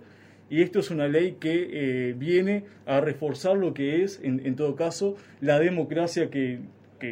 y 0.47 0.61
esto 0.61 0.77
es 0.77 0.91
una 0.91 1.07
ley 1.07 1.37
que 1.39 1.67
eh, 1.71 2.13
viene 2.15 2.65
a 2.85 3.01
reforzar 3.01 3.57
lo 3.57 3.73
que 3.73 4.03
es, 4.03 4.19
en, 4.21 4.55
todo 4.55 4.75
caso, 4.75 5.15
la 5.41 5.57
democracia 5.57 6.29
que, 6.29 6.59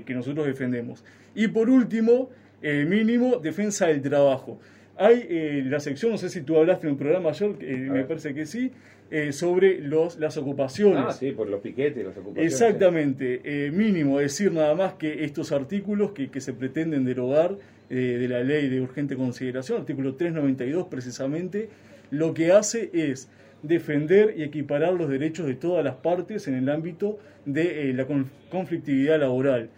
nosotros 0.09 0.45
defendemos. 0.45 1.03
Y 1.33 1.47
por 1.47 1.67
último, 1.71 2.29
mínimo, 2.61 3.37
defensa 3.37 3.87
del 3.87 4.03
trabajo. 4.03 4.59
Hay 4.97 5.27
eh, 5.29 5.63
la 5.65 5.79
sección, 5.79 6.11
no 6.11 6.17
sé 6.17 6.29
si 6.29 6.41
tú 6.41 6.57
hablaste 6.57 6.87
en 6.87 6.93
un 6.93 6.99
programa 6.99 7.29
ayer, 7.29 7.55
eh, 7.61 7.77
me 7.91 8.03
parece 8.03 8.33
que 8.33 8.45
sí, 8.45 8.71
eh, 9.11 9.31
sobre 9.31 9.79
los, 9.79 10.17
las 10.19 10.37
ocupaciones. 10.37 11.03
Ah, 11.07 11.13
sí, 11.13 11.31
por 11.31 11.47
los 11.47 11.61
piquetes, 11.61 12.03
las 12.03 12.17
ocupaciones. 12.17 12.51
Exactamente, 12.51 13.71
mínimo 13.71 14.19
decir 14.19 14.51
nada 14.51 14.73
más 14.75 14.93
que 14.93 15.23
estos 15.23 15.51
artículos 15.51 16.11
que, 16.11 16.29
que 16.29 16.41
se 16.41 16.53
pretenden 16.53 17.05
derogar 17.05 17.57
de 17.89 18.27
la 18.27 18.43
ley 18.43 18.67
de 18.67 18.81
urgente 18.81 19.15
consideración, 19.15 19.79
artículo 19.79 20.15
392 20.15 20.87
precisamente, 20.89 21.69
lo 22.11 22.33
que 22.33 22.51
hace 22.51 22.89
es 22.91 23.29
defender 23.63 24.33
y 24.37 24.43
equiparar 24.43 24.93
los 24.93 25.09
derechos 25.09 25.45
de 25.45 25.55
todas 25.55 25.85
las 25.85 25.95
partes 25.95 26.47
en 26.49 26.55
el 26.55 26.67
ámbito 26.67 27.17
de 27.45 27.93
la 27.93 28.05
conflictividad 28.49 29.19
laboral 29.19 29.69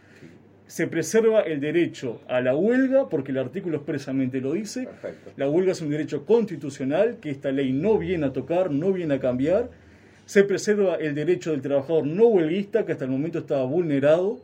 se 0.69 0.85
preserva 0.85 1.41
el 1.41 1.59
derecho 1.59 2.21
a 2.27 2.41
la 2.41 2.55
huelga, 2.55 3.09
porque 3.09 3.31
el 3.31 3.39
artículo 3.39 3.77
expresamente 3.77 4.39
lo 4.39 4.53
dice. 4.53 4.87
La 5.35 5.49
huelga 5.49 5.71
es 5.71 5.81
un 5.81 5.89
derecho 5.89 6.27
constitucional 6.27 7.17
que 7.19 7.31
esta 7.31 7.51
ley 7.51 7.71
no 7.71 7.97
viene 7.97 8.27
a 8.27 8.33
tocar, 8.33 8.69
no 8.69 8.93
viene 8.93 9.15
a 9.15 9.19
cambiar. 9.19 9.71
Se 10.27 10.43
preserva 10.43 10.93
el 10.97 11.15
derecho 11.15 11.49
del 11.49 11.63
trabajador 11.63 12.05
no 12.05 12.27
huelguista, 12.27 12.85
que 12.85 12.91
hasta 12.91 13.05
el 13.05 13.09
momento 13.09 13.39
estaba 13.39 13.63
vulnerado. 13.63 14.39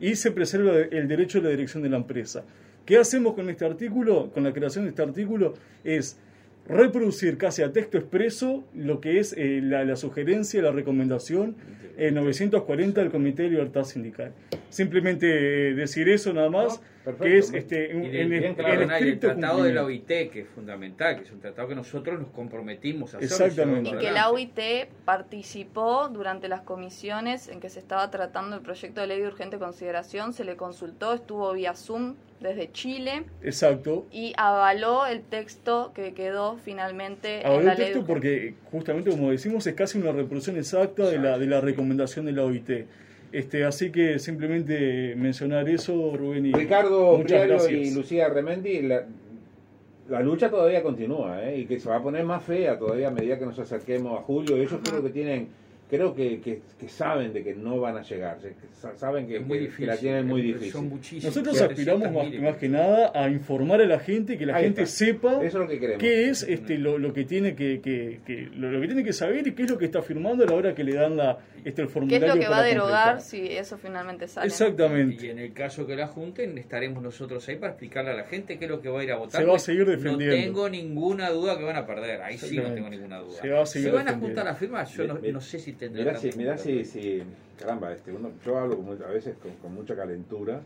Y 0.00 0.16
se 0.16 0.32
preserva 0.32 0.76
el 0.76 1.06
derecho 1.06 1.38
de 1.38 1.44
la 1.44 1.50
dirección 1.50 1.84
de 1.84 1.90
la 1.90 1.98
empresa. 1.98 2.42
¿Qué 2.84 2.96
hacemos 2.96 3.34
con 3.34 3.48
este 3.48 3.64
artículo? 3.64 4.32
Con 4.32 4.42
la 4.42 4.52
creación 4.52 4.86
de 4.86 4.90
este 4.90 5.02
artículo 5.02 5.54
es 5.84 6.18
reproducir 6.68 7.36
casi 7.36 7.62
a 7.62 7.72
texto 7.72 7.98
expreso 7.98 8.64
lo 8.74 9.00
que 9.00 9.18
es 9.18 9.34
eh, 9.36 9.60
la, 9.62 9.96
sugerencia, 9.96 10.62
la 10.62 10.72
recomendación 10.72 11.56
940 11.98 13.00
del 13.00 13.10
Comité 13.10 13.42
de 13.42 13.50
Libertad 13.50 13.84
Sindical. 13.84 14.32
Simplemente 14.70 15.70
eh, 15.70 15.74
decir 15.74 16.08
eso 16.08 16.32
nada 16.32 16.48
más, 16.48 16.80
que 17.20 17.38
es 17.38 17.52
este, 17.52 17.90
en, 17.92 18.32
el, 18.32 19.18
tratado 19.18 19.62
de 19.62 19.72
la 19.72 19.84
OIT, 19.84 20.06
que 20.06 20.40
es 20.40 20.48
fundamental, 20.48 21.16
que 21.16 21.24
es 21.24 21.30
un 21.30 21.40
tratado 21.40 21.68
que 21.68 21.74
nosotros 21.74 22.20
nos 22.20 22.28
comprometimos 22.28 23.14
a 23.14 23.18
hacer. 23.18 23.30
Exactamente. 23.30 23.90
Y 23.90 23.98
que 23.98 24.10
la 24.10 24.30
OIT 24.30 24.58
participó 25.04 26.08
durante 26.08 26.48
las 26.48 26.60
comisiones 26.60 27.48
en 27.48 27.60
que 27.60 27.70
se 27.70 27.78
estaba 27.78 28.10
tratando 28.10 28.56
el 28.56 28.62
proyecto 28.62 29.00
de 29.00 29.06
ley 29.06 29.20
de 29.20 29.28
urgente 29.28 29.58
consideración, 29.58 30.34
se 30.34 30.44
le 30.44 30.56
consultó, 30.56 31.14
estuvo 31.14 31.52
vía 31.52 31.74
Zoom 31.74 32.16
desde 32.40 32.70
Chile. 32.72 33.24
Exacto. 33.42 34.06
Y 34.10 34.34
avaló 34.36 35.06
el 35.06 35.22
texto 35.22 35.92
que 35.94 36.12
quedó 36.12 36.58
finalmente 36.58 37.46
en 37.46 37.64
la 37.64 37.72
el 37.72 37.78
texto 37.78 38.04
porque 38.04 38.54
justamente 38.70 39.10
como 39.10 39.30
decimos 39.30 39.66
es 39.66 39.74
casi 39.74 39.98
una 39.98 40.12
reproducción 40.12 40.56
exacta 40.56 41.08
de 41.08 41.18
la 41.18 41.38
de 41.38 41.46
la 41.46 41.60
recomendación 41.60 42.26
de 42.26 42.32
la 42.32 42.44
OIT. 42.44 42.86
Este, 43.32 43.64
así 43.64 43.90
que 43.90 44.18
simplemente 44.18 45.14
mencionar 45.16 45.68
eso, 45.68 46.16
Rubén 46.16 46.46
y 46.46 46.52
Ricardo 46.52 47.22
y 47.70 47.94
Lucía 47.94 48.28
Remendi, 48.28 48.82
la, 48.82 49.06
la 50.08 50.20
lucha 50.20 50.50
todavía 50.50 50.82
continúa, 50.82 51.44
¿eh? 51.44 51.58
y 51.58 51.66
que 51.66 51.78
se 51.78 51.88
va 51.88 51.96
a 51.96 52.02
poner 52.02 52.24
más 52.24 52.42
fea 52.42 52.76
todavía 52.76 53.08
a 53.08 53.12
medida 53.12 53.38
que 53.38 53.46
nos 53.46 53.58
acerquemos 53.58 54.18
a 54.18 54.22
julio. 54.22 54.56
Ellos 54.56 54.80
creo 54.82 55.02
que 55.02 55.10
tienen 55.10 55.48
creo 55.90 56.14
que, 56.14 56.40
que, 56.40 56.88
saben 56.88 57.32
de 57.32 57.42
que 57.42 57.54
no 57.54 57.80
van 57.80 57.96
a 57.96 58.02
llegar, 58.02 58.38
saben 58.96 59.26
que, 59.26 59.40
la 59.84 59.96
tienen 59.96 60.26
muy 60.26 60.40
difícil. 60.40 61.22
Nosotros 61.22 61.60
aspiramos 61.60 62.12
más, 62.40 62.56
que 62.56 62.68
nada 62.68 63.10
a 63.14 63.28
informar 63.28 63.80
a 63.80 63.86
la 63.86 63.98
gente, 63.98 64.38
que 64.38 64.46
la 64.46 64.60
gente 64.60 64.86
sepa 64.86 65.40
qué 65.98 66.28
es 66.28 66.44
este, 66.44 66.78
lo, 66.78 66.96
lo 66.96 67.12
que 67.12 67.24
tiene 67.24 67.54
que, 67.54 67.80
que, 67.80 68.48
lo, 68.54 68.80
que 68.80 68.86
tiene 68.86 69.04
que 69.04 69.12
saber 69.12 69.46
y 69.46 69.52
qué 69.52 69.64
es 69.64 69.70
lo 69.70 69.78
que 69.78 69.86
está 69.86 70.00
firmando 70.00 70.44
a 70.44 70.46
la 70.46 70.54
hora 70.54 70.74
que 70.74 70.84
le 70.84 70.94
dan 70.94 71.16
la, 71.16 71.38
este, 71.64 71.82
el 71.82 71.88
formulario. 71.88 72.20
¿Qué 72.20 72.26
es 72.26 72.34
lo 72.36 72.40
que 72.40 72.48
va 72.48 72.58
a 72.58 72.64
derogar 72.64 73.20
si 73.20 73.48
eso 73.48 73.76
finalmente 73.76 74.28
sale? 74.28 74.46
Exactamente. 74.46 75.26
Y 75.26 75.30
en 75.30 75.40
el 75.40 75.52
caso 75.52 75.86
que 75.86 75.96
la 75.96 76.06
junten, 76.06 76.56
estaremos 76.56 77.02
nosotros 77.02 77.46
ahí 77.48 77.56
para 77.56 77.72
explicarle 77.72 78.12
a 78.12 78.14
la 78.14 78.24
gente 78.24 78.58
qué 78.58 78.66
es 78.66 78.70
lo 78.70 78.80
que 78.80 78.88
va 78.88 79.00
a 79.00 79.04
ir 79.04 79.12
a 79.12 79.16
votar. 79.16 79.40
Se 79.40 79.46
va 79.46 79.56
a 79.56 79.58
seguir 79.58 79.86
defendiendo. 79.86 80.36
No 80.36 80.42
tengo 80.42 80.68
ninguna 80.68 81.30
duda 81.30 81.58
que 81.58 81.64
van 81.64 81.76
a 81.76 81.86
perder, 81.86 82.22
ahí 82.22 82.38
sí 82.38 82.56
no 82.56 82.72
tengo 82.72 82.88
ninguna 82.88 83.18
duda. 83.18 83.40
Se 83.40 83.48
va 83.48 83.62
a 83.62 83.66
seguir 83.66 83.90
van 83.90 84.08
a 84.08 84.18
juntar 84.18 84.44
las 84.44 84.58
firmas, 84.58 84.92
yo 84.92 85.04
no, 85.04 85.18
no 85.18 85.40
sé 85.40 85.58
si 85.58 85.72
Mirá 85.88 86.14
si, 86.16 86.30
mirá 86.36 86.58
si, 86.58 86.84
si, 86.84 87.22
caramba, 87.58 87.92
este, 87.92 88.12
uno, 88.12 88.32
yo 88.44 88.58
hablo 88.58 88.78
a 89.06 89.10
veces 89.10 89.36
con, 89.62 89.74
mucha 89.74 89.96
calentura, 89.96 90.60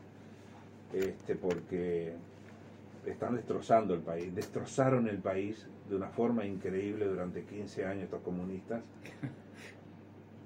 este, 0.93 1.37
porque 1.37 2.13
están 3.07 3.37
destrozando 3.37 3.95
el 3.95 4.01
país, 4.01 4.35
destrozaron 4.35 5.09
el 5.09 5.19
país 5.19 5.69
de 5.89 5.95
una 5.95 6.09
forma 6.09 6.45
increíble 6.45 7.07
durante 7.07 7.45
15 7.45 7.85
años 7.85 8.05
estos 8.05 8.23
comunistas. 8.23 8.83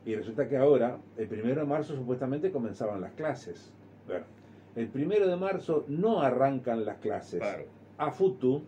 Y 0.05 0.15
resulta 0.15 0.49
que 0.49 0.57
ahora, 0.57 0.97
el 1.19 1.29
primero 1.29 1.61
de 1.61 1.67
marzo 1.67 1.95
supuestamente 1.95 2.51
comenzaban 2.51 3.01
las 3.01 3.13
clases. 3.13 3.71
Bueno, 4.07 4.25
el 4.75 4.89
primero 4.89 5.27
de 5.27 5.37
marzo 5.37 5.85
no 5.89 6.23
arrancan 6.23 6.85
las 6.85 6.97
clases 6.99 7.43
a 7.99 8.11
FUTU 8.11 8.63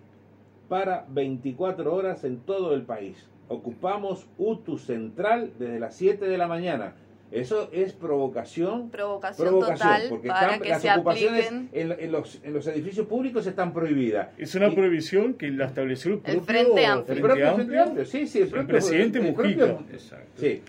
para 0.68 1.06
24 1.08 1.94
horas 1.94 2.24
en 2.24 2.40
todo 2.40 2.74
el 2.74 2.82
país 2.82 3.26
ocupamos 3.50 4.26
UTU 4.38 4.78
Central 4.78 5.50
desde 5.58 5.80
las 5.80 5.96
7 5.96 6.24
de 6.24 6.38
la 6.38 6.46
mañana. 6.46 6.94
Eso 7.32 7.68
es 7.72 7.92
provocación. 7.92 8.90
Provocación, 8.90 9.60
total 9.60 10.02
porque 10.08 10.28
para 10.28 10.58
que 10.58 10.68
las 10.68 10.84
ocupaciones 10.84 11.52
en, 11.72 12.12
los, 12.12 12.40
en 12.42 12.54
los 12.54 12.66
edificios 12.66 13.06
públicos 13.06 13.46
están 13.46 13.72
prohibidas. 13.72 14.28
Es 14.38 14.54
una 14.54 14.70
prohibición 14.70 15.34
que 15.34 15.50
la 15.50 15.66
estableció 15.66 16.12
el 16.12 16.18
propio 16.18 16.42
Frente 16.42 16.86
Amplio. 16.86 17.16
El 17.16 17.22
propio 17.22 17.54
Frente 17.54 17.78
Amplio, 17.78 18.04
sí, 18.04 18.26
sí, 18.26 18.40
el, 18.42 18.48
propio, 18.48 18.68
presidente 18.68 19.20
Mujica. 19.20 19.78
Sí, 20.36 20.62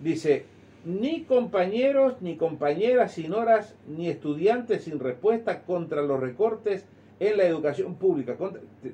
dice, 0.00 0.44
ni 0.84 1.22
compañeros, 1.22 2.20
ni 2.20 2.36
compañeras 2.36 3.12
sin 3.12 3.32
horas, 3.32 3.74
ni 3.86 4.08
estudiantes 4.08 4.84
sin 4.84 4.98
respuesta 4.98 5.62
contra 5.62 6.02
los 6.02 6.18
recortes 6.20 6.84
en 7.20 7.36
la 7.36 7.44
educación 7.44 7.96
pública, 7.96 8.36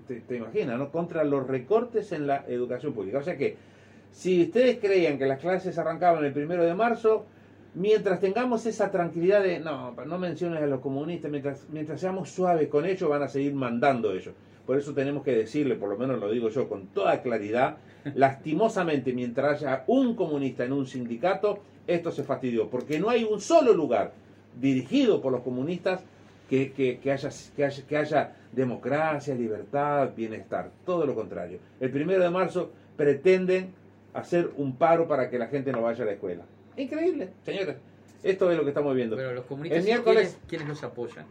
te, 0.07 0.37
imaginas, 0.37 0.79
¿no? 0.79 0.91
Contra 0.91 1.25
los 1.25 1.47
recortes 1.47 2.13
en 2.13 2.27
la 2.27 2.45
educación 2.49 2.93
pública. 2.93 3.19
O 3.19 3.23
sea 3.23 3.37
que, 3.37 3.57
si 4.11 4.43
ustedes 4.43 4.79
creían 4.79 5.19
que 5.19 5.27
las 5.27 5.41
clases 5.41 5.77
arrancaban 5.79 6.25
el 6.25 6.33
primero 6.33 6.65
de 6.65 6.75
marzo, 6.75 7.27
mientras 7.75 8.21
tengamos 8.21 8.65
esa 8.67 8.91
tranquilidad 8.91 9.43
de, 9.43 9.61
no, 9.61 9.93
no 9.93 10.19
menciones 10.19 10.63
a 10.63 10.67
los 10.67 10.81
comunistas, 10.81 11.31
mientras, 11.31 11.67
mientras 11.71 12.01
seamos 12.01 12.31
suaves 12.31 12.69
con 12.69 12.87
ellos, 12.87 13.11
van 13.11 13.23
a 13.23 13.29
seguir 13.29 13.55
mandando 13.55 14.13
ellos. 14.13 14.35
Por 14.67 14.79
eso 14.79 14.95
tenemos 14.95 15.23
que 15.23 15.33
decirle, 15.33 15.75
por 15.75 15.91
lo 15.91 15.99
menos 15.99 16.19
lo 16.19 16.31
digo 16.31 16.49
yo 16.49 16.69
con 16.69 16.87
toda 16.89 17.21
claridad, 17.21 17.77
lastimosamente 18.15 19.13
mientras 19.13 19.63
haya 19.63 19.85
un 19.87 20.15
comunista 20.15 20.65
en 20.65 20.73
un 20.73 20.87
sindicato, 20.87 21.59
esto 21.87 22.11
se 22.11 22.25
fastidió, 22.25 22.71
porque 22.71 22.99
no 22.99 23.11
hay 23.11 23.25
un 23.25 23.41
solo 23.41 23.75
lugar 23.75 24.13
dirigido 24.59 25.21
por 25.21 25.33
los 25.33 25.43
comunistas 25.43 26.05
que, 26.77 26.99
que, 27.03 27.13
haya, 27.13 27.31
que, 27.57 27.65
haya, 27.65 27.87
que 27.87 27.97
haya 27.97 28.33
democracia, 28.53 29.35
libertad, 29.35 30.11
bienestar. 30.17 30.71
Todo 30.85 31.07
lo 31.07 31.15
contrario. 31.15 31.59
El 31.81 31.91
primero 31.91 32.23
de 32.23 32.31
marzo 32.31 32.71
pretenden 32.97 33.73
hacer 34.13 34.51
un 34.57 34.77
paro 34.77 35.09
para 35.09 35.29
que 35.29 35.39
la 35.39 35.49
gente 35.49 35.73
no 35.73 35.83
vaya 35.83 36.05
a 36.05 36.07
la 36.07 36.13
escuela. 36.13 36.45
Increíble, 36.77 37.29
señores. 37.45 37.77
Esto 38.23 38.51
es 38.51 38.57
lo 38.57 38.63
que 38.63 38.71
estamos 38.71 38.95
viendo. 38.95 39.17
Pero 39.17 39.33
los 39.33 39.45
comunistas, 39.45 39.81
el 39.81 39.85
miércoles, 39.85 40.39
¿quiénes, 40.49 40.69
los 40.69 40.83
apoyan? 40.83 41.27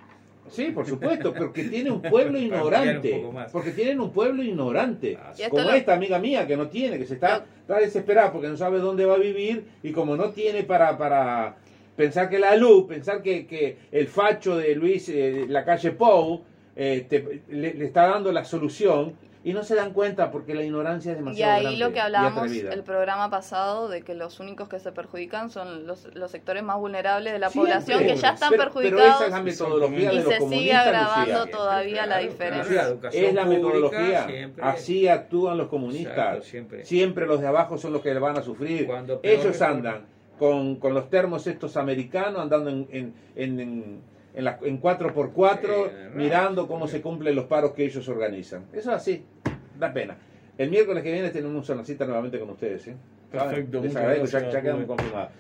Sí, 0.50 0.72
por 0.72 0.86
supuesto, 0.86 1.34
porque 1.34 1.64
tiene 1.64 1.90
un 1.90 2.02
pueblo 2.02 2.38
ignorante. 2.40 3.26
Porque 3.52 3.72
tienen 3.72 4.00
un 4.00 4.12
pueblo 4.12 4.44
ignorante. 4.44 5.18
Ah, 5.20 5.34
como 5.50 5.70
esta 5.70 5.94
amiga 5.94 6.20
mía 6.20 6.46
que 6.46 6.56
no 6.56 6.68
tiene, 6.68 6.98
que 7.00 7.06
se 7.06 7.16
está, 7.16 7.46
está 7.62 7.80
desesperada 7.80 8.32
porque 8.32 8.50
no 8.50 8.58
sabe 8.58 8.80
dónde 8.80 9.06
va 9.06 9.16
a 9.16 9.18
vivir 9.18 9.66
y 9.82 9.92
como 9.92 10.16
no 10.16 10.30
tiene 10.32 10.64
para, 10.64 10.98
para, 10.98 11.56
pensar 11.96 12.30
que 12.30 12.40
la 12.40 12.56
luz, 12.56 12.86
pensar 12.88 13.22
que, 13.22 13.46
que 13.46 13.78
el 13.92 14.08
facho 14.08 14.58
de 14.58 14.76
Luis, 14.76 15.10
eh, 15.10 15.46
la 15.48 15.64
calle 15.66 15.92
Pou, 15.92 16.44
eh, 16.76 17.42
le, 17.50 17.86
está 17.86 18.08
dando 18.08 18.32
la 18.32 18.46
solución, 18.46 19.14
y 19.46 19.52
no 19.52 19.62
se 19.64 19.76
dan 19.76 19.92
cuenta 19.92 20.32
porque 20.32 20.56
la 20.56 20.64
ignorancia 20.64 21.12
es 21.12 21.18
Y 21.18 21.20
demasiado 21.20 21.54
ahí 21.54 21.62
grande 21.64 21.80
lo 21.80 21.92
que 21.92 21.98
y 21.98 22.00
hablábamos 22.00 22.50
el 22.50 22.84
programa 22.84 23.30
pasado 23.30 23.90
de 23.90 24.02
que 24.02 24.16
los 24.16 24.40
únicos 24.40 24.70
que 24.70 24.80
se 24.80 24.94
perjudican 24.94 25.50
son 25.50 25.86
los, 25.86 26.08
los 26.16 26.32
sectores 26.32 26.64
más 26.64 26.78
vulnerables 26.78 27.34
de 27.34 27.40
la 27.40 27.50
Siempre. 27.50 27.74
población 27.74 28.00
que 28.06 28.16
ya 28.16 28.30
están 28.30 28.52
pero, 28.52 28.64
perjudicados 28.64 29.04
Pero 29.04 29.16
esa 29.16 29.26
es 29.26 29.32
la 29.32 29.42
metodología 29.44 30.14
y 30.14 30.18
de 30.18 30.24
los 30.24 30.34
se 30.34 30.48
sigue 30.48 30.74
agravando 30.74 31.40
Lucía. 31.40 31.52
todavía 31.52 32.06
la 32.06 32.16
Claro, 32.20 32.24
diferencia. 32.32 32.72
claro, 32.72 32.88
la 32.88 32.94
educación 32.94 33.26
Es 33.26 33.34
la 33.34 33.46
metodología. 33.46 34.26
siempre- 34.28 34.64
Así 34.64 35.08
actúan 35.10 35.58
los 35.58 35.68
comunistas. 35.68 36.18
Exacto, 36.18 36.44
siempre. 36.44 36.86
siempre. 36.86 37.28
los 37.28 37.42
de 37.42 37.48
abajo 37.48 37.78
son 37.78 37.92
los 37.92 38.02
que 38.02 38.14
van 38.14 38.38
a 38.38 38.44
sufrir. 38.44 38.90
Ellos 39.24 39.62
andan 39.62 40.06
con, 40.44 40.76
con 40.76 40.94
los 40.94 41.10
termos 41.10 41.48
estos 41.48 41.78
americanos, 41.78 42.42
andando 42.42 42.70
en, 42.70 42.86
en, 42.92 43.14
en, 43.38 43.60
en, 43.62 44.00
en 44.36 44.44
la- 44.44 44.60
en 44.62 44.82
4x4, 44.82 45.60
Eh, 45.64 46.10
mirando 46.16 46.68
cómo 46.68 46.86
sí. 46.86 46.98
se 46.98 47.02
cumplen 47.02 47.34
los 47.34 47.46
paros 47.46 47.72
que 47.72 47.86
ellos 47.86 48.06
organizan. 48.10 48.66
Eso 48.74 48.90
es 48.92 48.96
así. 48.98 49.24
Da 49.80 49.94
pena. 49.94 50.18
El 50.58 50.70
miércoles 50.70 51.02
que 51.02 51.14
viene 51.14 51.30
tenemos 51.30 51.70
una 51.70 51.86
cita 51.86 52.04
nuevamente 52.06 52.38
con 52.40 52.50
ustedes. 52.50 52.82
¿sí? 52.82 52.92
Perfecto, 53.32 53.78
Les 53.78 53.88
muchas 53.92 53.96
agradezco, 53.96 54.26
ya, 54.26 54.40
gracias, 54.40 54.54
ya 54.54 54.62
quedamos 54.62 54.84
Rubén. 54.84 54.98
confirmados. 54.98 55.32